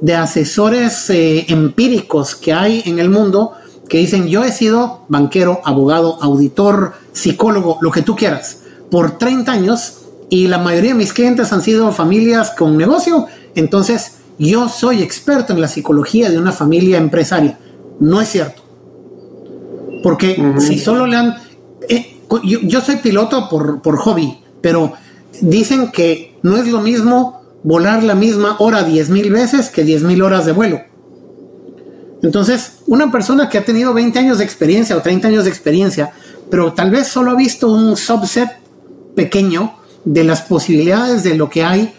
de 0.00 0.14
asesores 0.14 1.08
eh, 1.10 1.46
empíricos 1.48 2.34
que 2.34 2.52
hay 2.52 2.82
en 2.86 2.98
el 2.98 3.08
mundo 3.10 3.52
que 3.88 3.98
dicen 3.98 4.28
yo 4.28 4.44
he 4.44 4.52
sido 4.52 5.04
banquero, 5.08 5.60
abogado, 5.64 6.18
auditor, 6.20 6.94
psicólogo, 7.12 7.78
lo 7.80 7.90
que 7.90 8.02
tú 8.02 8.16
quieras, 8.16 8.62
por 8.90 9.18
30 9.18 9.52
años 9.52 9.98
y 10.28 10.48
la 10.48 10.58
mayoría 10.58 10.92
de 10.92 10.98
mis 10.98 11.12
clientes 11.12 11.52
han 11.52 11.62
sido 11.62 11.92
familias 11.92 12.50
con 12.50 12.76
negocio, 12.76 13.26
entonces 13.54 14.16
yo 14.38 14.68
soy 14.68 15.02
experto 15.02 15.52
en 15.52 15.60
la 15.60 15.68
psicología 15.68 16.30
de 16.30 16.38
una 16.38 16.52
familia 16.52 16.98
empresaria. 16.98 17.58
No 18.00 18.20
es 18.20 18.28
cierto. 18.28 18.62
Porque 20.02 20.54
si 20.58 20.78
solo 20.78 21.06
le 21.06 21.16
han... 21.16 21.36
Eh, 21.88 22.18
yo, 22.44 22.60
yo, 22.60 22.80
soy 22.80 22.96
piloto 22.96 23.48
por, 23.48 23.80
por 23.80 23.96
hobby, 23.96 24.38
pero 24.60 24.92
dicen 25.40 25.90
que 25.90 26.38
no 26.42 26.56
es 26.56 26.68
lo 26.68 26.80
mismo 26.80 27.42
volar 27.66 28.04
la 28.04 28.14
misma 28.14 28.56
hora 28.60 28.84
diez 28.84 29.10
mil 29.10 29.32
veces 29.32 29.70
que 29.70 29.82
diez 29.82 30.04
mil 30.04 30.22
horas 30.22 30.46
de 30.46 30.52
vuelo. 30.52 30.80
Entonces, 32.22 32.78
una 32.86 33.10
persona 33.10 33.48
que 33.48 33.58
ha 33.58 33.64
tenido 33.64 33.92
20 33.92 34.18
años 34.20 34.38
de 34.38 34.44
experiencia 34.44 34.96
o 34.96 35.02
30 35.02 35.28
años 35.28 35.44
de 35.44 35.50
experiencia, 35.50 36.12
pero 36.48 36.72
tal 36.72 36.92
vez 36.92 37.08
solo 37.08 37.32
ha 37.32 37.34
visto 37.34 37.70
un 37.70 37.96
subset 37.96 38.48
pequeño 39.16 39.74
de 40.04 40.22
las 40.22 40.42
posibilidades 40.42 41.24
de 41.24 41.34
lo 41.34 41.50
que 41.50 41.64
hay, 41.64 41.92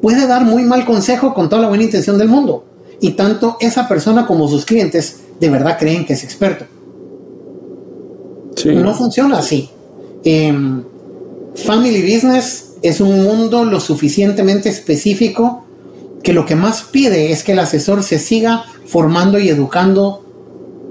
puede 0.00 0.28
dar 0.28 0.44
muy 0.44 0.62
mal 0.62 0.84
consejo 0.84 1.34
con 1.34 1.48
toda 1.48 1.62
la 1.62 1.68
buena 1.68 1.84
intención 1.84 2.16
del 2.16 2.28
mundo. 2.28 2.64
Y 3.00 3.10
tanto 3.10 3.56
esa 3.60 3.88
persona 3.88 4.26
como 4.26 4.46
sus 4.46 4.64
clientes 4.64 5.22
de 5.40 5.50
verdad 5.50 5.76
creen 5.76 6.06
que 6.06 6.12
es 6.12 6.22
experto. 6.22 6.66
No 8.64 8.94
funciona 8.94 9.38
así. 9.38 9.70
Em, 10.22 10.84
family 11.56 12.02
business 12.02 12.69
es 12.82 13.00
un 13.00 13.22
mundo 13.22 13.64
lo 13.64 13.80
suficientemente 13.80 14.68
específico 14.68 15.64
que 16.22 16.32
lo 16.32 16.46
que 16.46 16.56
más 16.56 16.82
pide 16.82 17.32
es 17.32 17.42
que 17.42 17.52
el 17.52 17.58
asesor 17.58 18.02
se 18.02 18.18
siga 18.18 18.64
formando 18.86 19.38
y 19.38 19.48
educando 19.48 20.24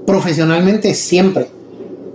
profesionalmente 0.06 0.94
siempre. 0.94 1.48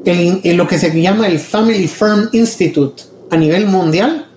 En, 0.05 0.57
lo 0.57 0.67
que 0.67 0.77
se 0.77 1.01
llama 1.01 1.27
el 1.27 1.39
Family 1.39 1.87
Firm 1.87 2.29
Institute 2.31 3.03
a 3.31 3.37
nivel 3.37 3.65
mundial, 3.65 4.27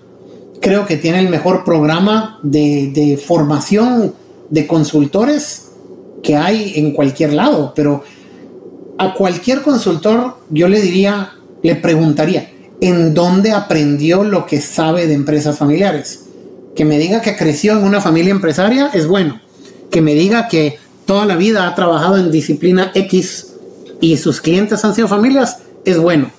creo 0.61 0.85
que 0.85 0.97
tiene 0.97 1.19
el 1.19 1.29
mejor 1.29 1.63
programa 1.63 2.39
de, 2.41 2.91
de 2.93 3.17
formación 3.17 4.13
de 4.49 4.65
consultores 4.65 5.69
que 6.23 6.35
hay 6.35 6.73
en 6.75 6.91
cualquier 6.91 7.33
lado, 7.33 7.73
pero 7.75 8.03
a 8.97 9.13
cualquier 9.13 9.61
consultor 9.61 10.37
yo 10.49 10.67
le 10.67 10.81
diría, 10.81 11.33
le 11.61 11.75
preguntaría, 11.75 12.51
en 12.81 13.13
dónde 13.13 13.51
aprendió 13.51 14.23
lo 14.23 14.45
que 14.45 14.61
sabe 14.61 15.07
de 15.07 15.13
empresas 15.13 15.57
familiares. 15.57 16.25
Que 16.75 16.85
me 16.85 16.97
diga 16.97 17.21
que 17.21 17.35
creció 17.35 17.73
en 17.73 17.83
una 17.83 18.01
familia 18.01 18.31
empresaria 18.31 18.89
es 18.93 19.07
bueno. 19.07 19.41
Que 19.91 20.01
me 20.01 20.15
diga 20.15 20.47
que 20.47 20.77
toda 21.05 21.25
la 21.25 21.35
vida 21.35 21.67
ha 21.67 21.75
trabajado 21.75 22.17
en 22.17 22.31
disciplina 22.31 22.91
X 22.93 23.53
y 23.99 24.17
sus 24.17 24.39
clientes 24.39 24.85
han 24.85 24.95
sido 24.95 25.07
familias 25.07 25.59
es 25.83 25.97
bueno. 25.97 26.31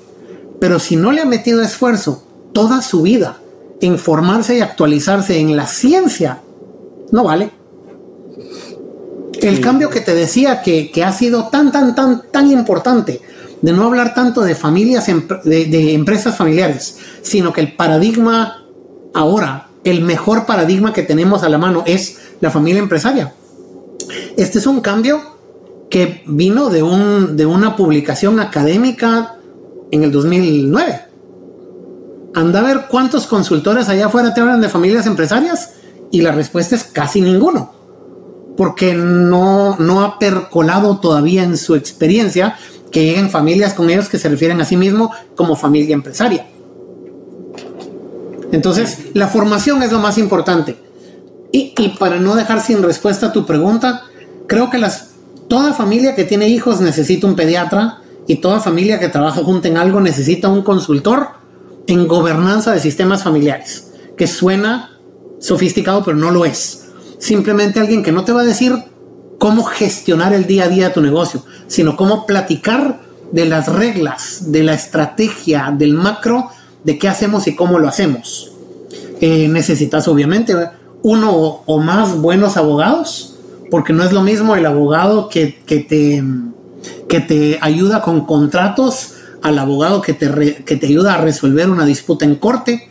Pero 0.61 0.78
si 0.78 0.97
no 0.97 1.12
le 1.12 1.20
ha 1.20 1.26
metido 1.26 1.62
esfuerzo 1.62 2.22
toda 2.53 2.82
su 2.82 3.03
vida 3.03 3.38
en 3.80 3.99
formarse 3.99 4.59
y 4.59 4.61
actualizarse 4.61 5.38
en 5.38 5.57
la 5.57 5.66
ciencia, 5.66 6.41
no 7.11 7.24
vale. 7.24 7.51
El 9.41 9.61
cambio 9.61 9.88
que 9.88 10.01
te 10.01 10.14
decía 10.14 10.61
que, 10.61 10.91
que 10.91 11.03
ha 11.03 11.12
sido 11.12 11.49
tan, 11.49 11.72
tan, 11.72 11.95
tan, 11.95 12.22
tan 12.30 12.51
importante 12.51 13.22
de 13.62 13.72
no 13.72 13.84
hablar 13.84 14.14
tanto 14.14 14.42
de 14.42 14.54
familias, 14.54 15.06
de, 15.44 15.94
empresas 15.94 16.36
familiares, 16.36 16.98
sino 17.22 17.52
que 17.52 17.61
el 17.61 17.76
paradigma 17.76 18.64
ahora, 19.14 19.68
el 19.84 20.02
mejor 20.02 20.46
paradigma 20.46 20.92
que 20.92 21.02
tenemos 21.02 21.42
a 21.42 21.48
la 21.48 21.58
mano 21.58 21.82
es 21.86 22.18
la 22.40 22.50
familia 22.50 22.80
empresaria. 22.80 23.34
Este 24.36 24.58
es 24.58 24.66
un 24.66 24.80
cambio 24.80 25.20
que 25.90 26.22
vino 26.26 26.70
de, 26.70 26.82
un, 26.82 27.36
de 27.36 27.46
una 27.46 27.76
publicación 27.76 28.40
académica 28.40 29.36
en 29.90 30.04
el 30.04 30.12
2009. 30.12 31.00
Anda 32.34 32.61
a 32.61 32.62
ver 32.62 32.86
cuántos 32.88 33.26
consultores 33.26 33.88
allá 33.88 34.06
afuera 34.06 34.32
te 34.32 34.40
hablan 34.40 34.61
de 34.61 34.68
familias 34.68 35.06
empresarias 35.06 35.74
y 36.12 36.22
la 36.22 36.32
respuesta 36.32 36.76
es 36.76 36.84
casi 36.84 37.20
ninguno, 37.20 37.72
porque 38.56 38.94
no, 38.94 39.76
no 39.78 40.02
ha 40.02 40.18
percolado 40.18 40.98
todavía 40.98 41.42
en 41.42 41.56
su 41.56 41.74
experiencia 41.74 42.56
que 42.91 43.05
lleguen 43.05 43.30
familias 43.30 43.74
con 43.74 43.88
ellos 43.91 44.09
que 44.09 44.18
se 44.18 44.28
refieren 44.28 44.61
a 44.61 44.64
sí 44.64 44.76
mismo 44.76 45.11
como 45.36 45.57
familia 45.57 45.95
empresaria. 45.95 46.47
Entonces, 48.53 48.99
la 49.14 49.28
formación 49.28 49.82
es 49.82 49.93
lo 49.93 50.01
más 50.01 50.18
importante. 50.18 50.76
Y, 51.53 51.72
para 51.99 52.18
no 52.18 52.34
dejar 52.34 52.61
sin 52.61 52.82
respuesta 52.82 53.26
a 53.26 53.32
tu 53.32 53.47
pregunta, 53.47 54.05
creo 54.47 54.70
que 54.70 54.78
las, 54.78 55.11
toda 55.49 55.72
familia 55.72 56.14
que 56.14 56.24
tiene 56.24 56.49
hijos 56.49 56.80
necesita 56.80 57.26
un 57.26 57.36
pediatra 57.36 58.03
y 58.26 58.36
toda 58.36 58.61
familia 58.61 59.01
que 59.01 59.09
trabaja 59.09 59.43
junto 59.43 59.68
en 59.68 59.76
algo 59.76 60.01
necesita 60.01 60.49
un 60.49 60.62
consultor 60.62 61.28
en 61.86 62.07
gobernanza 62.07 62.72
de 62.72 62.80
sistemas 62.80 63.24
familiares, 63.24 63.93
que 64.16 64.26
suena 64.26 64.99
sofisticado, 65.41 66.05
pero 66.05 66.16
no 66.16 66.30
lo 66.30 66.45
es. 66.45 66.86
Simplemente 67.18 67.80
alguien 67.80 68.03
que 68.03 68.12
no 68.12 68.24
te 68.24 68.32
va 68.32 68.43
a 68.43 68.45
decir 68.45 68.72
cómo 69.41 69.64
gestionar 69.64 70.34
el 70.34 70.47
día 70.47 70.64
a 70.64 70.68
día 70.68 70.88
de 70.88 70.95
tu 70.95 71.01
negocio, 71.01 71.43
sino 71.66 71.97
cómo 71.97 72.26
platicar 72.26 73.01
de 73.32 73.47
las 73.47 73.68
reglas, 73.68 74.53
de 74.53 74.62
la 74.62 74.74
estrategia, 74.74 75.74
del 75.76 75.95
macro, 75.95 76.51
de 76.84 76.99
qué 76.99 77.09
hacemos 77.09 77.47
y 77.47 77.57
cómo 77.57 77.78
lo 77.78 77.88
hacemos. 77.88 78.53
Eh, 79.22 79.49
necesitas 79.49 80.07
obviamente 80.09 80.55
uno 81.03 81.62
o, 81.64 81.78
más 81.78 82.18
buenos 82.18 82.59
abogados, 82.59 83.38
porque 83.70 83.95
no 83.95 84.05
es 84.05 84.12
lo 84.12 84.20
mismo 84.20 84.57
el 84.57 84.66
abogado 84.66 85.30
que, 85.30 85.47
te, 85.66 86.22
que 87.09 87.20
te 87.20 87.59
ayuda 87.62 88.03
con 88.03 88.26
contratos 88.26 89.14
al 89.41 89.59
abogado 89.59 90.03
que 90.03 90.12
te, 90.12 90.64
que 90.66 90.76
te 90.76 90.86
ayuda 90.86 91.14
a 91.14 91.20
resolver 91.22 91.70
una 91.70 91.86
disputa 91.86 92.26
en 92.26 92.34
corte. 92.34 92.91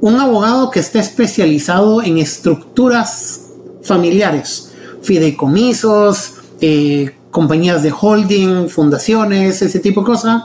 Un 0.00 0.20
abogado 0.20 0.70
que 0.70 0.78
esté 0.78 1.00
especializado 1.00 2.02
en 2.02 2.18
estructuras 2.18 3.48
familiares, 3.82 4.71
fideicomisos, 5.02 6.34
eh, 6.60 7.14
compañías 7.30 7.82
de 7.82 7.92
holding, 7.98 8.68
fundaciones, 8.68 9.62
ese 9.62 9.80
tipo 9.80 10.00
de 10.00 10.06
cosas, 10.06 10.44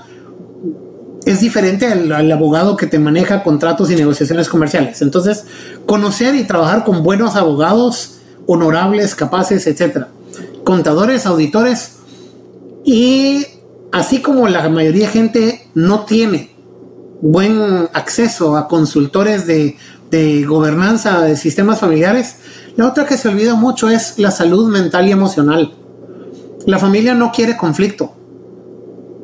es 1.26 1.42
diferente 1.42 1.86
al, 1.88 2.32
abogado 2.32 2.78
que 2.78 2.88
te 2.88 3.00
maneja 3.00 3.44
contratos 3.44 3.92
y 3.92 3.96
negociaciones 3.96 4.48
comerciales. 4.48 5.02
Entonces, 5.02 5.44
conocer 5.86 6.36
y 6.36 6.46
trabajar 6.46 6.86
con 6.86 7.04
buenos 7.04 7.36
abogados, 7.36 8.20
honorables, 8.46 9.14
capaces, 9.14 9.68
etcétera. 9.68 10.08
Contadores, 10.64 11.26
auditores. 11.26 11.98
Y 12.86 13.46
así 13.92 14.22
como 14.22 14.48
la 14.48 14.70
mayoría 14.70 15.08
de 15.08 15.12
gente 15.12 15.70
no 15.74 16.06
tiene 16.06 16.56
buen 17.22 17.90
acceso 17.94 18.56
a 18.56 18.70
consultores 18.70 19.46
de, 19.48 19.76
de 20.10 20.44
gobernanza 20.46 21.22
de 21.24 21.36
sistemas 21.36 21.80
familiares, 21.80 22.38
la 22.78 22.86
otra 22.88 23.08
que 23.08 23.18
se 23.18 23.28
olvida 23.28 23.56
mucho 23.56 23.90
es 23.90 24.20
la 24.20 24.30
salud 24.30 24.70
mental 24.70 25.08
y 25.08 25.12
emocional. 25.12 25.74
La 26.68 26.78
familia 26.78 27.16
no 27.16 27.32
quiere 27.32 27.58
conflicto 27.58 28.14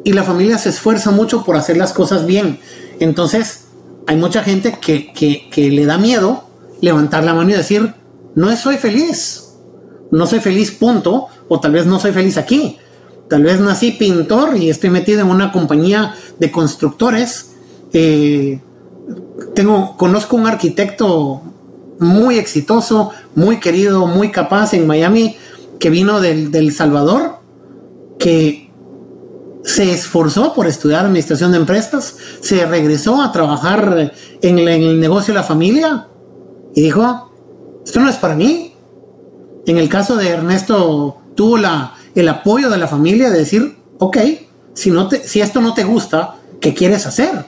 y 0.03 0.11
la 0.13 0.23
familia 0.23 0.57
se 0.57 0.69
esfuerza 0.69 1.11
mucho 1.11 1.43
por 1.43 1.55
hacer 1.55 1.77
las 1.77 1.93
cosas 1.93 2.25
bien. 2.25 2.59
Entonces, 2.99 3.65
hay 4.07 4.17
mucha 4.17 4.41
gente 4.41 4.79
que, 4.81 5.71
le 5.71 5.85
da 5.85 5.99
miedo 5.99 6.45
levantar 6.81 7.23
la 7.23 7.35
mano 7.35 7.51
y 7.51 7.53
decir, 7.53 7.93
no 8.33 8.55
soy 8.57 8.77
feliz, 8.77 9.53
no 10.09 10.25
soy 10.25 10.39
feliz 10.39 10.71
punto, 10.71 11.27
o 11.47 11.59
tal 11.59 11.73
vez 11.73 11.85
no 11.85 11.99
soy 11.99 12.11
feliz 12.11 12.37
aquí. 12.37 12.79
Tal 13.29 13.43
vez 13.43 13.59
nací 13.59 13.91
pintor 13.91 14.57
y 14.57 14.71
estoy 14.71 14.89
metido 14.89 15.21
en 15.21 15.27
una 15.27 15.51
compañía 15.51 16.15
de 16.39 16.51
constructores. 16.51 17.51
Eh, 17.93 18.59
tengo, 19.53 19.95
conozco 19.95 20.37
un 20.37 20.47
arquitecto 20.47 21.52
muy 22.03 22.37
exitoso, 22.37 23.11
muy 23.35 23.59
querido, 23.59 24.05
muy 24.05 24.31
capaz 24.31 24.73
en 24.73 24.85
Miami, 24.85 25.37
que 25.79 25.89
vino 25.89 26.21
del, 26.21 26.71
Salvador, 26.73 27.39
que 28.19 28.71
se 29.63 29.91
esforzó 29.91 30.53
por 30.53 30.67
estudiar 30.67 31.05
administración 31.05 31.51
de 31.51 31.57
empresas, 31.57 32.15
se 32.41 32.65
regresó 32.65 33.21
a 33.21 33.31
trabajar 33.31 34.13
en, 34.41 34.59
el 34.59 34.99
negocio 34.99 35.33
de 35.33 35.39
la 35.39 35.45
familia 35.45 36.07
y 36.75 36.81
dijo, 36.81 37.31
esto 37.85 37.99
no 37.99 38.09
es 38.09 38.15
para 38.15 38.35
mí. 38.35 38.73
En 39.65 39.77
el 39.77 39.89
caso 39.89 40.15
de 40.15 40.29
Ernesto, 40.29 41.17
tuvo 41.35 41.57
la, 41.57 41.95
el 42.15 42.29
apoyo 42.29 42.69
de 42.69 42.77
la 42.77 42.87
familia 42.87 43.29
de 43.29 43.39
decir, 43.39 43.75
ok, 43.99 44.17
si, 44.73 44.91
no 44.91 45.07
te, 45.07 45.27
si 45.27 45.41
esto 45.41 45.61
no 45.61 45.73
te 45.73 45.83
gusta, 45.83 46.35
¿qué 46.59 46.73
quieres 46.73 47.05
hacer? 47.05 47.45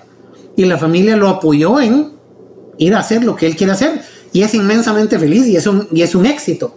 Y 0.56 0.66
la 0.66 0.78
familia 0.78 1.16
lo 1.16 1.30
apoyó 1.30 1.80
en 1.80 2.14
ir 2.78 2.96
a 2.96 3.00
hacer 3.00 3.24
lo 3.24 3.36
que 3.36 3.48
él 3.48 3.56
quiere 3.56 3.74
hacer 3.74 4.02
y 4.36 4.44
es 4.44 4.54
inmensamente 4.54 5.18
feliz 5.18 5.48
y 5.48 5.56
es 5.56 5.66
un, 5.66 5.88
y 5.94 6.02
es 6.02 6.14
un 6.14 6.26
éxito. 6.26 6.76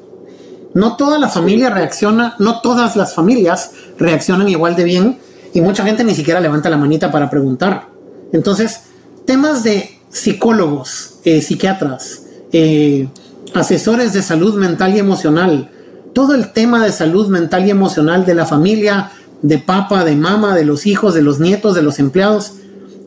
No 0.74 0.96
toda 0.96 1.18
la 1.18 1.28
familia 1.28 1.70
reacciona, 1.70 2.36
no 2.38 2.61
todas 2.61 2.94
las 2.94 3.16
familias 3.16 3.72
reaccionan 3.98 4.48
igual 4.48 4.76
de 4.76 4.84
bien 4.84 5.18
y 5.52 5.61
mucha 5.61 5.82
gente 5.82 6.04
ni 6.04 6.14
siquiera 6.14 6.38
levanta 6.38 6.70
la 6.70 6.76
manita 6.76 7.11
para 7.11 7.28
preguntar. 7.28 7.88
Entonces, 8.32 8.82
temas 9.24 9.64
de 9.64 9.90
psicólogos, 10.09 11.18
eh, 11.24 11.42
psiquiatras, 11.42 12.22
eh, 12.52 13.09
asesores 13.54 14.12
de 14.12 14.22
salud 14.22 14.54
mental 14.54 14.94
y 14.94 15.00
emocional, 15.00 15.68
todo 16.14 16.36
el 16.36 16.52
tema 16.52 16.84
de 16.84 16.92
salud 16.92 17.26
mental 17.26 17.66
y 17.66 17.70
emocional 17.70 18.24
de 18.24 18.36
la 18.36 18.46
familia, 18.46 19.11
de 19.42 19.59
papá, 19.59 20.04
de 20.04 20.14
mamá, 20.14 20.54
de 20.54 20.64
los 20.64 20.86
hijos, 20.86 21.12
de 21.12 21.22
los 21.22 21.40
nietos, 21.40 21.74
de 21.74 21.82
los 21.82 21.98
empleados, 21.98 22.52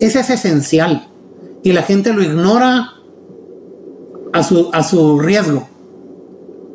ese 0.02 0.20
es 0.20 0.30
esencial. 0.30 1.08
Y 1.64 1.72
la 1.72 1.84
gente 1.84 2.12
lo 2.12 2.22
ignora 2.22 2.96
a 4.34 4.44
su, 4.44 4.70
a 4.72 4.84
su 4.84 5.20
riesgo. 5.20 5.68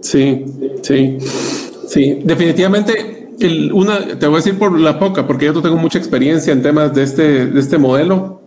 Sí, 0.00 0.44
sí, 0.82 1.18
sí, 1.88 2.20
definitivamente. 2.24 3.30
Una, 3.72 4.18
te 4.18 4.26
voy 4.26 4.36
a 4.36 4.38
decir 4.38 4.59
por 4.59 4.78
la 4.78 4.98
poca, 4.98 5.26
porque 5.26 5.46
yo 5.46 5.52
no 5.52 5.62
tengo 5.62 5.76
mucha 5.76 5.98
experiencia 5.98 6.52
en 6.52 6.62
temas 6.62 6.94
de 6.94 7.02
este, 7.02 7.46
de 7.46 7.61
este 7.61 7.76
modelo, 7.76 8.40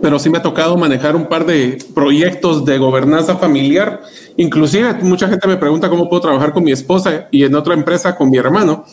pero 0.00 0.18
sí 0.18 0.30
me 0.30 0.38
ha 0.38 0.42
tocado 0.42 0.76
manejar 0.76 1.16
un 1.16 1.26
par 1.26 1.46
de 1.46 1.78
proyectos 1.94 2.64
de 2.64 2.78
gobernanza 2.78 3.36
familiar. 3.36 4.02
Inclusive 4.36 4.94
mucha 5.02 5.28
gente 5.28 5.48
me 5.48 5.56
pregunta 5.56 5.88
cómo 5.88 6.08
puedo 6.08 6.22
trabajar 6.22 6.52
con 6.52 6.62
mi 6.62 6.70
esposa 6.70 7.28
y 7.32 7.44
en 7.44 7.54
otra 7.54 7.74
empresa 7.74 8.14
con 8.16 8.30
mi 8.30 8.36
hermano. 8.36 8.84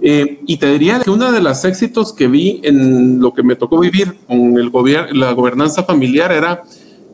Eh, 0.00 0.40
y 0.46 0.58
te 0.58 0.70
diría 0.70 1.00
que 1.00 1.10
uno 1.10 1.32
de 1.32 1.40
los 1.40 1.64
éxitos 1.64 2.12
que 2.12 2.28
vi 2.28 2.60
en 2.62 3.20
lo 3.20 3.32
que 3.32 3.42
me 3.42 3.56
tocó 3.56 3.80
vivir 3.80 4.14
con 4.26 4.58
el 4.58 4.70
la 5.18 5.32
gobernanza 5.32 5.82
familiar 5.84 6.30
era, 6.30 6.62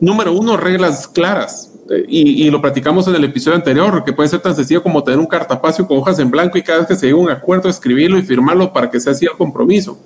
número 0.01 0.33
uno, 0.33 0.57
reglas 0.57 1.07
claras 1.07 1.70
y, 2.07 2.49
lo 2.49 2.61
platicamos 2.61 3.07
en 3.07 3.15
el 3.15 3.23
episodio 3.23 3.57
anterior, 3.57 4.03
que 4.03 4.13
puede 4.13 4.29
ser 4.29 4.39
tan 4.39 4.55
sencillo 4.55 4.83
como 4.83 5.03
tener 5.03 5.19
un 5.19 5.25
cartapacio 5.25 5.87
con 5.87 5.97
hojas 5.97 6.19
en 6.19 6.29
blanco 6.31 6.57
y 6.57 6.61
cada 6.61 6.79
vez 6.79 6.87
que 6.87 6.95
se 6.95 7.07
llega 7.07 7.17
un 7.17 7.29
acuerdo, 7.29 7.69
escribirlo 7.69 8.17
y 8.17 8.21
firmarlo 8.21 8.71
para 8.71 8.89
que 8.89 8.99
sea 8.99 9.13
así 9.13 9.25
el 9.25 9.31
compromiso. 9.37 9.97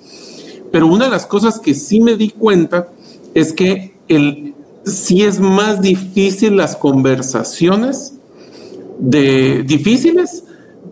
Pero 0.72 0.86
una 0.86 1.06
de 1.06 1.10
las 1.10 1.26
cosas 1.26 1.58
que 1.58 1.74
sí 1.74 2.00
me 2.00 2.16
di 2.16 2.30
cuenta 2.30 2.88
es 3.34 3.52
que 3.52 3.94
el, 4.08 4.54
sí 4.84 5.22
es 5.22 5.40
más 5.40 5.80
difícil 5.80 6.56
las 6.56 6.76
conversaciones 6.76 8.14
de 8.98 9.62
difíciles 9.62 10.44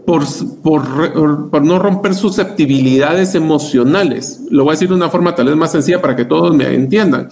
por, 0.05 0.25
por, 0.63 1.51
por, 1.51 1.63
no 1.63 1.79
romper 1.79 2.15
susceptibilidades 2.15 3.35
emocionales. 3.35 4.43
Lo 4.51 4.65
voy 4.65 4.73
a 4.73 4.75
decir 4.75 4.89
de 4.89 4.95
una 4.95 5.09
forma 5.09 5.35
tal 5.35 5.47
vez 5.47 5.57
más 5.57 5.73
sencilla 5.73 6.03
para 6.03 6.15
que 6.15 6.25
todos 6.25 6.55
me 6.55 6.75
entiendan 6.75 7.29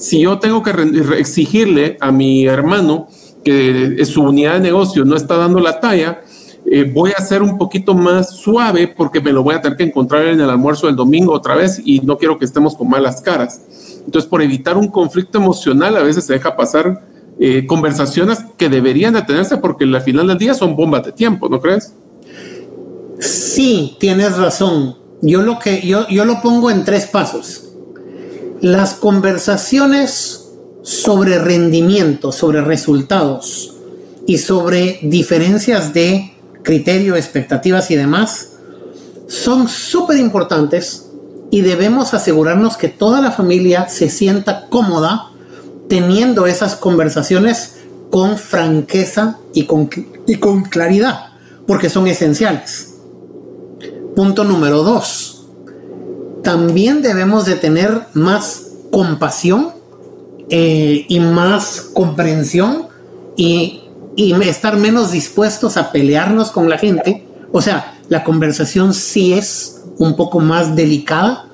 si 0.00 0.20
yo 0.20 0.38
tengo 0.38 0.62
que 0.62 0.70
exigirle 1.18 1.98
a 2.00 2.10
mi 2.10 2.46
hermano 2.46 3.08
que 3.44 4.02
su 4.06 4.22
unidad 4.22 4.54
de 4.54 4.60
negocio 4.60 5.04
no 5.04 5.14
está 5.14 5.36
dando 5.36 5.60
la 5.60 5.78
talla, 5.78 6.22
eh, 6.64 6.90
voy 6.90 7.12
a 7.14 7.22
ser 7.22 7.42
un 7.42 7.58
poquito 7.58 7.94
más 7.94 8.30
suave 8.30 8.88
porque 8.88 9.20
me 9.20 9.30
lo 9.30 9.42
voy 9.42 9.54
a 9.54 9.60
tener 9.60 9.76
que 9.76 9.84
encontrar 9.84 10.26
en 10.26 10.40
el 10.40 10.48
almuerzo 10.48 10.86
del 10.86 10.96
domingo 10.96 11.34
otra 11.34 11.54
vez 11.54 11.82
y 11.84 12.00
no 12.00 12.16
quiero 12.16 12.38
que 12.38 12.46
estemos 12.46 12.74
con 12.74 12.88
malas 12.88 13.20
caras. 13.20 13.60
Entonces, 14.06 14.28
por 14.28 14.40
evitar 14.40 14.78
un 14.78 14.88
conflicto 14.88 15.36
emocional, 15.36 15.94
a 15.96 16.02
veces 16.02 16.24
se 16.24 16.32
deja 16.32 16.56
pasar 16.56 17.04
eh, 17.38 17.66
conversaciones 17.66 18.38
que 18.56 18.70
deberían 18.70 19.12
de 19.12 19.22
tenerse 19.22 19.58
porque 19.58 19.84
al 19.84 20.00
final 20.00 20.28
del 20.28 20.38
día 20.38 20.54
son 20.54 20.76
bombas 20.76 21.04
de 21.04 21.12
tiempo, 21.12 21.48
¿no 21.50 21.60
crees? 21.60 21.94
Sí, 23.18 23.96
tienes 24.00 24.38
razón. 24.38 24.96
Yo 25.20 25.42
lo 25.42 25.58
que 25.58 25.86
yo, 25.86 26.08
yo 26.08 26.24
lo 26.24 26.40
pongo 26.40 26.70
en 26.70 26.84
tres 26.86 27.06
pasos. 27.06 27.69
Las 28.60 28.92
conversaciones 28.92 30.50
sobre 30.82 31.38
rendimiento, 31.38 32.30
sobre 32.30 32.60
resultados 32.60 33.74
y 34.26 34.36
sobre 34.36 34.98
diferencias 35.02 35.94
de 35.94 36.34
criterio, 36.62 37.16
expectativas 37.16 37.90
y 37.90 37.96
demás 37.96 38.50
son 39.28 39.66
súper 39.68 40.18
importantes 40.18 41.06
y 41.50 41.62
debemos 41.62 42.12
asegurarnos 42.12 42.76
que 42.76 42.88
toda 42.88 43.22
la 43.22 43.30
familia 43.30 43.88
se 43.88 44.10
sienta 44.10 44.66
cómoda 44.68 45.30
teniendo 45.88 46.46
esas 46.46 46.76
conversaciones 46.76 47.76
con 48.10 48.36
franqueza 48.36 49.38
y 49.54 49.64
con, 49.64 49.88
y 50.26 50.36
con 50.36 50.64
claridad, 50.64 51.30
porque 51.66 51.88
son 51.88 52.06
esenciales. 52.08 52.94
Punto 54.14 54.44
número 54.44 54.82
dos. 54.82 55.39
También 56.42 57.02
debemos 57.02 57.44
de 57.46 57.56
tener 57.56 58.06
más 58.14 58.68
compasión 58.90 59.70
eh, 60.48 61.04
y 61.08 61.20
más 61.20 61.90
comprensión 61.92 62.88
y, 63.36 63.82
y 64.16 64.32
estar 64.42 64.76
menos 64.76 65.12
dispuestos 65.12 65.76
a 65.76 65.92
pelearnos 65.92 66.50
con 66.50 66.68
la 66.68 66.78
gente. 66.78 67.26
O 67.52 67.62
sea, 67.62 67.98
la 68.08 68.24
conversación 68.24 68.94
sí 68.94 69.32
es 69.32 69.82
un 69.98 70.16
poco 70.16 70.40
más 70.40 70.74
delicada 70.74 71.46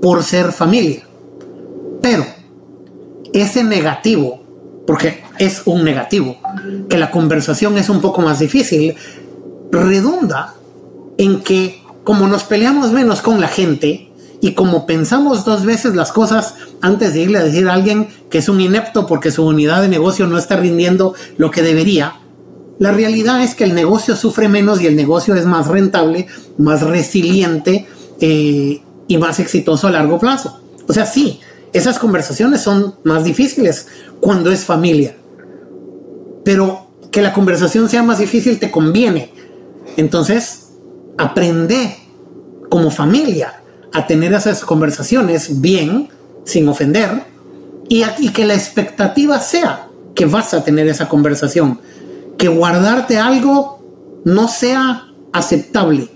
por 0.00 0.22
ser 0.22 0.52
familia. 0.52 1.06
Pero 2.02 2.26
ese 3.32 3.64
negativo, 3.64 4.42
porque 4.86 5.24
es 5.38 5.62
un 5.64 5.84
negativo, 5.84 6.36
que 6.88 6.98
la 6.98 7.10
conversación 7.10 7.78
es 7.78 7.88
un 7.88 8.00
poco 8.00 8.20
más 8.20 8.38
difícil, 8.38 8.94
redunda 9.70 10.54
en 11.18 11.40
que 11.40 11.82
como 12.04 12.28
nos 12.28 12.44
peleamos 12.44 12.92
menos 12.92 13.22
con 13.22 13.40
la 13.40 13.48
gente 13.48 14.03
y 14.44 14.52
como 14.52 14.84
pensamos 14.84 15.46
dos 15.46 15.64
veces 15.64 15.94
las 15.94 16.12
cosas 16.12 16.56
antes 16.82 17.14
de 17.14 17.20
irle 17.20 17.38
a 17.38 17.42
decir 17.42 17.66
a 17.66 17.72
alguien 17.72 18.08
que 18.28 18.36
es 18.36 18.50
un 18.50 18.60
inepto 18.60 19.06
porque 19.06 19.30
su 19.30 19.42
unidad 19.42 19.80
de 19.80 19.88
negocio 19.88 20.26
no 20.26 20.36
está 20.36 20.58
rindiendo 20.58 21.14
lo 21.38 21.50
que 21.50 21.62
debería, 21.62 22.20
la 22.78 22.92
realidad 22.92 23.42
es 23.42 23.54
que 23.54 23.64
el 23.64 23.74
negocio 23.74 24.14
sufre 24.14 24.50
menos 24.50 24.82
y 24.82 24.86
el 24.86 24.96
negocio 24.96 25.34
es 25.34 25.46
más 25.46 25.68
rentable, 25.68 26.26
más 26.58 26.82
resiliente 26.82 27.86
eh, 28.20 28.82
y 29.08 29.16
más 29.16 29.40
exitoso 29.40 29.86
a 29.86 29.92
largo 29.92 30.18
plazo. 30.18 30.60
O 30.86 30.92
sea, 30.92 31.06
sí, 31.06 31.40
esas 31.72 31.98
conversaciones 31.98 32.60
son 32.60 32.96
más 33.02 33.24
difíciles 33.24 33.86
cuando 34.20 34.52
es 34.52 34.66
familia, 34.66 35.16
pero 36.44 36.88
que 37.10 37.22
la 37.22 37.32
conversación 37.32 37.88
sea 37.88 38.02
más 38.02 38.18
difícil 38.18 38.58
te 38.58 38.70
conviene. 38.70 39.32
Entonces, 39.96 40.72
aprende 41.16 41.96
como 42.68 42.90
familia 42.90 43.62
a 43.94 44.06
tener 44.06 44.34
esas 44.34 44.64
conversaciones 44.64 45.60
bien, 45.62 46.10
sin 46.44 46.68
ofender, 46.68 47.24
y, 47.88 48.04
y 48.18 48.30
que 48.30 48.44
la 48.44 48.54
expectativa 48.54 49.40
sea 49.40 49.88
que 50.14 50.26
vas 50.26 50.52
a 50.52 50.62
tener 50.62 50.86
esa 50.88 51.08
conversación, 51.08 51.80
que 52.36 52.48
guardarte 52.48 53.18
algo 53.18 54.22
no 54.24 54.48
sea 54.48 55.06
aceptable. 55.32 56.10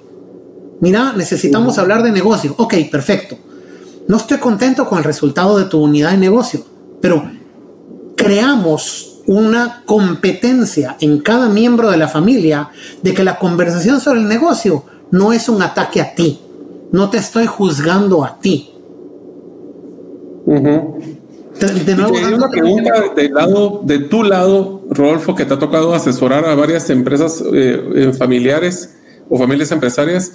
Mira, 0.81 1.13
necesitamos 1.15 1.79
hablar 1.79 2.03
de 2.03 2.13
negocio. 2.13 2.55
Ok, 2.59 2.75
perfecto. 2.91 3.37
No 4.07 4.17
estoy 4.17 4.39
contento 4.39 4.89
con 4.89 4.99
el 4.99 5.05
resultado 5.05 5.59
de 5.59 5.65
tu 5.65 5.83
unidad 5.83 6.13
de 6.13 6.19
negocio, 6.19 6.65
pero 7.01 7.31
creamos 8.17 9.21
una 9.27 9.83
competencia 9.85 10.97
en 11.01 11.21
cada 11.21 11.49
miembro 11.49 11.91
de 11.91 11.99
la 11.99 12.09
familia 12.09 12.71
de 13.03 13.13
que 13.13 13.25
la 13.25 13.39
conversación 13.39 14.01
sobre 14.01 14.21
el 14.21 14.29
negocio 14.29 14.85
no 15.11 15.33
es 15.33 15.49
un 15.49 15.63
ataque 15.63 16.01
a 16.01 16.15
ti. 16.15 16.41
No 16.91 17.11
te 17.11 17.19
estoy 17.19 17.47
juzgando 17.47 18.25
a 18.25 18.39
ti. 18.39 18.71
de, 20.47 21.95
nuevo, 21.95 22.15
una 22.35 22.49
pregunta 22.49 23.05
del 23.15 23.35
lado, 23.35 23.83
de 23.85 23.99
tu 23.99 24.23
lado, 24.23 24.83
Rodolfo, 24.89 25.35
que 25.35 25.45
te 25.45 25.55
ha 25.55 25.59
tocado 25.59 25.93
asesorar 25.95 26.47
a 26.47 26.55
varias 26.55 26.89
empresas 26.89 27.43
eh, 27.53 27.83
eh, 27.95 28.13
familiares 28.17 28.97
o 29.29 29.37
familias 29.37 29.71
empresarias. 29.71 30.33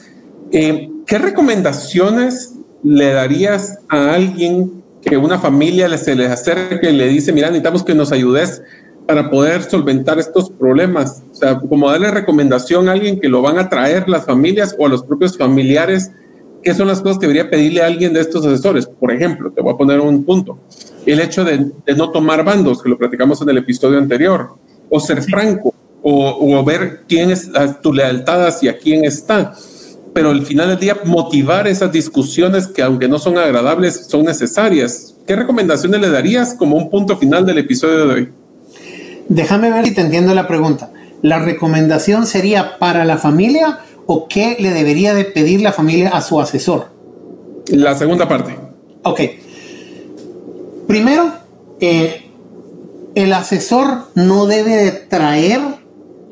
Eh, 0.51 0.91
¿Qué 1.07 1.17
recomendaciones 1.17 2.53
le 2.83 3.13
darías 3.13 3.79
a 3.89 4.13
alguien 4.13 4.83
que 5.01 5.17
una 5.17 5.39
familia 5.39 5.97
se 5.97 6.15
les 6.15 6.29
acerque 6.29 6.91
y 6.91 6.95
le 6.95 7.07
dice, 7.07 7.33
mira, 7.33 7.47
necesitamos 7.47 7.83
que 7.83 7.95
nos 7.95 8.11
ayudes 8.11 8.61
para 9.07 9.31
poder 9.31 9.63
solventar 9.63 10.19
estos 10.19 10.51
problemas? 10.51 11.23
O 11.31 11.35
sea, 11.35 11.59
como 11.59 11.89
darle 11.89 12.11
recomendación 12.11 12.89
a 12.89 12.91
alguien 12.91 13.19
que 13.19 13.27
lo 13.27 13.41
van 13.41 13.57
a 13.57 13.69
traer 13.69 14.07
las 14.07 14.25
familias 14.25 14.75
o 14.77 14.85
a 14.85 14.89
los 14.89 15.03
propios 15.03 15.35
familiares, 15.35 16.11
¿qué 16.63 16.73
son 16.73 16.87
las 16.87 17.01
cosas 17.01 17.19
que 17.19 17.27
debería 17.27 17.49
pedirle 17.49 17.81
a 17.81 17.87
alguien 17.87 18.13
de 18.13 18.21
estos 18.21 18.45
asesores? 18.45 18.87
Por 18.87 19.11
ejemplo, 19.11 19.51
te 19.51 19.61
voy 19.61 19.73
a 19.73 19.77
poner 19.77 19.99
un 19.99 20.23
punto. 20.23 20.57
El 21.05 21.19
hecho 21.19 21.43
de, 21.43 21.71
no 21.95 22.11
tomar 22.11 22.43
bandos, 22.43 22.81
que 22.81 22.89
lo 22.89 22.97
platicamos 22.97 23.41
en 23.41 23.49
el 23.49 23.57
episodio 23.57 23.97
anterior, 23.97 24.55
o 24.89 24.99
ser 24.99 25.21
franco, 25.21 25.73
o, 26.01 26.57
o 26.57 26.63
ver 26.63 27.03
quién 27.07 27.31
es 27.31 27.49
tu 27.81 27.93
lealtad 27.93 28.47
hacia 28.47 28.77
quién 28.77 29.05
está 29.05 29.53
pero 30.13 30.29
al 30.29 30.45
final 30.45 30.69
del 30.69 30.79
día 30.79 30.97
motivar 31.05 31.67
esas 31.67 31.91
discusiones 31.91 32.67
que 32.67 32.83
aunque 32.83 33.07
no 33.07 33.19
son 33.19 33.37
agradables, 33.37 34.05
son 34.07 34.25
necesarias. 34.25 35.15
¿Qué 35.25 35.35
recomendaciones 35.35 35.99
le 35.99 36.09
darías 36.09 36.53
como 36.53 36.77
un 36.77 36.89
punto 36.89 37.17
final 37.17 37.45
del 37.45 37.57
episodio 37.57 38.05
de 38.05 38.13
hoy? 38.13 38.29
Déjame 39.27 39.71
ver 39.71 39.85
si 39.85 39.93
te 39.93 40.01
entiendo 40.01 40.33
la 40.35 40.47
pregunta. 40.47 40.91
¿La 41.21 41.39
recomendación 41.39 42.27
sería 42.27 42.77
para 42.77 43.05
la 43.05 43.17
familia 43.17 43.79
o 44.05 44.27
qué 44.27 44.57
le 44.59 44.71
debería 44.71 45.13
de 45.13 45.25
pedir 45.25 45.61
la 45.61 45.71
familia 45.71 46.09
a 46.09 46.21
su 46.21 46.39
asesor? 46.39 46.87
La 47.67 47.95
segunda 47.95 48.27
parte. 48.27 48.57
Ok. 49.03 49.21
Primero, 50.87 51.33
eh, 51.79 52.29
el 53.15 53.33
asesor 53.33 54.09
no 54.15 54.45
debe 54.45 54.75
de 54.75 54.91
traer 54.91 55.61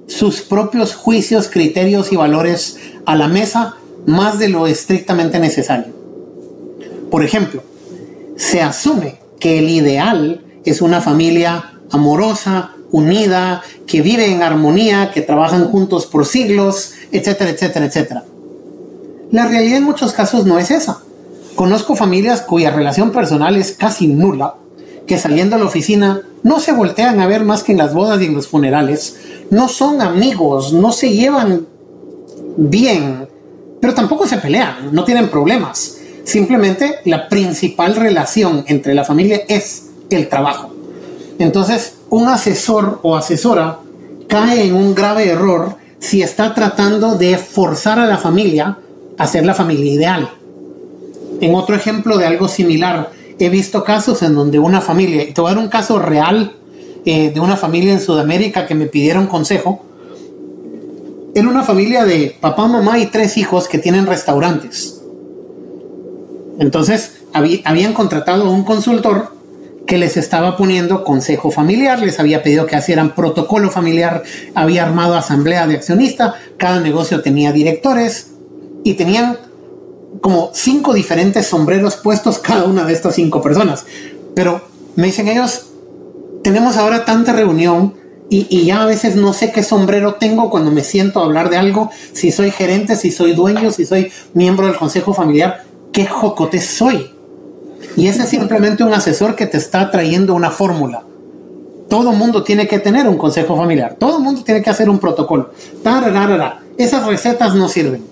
sus 0.07 0.41
propios 0.41 0.95
juicios, 0.95 1.47
criterios 1.47 2.11
y 2.11 2.15
valores 2.15 2.77
a 3.05 3.15
la 3.15 3.27
mesa 3.27 3.77
más 4.05 4.39
de 4.39 4.49
lo 4.49 4.67
estrictamente 4.67 5.39
necesario. 5.39 5.93
Por 7.09 7.23
ejemplo, 7.23 7.63
se 8.35 8.61
asume 8.61 9.19
que 9.39 9.59
el 9.59 9.69
ideal 9.69 10.43
es 10.65 10.81
una 10.81 11.01
familia 11.01 11.73
amorosa, 11.91 12.75
unida, 12.91 13.61
que 13.87 14.01
vive 14.01 14.31
en 14.31 14.43
armonía, 14.43 15.11
que 15.13 15.21
trabajan 15.21 15.65
juntos 15.65 16.05
por 16.05 16.25
siglos, 16.25 16.93
etcétera, 17.11 17.51
etcétera, 17.51 17.85
etcétera. 17.85 18.23
La 19.31 19.47
realidad 19.47 19.77
en 19.77 19.83
muchos 19.83 20.13
casos 20.13 20.45
no 20.45 20.59
es 20.59 20.71
esa. 20.71 20.99
Conozco 21.55 21.95
familias 21.95 22.41
cuya 22.41 22.71
relación 22.71 23.11
personal 23.11 23.55
es 23.55 23.73
casi 23.73 24.07
nula, 24.07 24.55
que 25.07 25.17
saliendo 25.17 25.55
a 25.55 25.59
la 25.59 25.65
oficina 25.65 26.21
no 26.43 26.59
se 26.59 26.73
voltean 26.73 27.19
a 27.19 27.27
ver 27.27 27.43
más 27.43 27.63
que 27.63 27.71
en 27.71 27.77
las 27.77 27.93
bodas 27.93 28.21
y 28.21 28.25
en 28.25 28.33
los 28.33 28.47
funerales, 28.47 29.17
no 29.49 29.67
son 29.67 30.01
amigos, 30.01 30.73
no 30.73 30.91
se 30.91 31.11
llevan 31.11 31.67
bien, 32.57 33.27
pero 33.79 33.93
tampoco 33.93 34.27
se 34.27 34.37
pelean, 34.37 34.93
no 34.93 35.03
tienen 35.03 35.29
problemas. 35.29 35.97
Simplemente 36.23 36.95
la 37.05 37.27
principal 37.27 37.95
relación 37.95 38.63
entre 38.67 38.93
la 38.93 39.03
familia 39.03 39.41
es 39.47 39.89
el 40.09 40.29
trabajo. 40.29 40.80
Entonces, 41.41 41.95
un 42.11 42.27
asesor 42.27 42.99
o 43.01 43.15
asesora 43.15 43.79
cae 44.27 44.67
en 44.67 44.75
un 44.75 44.93
grave 44.93 45.27
error 45.27 45.75
si 45.97 46.21
está 46.21 46.53
tratando 46.53 47.15
de 47.15 47.37
forzar 47.37 47.97
a 47.97 48.05
la 48.05 48.17
familia 48.17 48.77
a 49.17 49.27
ser 49.27 49.45
la 49.45 49.55
familia 49.55 49.91
ideal. 49.91 50.29
En 51.39 51.55
otro 51.55 51.75
ejemplo 51.75 52.19
de 52.19 52.27
algo 52.27 52.47
similar, 52.47 53.11
he 53.39 53.49
visto 53.49 53.83
casos 53.83 54.21
en 54.21 54.35
donde 54.35 54.59
una 54.59 54.81
familia, 54.81 55.23
y 55.23 55.33
te 55.33 55.41
voy 55.41 55.51
a 55.51 55.55
dar 55.55 55.63
un 55.63 55.69
caso 55.69 55.97
real 55.97 56.57
eh, 57.05 57.31
de 57.31 57.39
una 57.39 57.57
familia 57.57 57.91
en 57.91 58.01
Sudamérica 58.01 58.67
que 58.67 58.75
me 58.75 58.85
pidieron 58.85 59.25
consejo, 59.25 59.83
era 61.33 61.47
una 61.49 61.63
familia 61.63 62.05
de 62.05 62.37
papá, 62.39 62.67
mamá 62.67 62.99
y 62.99 63.07
tres 63.07 63.37
hijos 63.37 63.67
que 63.67 63.79
tienen 63.79 64.05
restaurantes. 64.05 65.01
Entonces 66.59 67.13
habían 67.33 67.93
contratado 67.93 68.45
a 68.45 68.51
un 68.51 68.63
consultor 68.63 69.40
que 69.91 69.97
les 69.97 70.15
estaba 70.15 70.55
poniendo 70.55 71.03
consejo 71.03 71.51
familiar, 71.51 71.99
les 71.99 72.17
había 72.17 72.41
pedido 72.41 72.65
que 72.65 72.77
hicieran 72.77 73.13
protocolo 73.13 73.69
familiar, 73.69 74.23
había 74.55 74.85
armado 74.85 75.15
asamblea 75.15 75.67
de 75.67 75.75
accionista, 75.75 76.35
cada 76.55 76.79
negocio 76.79 77.21
tenía 77.21 77.51
directores 77.51 78.27
y 78.85 78.93
tenían 78.93 79.37
como 80.21 80.51
cinco 80.53 80.93
diferentes 80.93 81.45
sombreros 81.47 81.97
puestos 81.97 82.39
cada 82.39 82.63
una 82.63 82.85
de 82.85 82.93
estas 82.93 83.15
cinco 83.15 83.41
personas. 83.41 83.85
Pero 84.33 84.61
me 84.95 85.07
dicen 85.07 85.27
ellos, 85.27 85.65
tenemos 86.41 86.77
ahora 86.77 87.03
tanta 87.03 87.33
reunión 87.33 87.95
y, 88.29 88.63
ya 88.63 88.83
a 88.83 88.85
veces 88.85 89.17
no 89.17 89.33
sé 89.33 89.51
qué 89.51 89.61
sombrero 89.61 90.13
tengo 90.13 90.49
cuando 90.49 90.71
me 90.71 90.85
siento 90.85 91.19
a 91.19 91.25
hablar 91.25 91.49
de 91.49 91.57
algo, 91.57 91.89
si 92.13 92.31
soy 92.31 92.51
gerente, 92.51 92.95
si 92.95 93.11
soy 93.11 93.33
dueño, 93.33 93.71
si 93.71 93.85
soy 93.85 94.09
miembro 94.33 94.67
del 94.67 94.77
consejo 94.77 95.13
familiar, 95.13 95.65
qué 95.91 96.05
jocote 96.05 96.61
soy. 96.61 97.11
Y 97.95 98.07
ese 98.07 98.23
es 98.23 98.29
simplemente 98.29 98.83
un 98.83 98.93
asesor 98.93 99.35
que 99.35 99.45
te 99.45 99.57
está 99.57 99.91
trayendo 99.91 100.33
una 100.33 100.51
fórmula. 100.51 101.03
Todo 101.89 102.13
mundo 102.13 102.43
tiene 102.43 102.67
que 102.67 102.79
tener 102.79 103.07
un 103.07 103.17
consejo 103.17 103.57
familiar, 103.57 103.97
todo 103.99 104.19
mundo 104.19 104.43
tiene 104.43 104.61
que 104.61 104.69
hacer 104.69 104.89
un 104.89 104.99
protocolo. 104.99 105.51
Esas 106.77 107.05
recetas 107.05 107.53
no 107.53 107.67
sirven. 107.67 108.03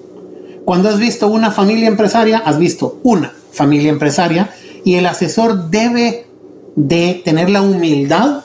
Cuando 0.66 0.90
has 0.90 1.00
visto 1.00 1.28
una 1.28 1.50
familia 1.52 1.88
empresaria, 1.88 2.40
has 2.46 2.60
visto 2.60 3.00
una 3.04 3.34
familia 3.52 3.90
empresaria 3.90 4.50
y 4.84 4.96
el 4.96 5.06
asesor 5.06 5.70
debe 5.70 6.28
de 6.76 7.22
tener 7.24 7.50
la 7.50 7.62
humildad 7.62 8.44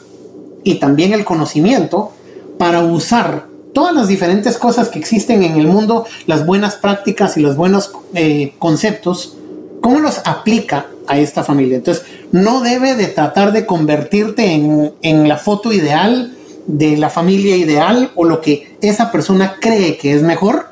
y 0.62 0.76
también 0.76 1.12
el 1.12 1.24
conocimiento 1.24 2.12
para 2.58 2.80
usar 2.80 3.46
todas 3.74 3.94
las 3.94 4.08
diferentes 4.08 4.56
cosas 4.56 4.88
que 4.88 4.98
existen 4.98 5.42
en 5.42 5.58
el 5.58 5.66
mundo, 5.66 6.06
las 6.26 6.46
buenas 6.46 6.76
prácticas 6.76 7.36
y 7.36 7.40
los 7.40 7.56
buenos 7.56 7.92
eh, 8.14 8.54
conceptos, 8.58 9.36
cómo 9.82 9.98
los 9.98 10.22
aplica 10.24 10.86
a 11.06 11.18
esta 11.18 11.44
familia. 11.44 11.76
Entonces, 11.76 12.04
no 12.32 12.60
debe 12.60 12.94
de 12.94 13.06
tratar 13.06 13.52
de 13.52 13.66
convertirte 13.66 14.52
en, 14.52 14.92
en 15.02 15.28
la 15.28 15.36
foto 15.36 15.72
ideal 15.72 16.36
de 16.66 16.96
la 16.96 17.10
familia 17.10 17.56
ideal 17.56 18.10
o 18.14 18.24
lo 18.24 18.40
que 18.40 18.76
esa 18.80 19.12
persona 19.12 19.56
cree 19.60 19.98
que 19.98 20.14
es 20.14 20.22
mejor 20.22 20.66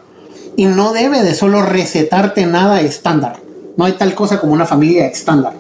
y 0.57 0.67
no 0.67 0.93
debe 0.93 1.23
de 1.23 1.35
solo 1.35 1.63
recetarte 1.63 2.47
nada 2.47 2.81
estándar. 2.81 3.41
No 3.77 3.85
hay 3.85 3.93
tal 3.93 4.15
cosa 4.15 4.41
como 4.41 4.53
una 4.53 4.67
familia 4.67 5.07
estándar. 5.07 5.55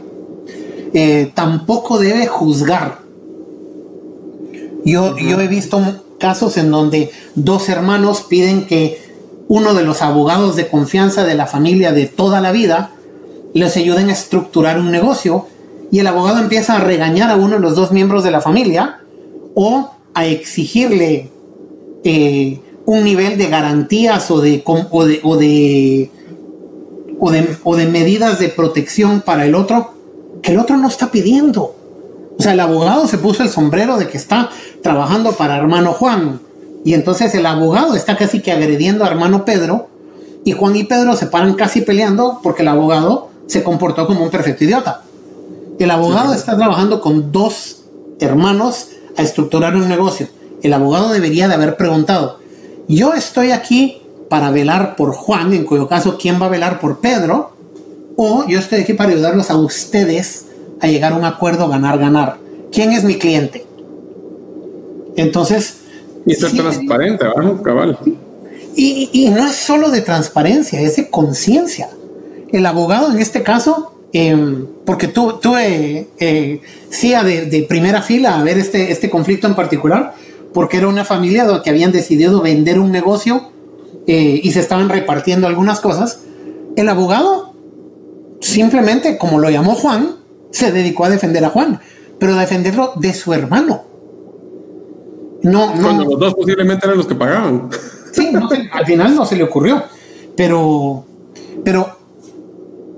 Eh, 0.94 1.30
tampoco 1.34 1.98
debe 1.98 2.26
juzgar 2.26 3.02
yo, 4.84 5.16
yo 5.16 5.40
he 5.40 5.48
visto 5.48 5.80
casos 6.18 6.56
en 6.56 6.70
donde 6.70 7.10
dos 7.34 7.68
hermanos 7.68 8.22
piden 8.22 8.66
que 8.66 9.00
uno 9.48 9.74
de 9.74 9.84
los 9.84 10.02
abogados 10.02 10.56
de 10.56 10.68
confianza 10.68 11.24
de 11.24 11.34
la 11.34 11.46
familia 11.46 11.92
de 11.92 12.06
toda 12.06 12.40
la 12.40 12.52
vida 12.52 12.90
les 13.54 13.76
ayuden 13.76 14.08
a 14.08 14.12
estructurar 14.12 14.78
un 14.78 14.90
negocio 14.90 15.46
y 15.90 15.98
el 15.98 16.06
abogado 16.06 16.38
empieza 16.38 16.76
a 16.76 16.80
regañar 16.80 17.30
a 17.30 17.36
uno 17.36 17.56
de 17.56 17.60
los 17.60 17.76
dos 17.76 17.92
miembros 17.92 18.24
de 18.24 18.30
la 18.30 18.40
familia 18.40 19.00
o 19.54 19.90
a 20.14 20.26
exigirle 20.26 21.30
eh, 22.04 22.60
un 22.86 23.04
nivel 23.04 23.38
de 23.38 23.46
garantías 23.48 24.30
o 24.30 24.40
de, 24.40 24.62
o 24.64 25.04
de, 25.04 25.20
o 25.22 25.36
de, 25.36 26.10
o 27.62 27.76
de 27.76 27.86
medidas 27.86 28.38
de 28.38 28.48
protección 28.48 29.20
para 29.20 29.44
el 29.44 29.54
otro 29.54 29.92
que 30.42 30.52
el 30.52 30.58
otro 30.58 30.76
no 30.76 30.88
está 30.88 31.10
pidiendo. 31.10 31.76
O 32.38 32.42
sea, 32.42 32.52
el 32.52 32.60
abogado 32.60 33.06
se 33.06 33.18
puso 33.18 33.42
el 33.42 33.48
sombrero 33.48 33.98
de 33.98 34.08
que 34.08 34.16
está 34.16 34.50
trabajando 34.82 35.32
para 35.32 35.56
hermano 35.56 35.92
Juan. 35.92 36.40
Y 36.84 36.94
entonces 36.94 37.34
el 37.34 37.46
abogado 37.46 37.94
está 37.94 38.16
casi 38.16 38.40
que 38.40 38.50
agrediendo 38.50 39.04
a 39.04 39.08
hermano 39.08 39.44
Pedro. 39.44 39.88
Y 40.44 40.52
Juan 40.52 40.74
y 40.74 40.84
Pedro 40.84 41.14
se 41.14 41.26
paran 41.26 41.54
casi 41.54 41.82
peleando 41.82 42.40
porque 42.42 42.62
el 42.62 42.68
abogado 42.68 43.28
se 43.52 43.62
comportó 43.62 44.06
como 44.06 44.24
un 44.24 44.30
perfecto 44.30 44.64
idiota. 44.64 45.02
El 45.78 45.90
abogado 45.90 46.32
está 46.32 46.56
trabajando 46.56 47.00
con 47.00 47.32
dos 47.32 47.84
hermanos 48.18 48.88
a 49.16 49.22
estructurar 49.22 49.76
un 49.76 49.88
negocio. 49.88 50.28
El 50.62 50.72
abogado 50.72 51.10
debería 51.10 51.48
de 51.48 51.54
haber 51.54 51.76
preguntado, 51.76 52.38
yo 52.88 53.12
estoy 53.12 53.50
aquí 53.50 54.00
para 54.28 54.50
velar 54.50 54.96
por 54.96 55.12
Juan, 55.12 55.52
en 55.52 55.64
cuyo 55.64 55.88
caso, 55.88 56.16
¿quién 56.18 56.40
va 56.40 56.46
a 56.46 56.48
velar 56.48 56.80
por 56.80 57.00
Pedro? 57.00 57.52
O 58.16 58.46
yo 58.48 58.58
estoy 58.58 58.80
aquí 58.80 58.94
para 58.94 59.10
ayudarlos 59.10 59.50
a 59.50 59.56
ustedes 59.56 60.46
a 60.80 60.86
llegar 60.86 61.12
a 61.12 61.16
un 61.16 61.24
acuerdo 61.24 61.68
ganar-ganar. 61.68 62.38
¿Quién 62.72 62.92
es 62.92 63.04
mi 63.04 63.16
cliente? 63.16 63.66
Entonces... 65.16 65.80
Y 66.24 66.34
ser 66.34 66.52
transparente, 66.52 67.24
¿verdad? 67.24 67.60
Cabal. 67.62 67.98
Y, 68.74 69.28
no 69.30 69.46
es 69.46 69.56
solo 69.56 69.90
de 69.90 70.00
transparencia, 70.00 70.80
es 70.80 70.96
de 70.96 71.10
conciencia. 71.10 71.90
El 72.52 72.66
abogado 72.66 73.10
en 73.10 73.18
este 73.18 73.42
caso, 73.42 73.94
em, 74.12 74.66
porque 74.84 75.08
tuve, 75.08 75.34
tuve 75.40 76.08
eh, 76.18 76.60
de, 77.24 77.46
de, 77.46 77.62
primera 77.62 78.02
fila 78.02 78.38
a 78.38 78.44
ver 78.44 78.58
este, 78.58 78.92
este 78.92 79.08
conflicto 79.08 79.46
en 79.46 79.54
particular, 79.54 80.14
porque 80.52 80.76
era 80.76 80.88
una 80.88 81.04
familia 81.04 81.46
que 81.64 81.70
habían 81.70 81.92
decidido 81.92 82.42
vender 82.42 82.78
un 82.78 82.92
negocio 82.92 83.50
eh, 84.06 84.40
y 84.42 84.52
se 84.52 84.60
estaban 84.60 84.88
repartiendo 84.88 85.46
algunas 85.46 85.80
cosas. 85.80 86.20
El 86.76 86.88
abogado, 86.88 87.54
simplemente, 88.40 89.16
como 89.16 89.38
lo 89.38 89.48
llamó 89.48 89.74
Juan, 89.74 90.16
se 90.50 90.72
dedicó 90.72 91.06
a 91.06 91.10
defender 91.10 91.44
a 91.44 91.50
Juan, 91.50 91.80
pero 92.18 92.34
a 92.34 92.40
defenderlo 92.40 92.92
de 92.96 93.14
su 93.14 93.32
hermano. 93.32 93.84
No, 95.42 95.74
no. 95.74 95.82
Cuando 95.82 96.04
los 96.04 96.18
dos 96.18 96.34
posiblemente 96.34 96.86
eran 96.86 96.98
los 96.98 97.06
que 97.06 97.14
pagaban. 97.14 97.68
Sí, 98.12 98.30
al 98.72 98.86
final 98.86 99.14
no 99.14 99.24
se 99.24 99.36
le 99.36 99.42
ocurrió. 99.42 99.82
Pero, 100.36 101.04
pero 101.64 102.01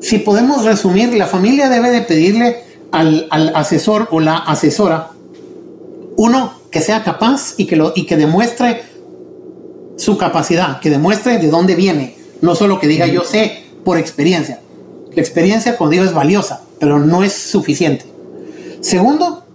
si 0.04 0.18
podemos 0.18 0.66
resumir, 0.66 1.14
la 1.14 1.26
familia 1.26 1.70
debe 1.70 1.90
de 1.90 2.02
pedirle 2.02 2.58
al, 2.92 3.26
asesor 3.54 4.06
o 4.10 4.20
la 4.20 4.36
asesora, 4.36 5.12
uno, 6.18 6.52
que 6.70 6.82
sea 6.82 7.02
capaz 7.02 7.54
y 7.56 7.64
que, 7.64 7.74
lo, 7.74 7.94
y 7.96 8.04
que 8.04 8.18
demuestre 8.18 8.82
su 9.96 10.18
capacidad, 10.18 10.78
que 10.80 10.90
demuestre 10.90 11.38
de 11.38 11.48
dónde 11.48 11.74
viene, 11.74 12.18
no 12.42 12.54
solo 12.54 12.78
que 12.78 12.86
diga 12.86 13.06
yo 13.06 13.24
sé 13.24 13.62
por 13.82 13.96
experiencia. 13.96 14.60
La 15.14 15.22
experiencia 15.22 15.78
con 15.78 15.88
Dios 15.88 16.08
es 16.08 16.12
valiosa, 16.12 16.60
pero 16.78 16.98
no 16.98 17.24
es 17.24 17.32
suficiente. 17.32 18.04
Segundo, 18.82 19.46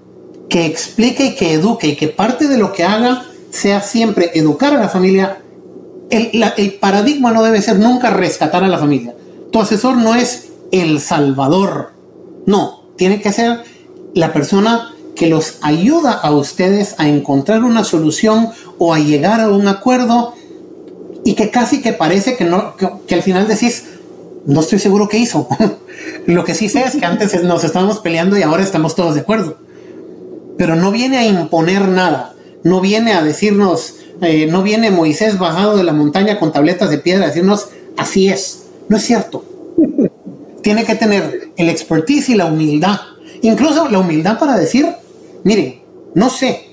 que 0.49 0.65
explique 0.65 1.25
y 1.25 1.35
que 1.35 1.53
eduque 1.53 1.89
y 1.89 1.95
que 1.95 2.07
parte 2.07 2.47
de 2.47 2.57
lo 2.57 2.73
que 2.73 2.85
haga 2.85 3.23
sea 3.51 3.81
siempre 3.81 4.31
educar 4.33 4.73
a 4.73 4.79
la 4.79 4.89
familia. 4.89 5.43
El, 6.09 6.43
el 6.57 6.73
paradigma 6.73 7.31
no 7.31 7.43
debe 7.43 7.61
ser 7.61 7.77
nunca 7.77 8.09
rescatar 8.09 8.63
a 8.63 8.67
la 8.67 8.79
familia. 8.79 9.13
Tu 9.51 9.59
asesor 9.59 9.97
no 9.97 10.15
es 10.15 10.49
el 10.71 10.99
salvador. 10.99 11.91
No, 12.45 12.83
tiene 12.95 13.21
que 13.21 13.31
ser 13.31 13.63
la 14.13 14.33
persona 14.33 14.93
que 15.15 15.27
los 15.27 15.57
ayuda 15.61 16.13
a 16.13 16.31
ustedes 16.31 16.95
a 16.97 17.07
encontrar 17.07 17.63
una 17.63 17.83
solución 17.83 18.49
o 18.77 18.93
a 18.93 18.99
llegar 18.99 19.41
a 19.41 19.49
un 19.49 19.67
acuerdo 19.67 20.33
y 21.25 21.33
que 21.33 21.49
casi 21.51 21.81
que 21.81 21.93
parece 21.93 22.37
que 22.37 22.45
no 22.45 22.75
que, 22.77 23.15
al 23.15 23.21
final 23.21 23.47
decís 23.47 23.85
no 24.45 24.61
estoy 24.61 24.79
seguro 24.79 25.09
qué 25.09 25.17
hizo. 25.17 25.47
Lo 26.25 26.45
que 26.45 26.55
sí 26.55 26.69
sé 26.69 26.83
es 26.83 26.95
que 26.95 27.05
antes 27.05 27.43
nos 27.43 27.63
estábamos 27.63 27.99
peleando 27.99 28.37
y 28.37 28.43
ahora 28.43 28.63
estamos 28.63 28.95
todos 28.95 29.15
de 29.15 29.21
acuerdo. 29.21 29.57
Pero 30.57 30.75
no 30.75 30.91
viene 30.91 31.17
a 31.17 31.25
imponer 31.25 31.87
nada. 31.89 32.33
No 32.63 32.81
viene 32.81 33.13
a 33.13 33.21
decirnos, 33.21 33.95
eh, 34.21 34.47
no 34.49 34.63
viene 34.63 34.91
Moisés 34.91 35.37
bajado 35.37 35.75
de 35.75 35.83
la 35.83 35.93
montaña 35.93 36.39
con 36.39 36.51
tabletas 36.51 36.89
de 36.89 36.97
piedra 36.97 37.25
a 37.25 37.27
decirnos, 37.27 37.69
así 37.97 38.29
es. 38.29 38.68
No 38.89 38.97
es 38.97 39.03
cierto. 39.03 39.45
Tiene 40.61 40.83
que 40.83 40.95
tener 40.95 41.51
el 41.55 41.69
expertise 41.69 42.29
y 42.29 42.35
la 42.35 42.45
humildad. 42.45 42.99
Incluso 43.41 43.87
la 43.87 43.99
humildad 43.99 44.37
para 44.37 44.57
decir, 44.57 44.87
miren, 45.43 45.81
no 46.13 46.29
sé, 46.29 46.69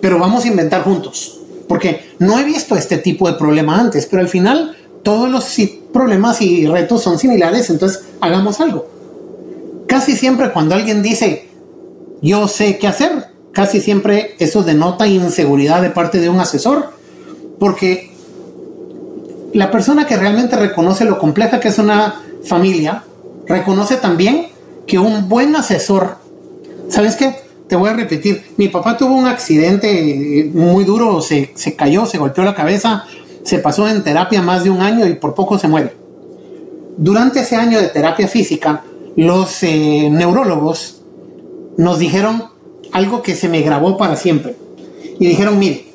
pero 0.00 0.18
vamos 0.18 0.44
a 0.44 0.48
inventar 0.48 0.82
juntos. 0.82 1.40
Porque 1.68 2.14
no 2.18 2.38
he 2.38 2.44
visto 2.44 2.74
este 2.74 2.98
tipo 2.98 3.30
de 3.30 3.36
problema 3.36 3.78
antes, 3.78 4.06
pero 4.06 4.22
al 4.22 4.28
final 4.28 4.76
todos 5.02 5.30
los 5.30 5.56
problemas 5.92 6.40
y 6.42 6.66
retos 6.66 7.02
son 7.02 7.18
similares, 7.18 7.70
entonces 7.70 8.04
hagamos 8.20 8.60
algo. 8.60 8.88
Casi 9.86 10.16
siempre 10.16 10.52
cuando 10.52 10.74
alguien 10.74 11.02
dice, 11.02 11.48
yo 12.22 12.48
sé 12.48 12.78
qué 12.78 12.86
hacer, 12.86 13.26
casi 13.52 13.80
siempre 13.80 14.34
eso 14.38 14.62
denota 14.62 15.06
inseguridad 15.06 15.82
de 15.82 15.90
parte 15.90 16.20
de 16.20 16.28
un 16.28 16.40
asesor, 16.40 16.92
porque 17.58 18.09
la 19.52 19.70
persona 19.70 20.06
que 20.06 20.16
realmente 20.16 20.56
reconoce 20.56 21.04
lo 21.04 21.18
compleja 21.18 21.60
que 21.60 21.68
es 21.68 21.78
una 21.78 22.22
familia, 22.44 23.04
reconoce 23.46 23.96
también 23.96 24.48
que 24.86 24.98
un 24.98 25.28
buen 25.28 25.54
asesor, 25.56 26.16
¿sabes 26.88 27.16
qué? 27.16 27.34
Te 27.68 27.76
voy 27.76 27.90
a 27.90 27.94
repetir, 27.94 28.42
mi 28.56 28.68
papá 28.68 28.96
tuvo 28.96 29.14
un 29.14 29.26
accidente 29.26 30.50
muy 30.52 30.84
duro, 30.84 31.20
se, 31.20 31.52
se 31.54 31.76
cayó, 31.76 32.06
se 32.06 32.18
golpeó 32.18 32.44
la 32.44 32.54
cabeza, 32.54 33.04
se 33.44 33.58
pasó 33.58 33.88
en 33.88 34.02
terapia 34.02 34.42
más 34.42 34.64
de 34.64 34.70
un 34.70 34.80
año 34.80 35.06
y 35.06 35.14
por 35.14 35.34
poco 35.34 35.58
se 35.58 35.68
muere. 35.68 35.94
Durante 36.96 37.40
ese 37.40 37.56
año 37.56 37.80
de 37.80 37.88
terapia 37.88 38.28
física, 38.28 38.82
los 39.16 39.62
eh, 39.62 40.08
neurólogos 40.10 41.02
nos 41.76 41.98
dijeron 41.98 42.44
algo 42.92 43.22
que 43.22 43.34
se 43.34 43.48
me 43.48 43.62
grabó 43.62 43.96
para 43.96 44.16
siempre. 44.16 44.56
Y 45.18 45.26
dijeron, 45.26 45.58
mire, 45.58 45.89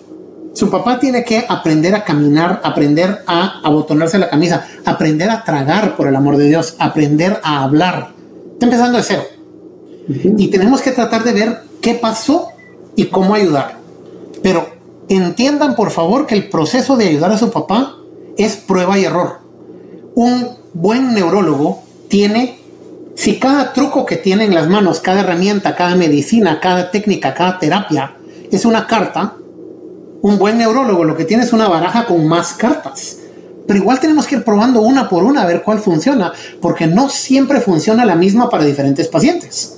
su 0.55 0.69
papá 0.69 0.99
tiene 0.99 1.25
que 1.25 1.45
aprender 1.49 1.93
a 1.95 2.05
caminar, 2.05 2.61
aprender 2.63 3.23
a 3.27 3.59
abotonarse 3.61 4.17
la 4.17 4.29
camisa, 4.29 4.65
aprender 4.85 5.29
a 5.29 5.43
tragar, 5.43 5.97
por 5.97 6.07
el 6.07 6.15
amor 6.15 6.37
de 6.37 6.47
Dios, 6.47 6.77
aprender 6.79 7.41
a 7.43 7.61
hablar. 7.63 8.13
Está 8.53 8.65
empezando 8.65 8.97
de 8.97 9.03
cero. 9.03 9.23
Y 10.37 10.47
tenemos 10.47 10.81
que 10.81 10.91
tratar 10.91 11.25
de 11.25 11.33
ver 11.33 11.61
qué 11.81 11.95
pasó 11.95 12.47
y 12.95 13.07
cómo 13.07 13.35
ayudar. 13.35 13.79
Pero 14.41 14.69
entiendan 15.09 15.75
por 15.75 15.91
favor 15.91 16.25
que 16.25 16.35
el 16.35 16.47
proceso 16.47 16.95
de 16.95 17.09
ayudar 17.09 17.33
a 17.33 17.37
su 17.37 17.51
papá 17.51 17.97
es 18.37 18.55
prueba 18.55 18.97
y 18.97 19.03
error. 19.03 19.41
Un 20.15 20.51
buen 20.73 21.13
neurólogo 21.13 21.83
tiene, 22.07 22.61
si 23.15 23.39
cada 23.39 23.73
truco 23.73 24.05
que 24.05 24.15
tiene 24.15 24.45
en 24.45 24.55
las 24.55 24.69
manos, 24.69 25.01
cada 25.01 25.19
herramienta, 25.19 25.75
cada 25.75 25.95
medicina, 25.95 26.61
cada 26.61 26.91
técnica, 26.91 27.33
cada 27.33 27.59
terapia 27.59 28.15
es 28.51 28.63
una 28.63 28.87
carta, 28.87 29.35
un 30.25 30.39
buen 30.39 30.57
neurólogo 30.57 31.03
lo 31.03 31.15
que 31.15 31.23
tiene 31.23 31.43
es 31.43 31.53
una 31.53 31.67
baraja 31.67 32.07
con 32.07 32.27
más 32.27 32.53
cartas. 32.53 33.19
Pero 33.67 33.77
igual 33.77 33.99
tenemos 33.99 34.25
que 34.25 34.37
ir 34.37 34.43
probando 34.43 34.81
una 34.81 35.07
por 35.07 35.23
una 35.23 35.43
a 35.43 35.45
ver 35.45 35.61
cuál 35.61 35.77
funciona, 35.77 36.33
porque 36.59 36.87
no 36.87 37.09
siempre 37.09 37.61
funciona 37.61 38.05
la 38.05 38.15
misma 38.15 38.49
para 38.49 38.65
diferentes 38.65 39.07
pacientes. 39.07 39.77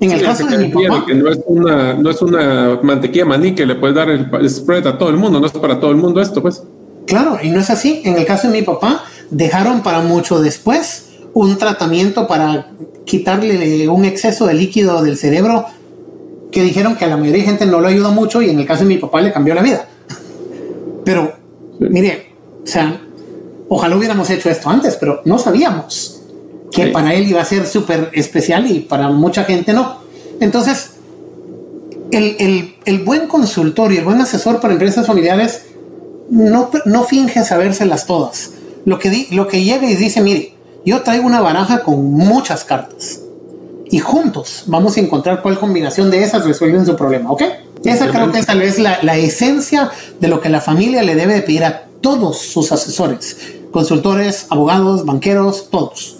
En 0.00 0.10
el 0.10 0.22
caso 0.22 0.44
de 0.44 0.58
mi 0.58 0.68
papá. 0.70 1.04
Que 1.06 1.14
no, 1.14 1.30
es 1.30 1.38
una, 1.46 1.94
no 1.94 2.10
es 2.10 2.20
una 2.20 2.80
mantequilla 2.82 3.26
maní 3.26 3.54
que 3.54 3.64
le 3.64 3.76
puedes 3.76 3.94
dar 3.94 4.10
el, 4.10 4.50
spread 4.50 4.84
a 4.88 4.98
todo 4.98 5.10
el 5.10 5.16
mundo, 5.16 5.38
no 5.38 5.46
es 5.46 5.52
para 5.52 5.78
todo 5.78 5.92
el 5.92 5.98
mundo 5.98 6.20
esto, 6.20 6.42
pues. 6.42 6.64
Claro, 7.06 7.38
y 7.40 7.50
no 7.50 7.60
es 7.60 7.70
así. 7.70 8.02
En 8.04 8.16
el 8.16 8.26
caso 8.26 8.48
de 8.48 8.58
mi 8.58 8.62
papá, 8.62 9.04
dejaron 9.30 9.84
para 9.84 10.00
mucho 10.00 10.40
después 10.40 11.10
un 11.32 11.58
tratamiento 11.58 12.26
para 12.26 12.72
quitarle 13.04 13.88
un 13.88 14.04
exceso 14.04 14.48
de 14.48 14.54
líquido 14.54 15.00
del 15.00 15.16
cerebro 15.16 15.66
que 16.50 16.62
dijeron 16.62 16.96
que 16.96 17.04
a 17.04 17.08
la 17.08 17.16
mayoría 17.16 17.42
de 17.42 17.48
gente 17.48 17.66
no 17.66 17.80
lo 17.80 17.88
ayuda 17.88 18.10
mucho 18.10 18.40
y 18.42 18.50
en 18.50 18.58
el 18.58 18.66
caso 18.66 18.82
de 18.82 18.88
mi 18.88 18.98
papá 18.98 19.20
le 19.20 19.32
cambió 19.32 19.54
la 19.54 19.62
vida. 19.62 19.86
Pero, 21.04 21.32
mire, 21.78 22.32
o 22.62 22.66
sea, 22.66 23.00
ojalá 23.68 23.96
hubiéramos 23.96 24.28
hecho 24.30 24.48
esto 24.48 24.68
antes, 24.68 24.96
pero 24.96 25.22
no 25.24 25.38
sabíamos 25.38 26.22
que 26.72 26.88
para 26.88 27.14
él 27.14 27.26
iba 27.28 27.40
a 27.40 27.44
ser 27.44 27.66
súper 27.66 28.10
especial 28.12 28.70
y 28.70 28.80
para 28.80 29.08
mucha 29.08 29.44
gente 29.44 29.72
no. 29.72 29.98
Entonces, 30.40 30.92
el, 32.10 32.76
el, 32.84 32.98
buen 33.00 33.26
consultor 33.26 33.92
y 33.92 33.98
el 33.98 34.04
buen 34.04 34.20
asesor 34.20 34.60
para 34.60 34.72
empresas 34.72 35.06
familiares 35.06 35.66
no, 36.30 36.70
no 36.84 37.04
finge 37.04 37.44
sabérselas 37.44 38.06
todas. 38.06 38.52
Lo 38.84 38.98
que, 38.98 39.26
lo 39.30 39.48
que 39.48 39.62
llega 39.62 39.88
y 39.90 39.94
dice, 39.94 40.22
mire, 40.22 40.54
yo 40.84 41.02
traigo 41.02 41.26
una 41.26 41.40
baraja 41.40 41.82
con 41.82 42.12
muchas 42.12 42.64
cartas 42.64 43.20
y 43.90 43.98
juntos 43.98 44.64
vamos 44.66 44.96
a 44.96 45.00
encontrar 45.00 45.42
cuál 45.42 45.58
combinación 45.58 46.10
de 46.10 46.22
esas 46.22 46.44
resuelven 46.44 46.84
su 46.84 46.96
problema, 46.96 47.30
¿ok? 47.30 47.42
Esa 47.84 48.08
creo 48.08 48.30
que 48.32 48.38
es 48.38 48.46
tal 48.46 48.58
vez 48.58 48.78
la, 48.78 48.98
la 49.02 49.16
esencia 49.16 49.90
de 50.20 50.28
lo 50.28 50.40
que 50.40 50.48
la 50.48 50.60
familia 50.60 51.02
le 51.02 51.14
debe 51.14 51.40
pedir 51.42 51.64
a 51.64 51.84
todos 52.00 52.38
sus 52.38 52.72
asesores, 52.72 53.36
consultores, 53.70 54.46
abogados, 54.50 55.04
banqueros, 55.04 55.68
todos. 55.70 56.16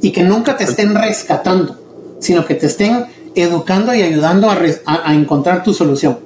Y 0.00 0.10
que 0.10 0.22
nunca 0.22 0.56
te 0.56 0.64
estén 0.64 0.94
rescatando, 0.94 1.78
sino 2.18 2.44
que 2.44 2.54
te 2.54 2.66
estén 2.66 3.06
educando 3.34 3.94
y 3.94 4.02
ayudando 4.02 4.50
a, 4.50 4.58
a 4.86 5.14
encontrar 5.14 5.62
tu 5.62 5.72
solución. 5.72 6.18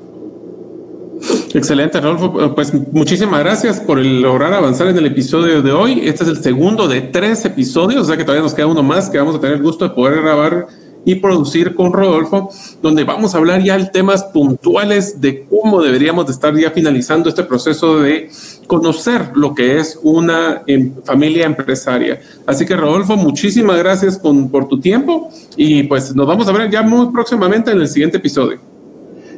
Excelente, 1.55 2.01
Rodolfo. 2.01 2.55
Pues 2.55 2.73
muchísimas 2.93 3.41
gracias 3.41 3.81
por 3.81 3.99
lograr 3.99 4.53
avanzar 4.53 4.89
en 4.89 4.99
el 4.99 5.07
episodio 5.07 5.63
de 5.63 5.73
hoy. 5.73 6.03
Este 6.05 6.25
es 6.25 6.31
el 6.31 6.43
segundo 6.43 6.89
de 6.89 7.01
tres 7.01 7.45
episodios, 7.45 8.03
o 8.03 8.05
sea 8.05 8.17
que 8.17 8.25
todavía 8.25 8.43
nos 8.43 8.55
queda 8.55 8.67
uno 8.67 8.83
más 8.83 9.09
que 9.09 9.19
vamos 9.19 9.35
a 9.35 9.41
tener 9.41 9.57
el 9.57 9.63
gusto 9.63 9.89
de 9.89 9.95
poder 9.95 10.21
grabar 10.21 10.67
y 11.07 11.15
producir 11.15 11.75
con 11.75 11.93
Rodolfo, 11.93 12.51
donde 12.83 13.05
vamos 13.05 13.35
a 13.35 13.39
hablar 13.39 13.63
ya 13.63 13.79
de 13.79 13.87
temas 13.87 14.25
puntuales 14.25 15.21
de 15.21 15.47
cómo 15.47 15.81
deberíamos 15.81 16.27
de 16.27 16.33
estar 16.33 16.55
ya 16.59 16.73
finalizando 16.73 17.29
este 17.29 17.45
proceso 17.45 18.01
de 18.01 18.29
conocer 18.67 19.31
lo 19.35 19.55
que 19.55 19.79
es 19.79 19.99
una 20.03 20.63
em, 20.67 20.93
familia 21.05 21.47
empresaria. 21.47 22.21
Así 22.45 22.67
que 22.67 22.75
Rodolfo, 22.77 23.17
muchísimas 23.17 23.79
gracias 23.79 24.19
por 24.19 24.67
tu 24.69 24.81
tiempo 24.81 25.31
y 25.57 25.85
pues 25.85 26.15
nos 26.15 26.27
vamos 26.27 26.49
a 26.49 26.53
ver 26.53 26.71
ya 26.71 26.83
muy 26.83 27.13
próximamente 27.13 27.71
en 27.71 27.81
el 27.81 27.89
siguiente 27.89 28.17
episodio. 28.17 28.59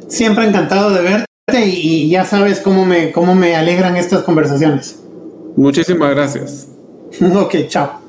Siempre 0.07 0.47
encantado 0.47 0.89
de 0.89 1.03
verte 1.03 1.67
y 1.67 2.09
ya 2.09 2.25
sabes 2.25 2.61
cómo 2.61 2.83
me, 2.83 3.11
cómo 3.11 3.35
me 3.35 3.55
alegran 3.55 3.95
estas 3.95 4.23
conversaciones. 4.23 4.99
Muchísimas 5.55 6.09
gracias. 6.15 6.67
ok, 7.21 7.55
chao. 7.67 8.08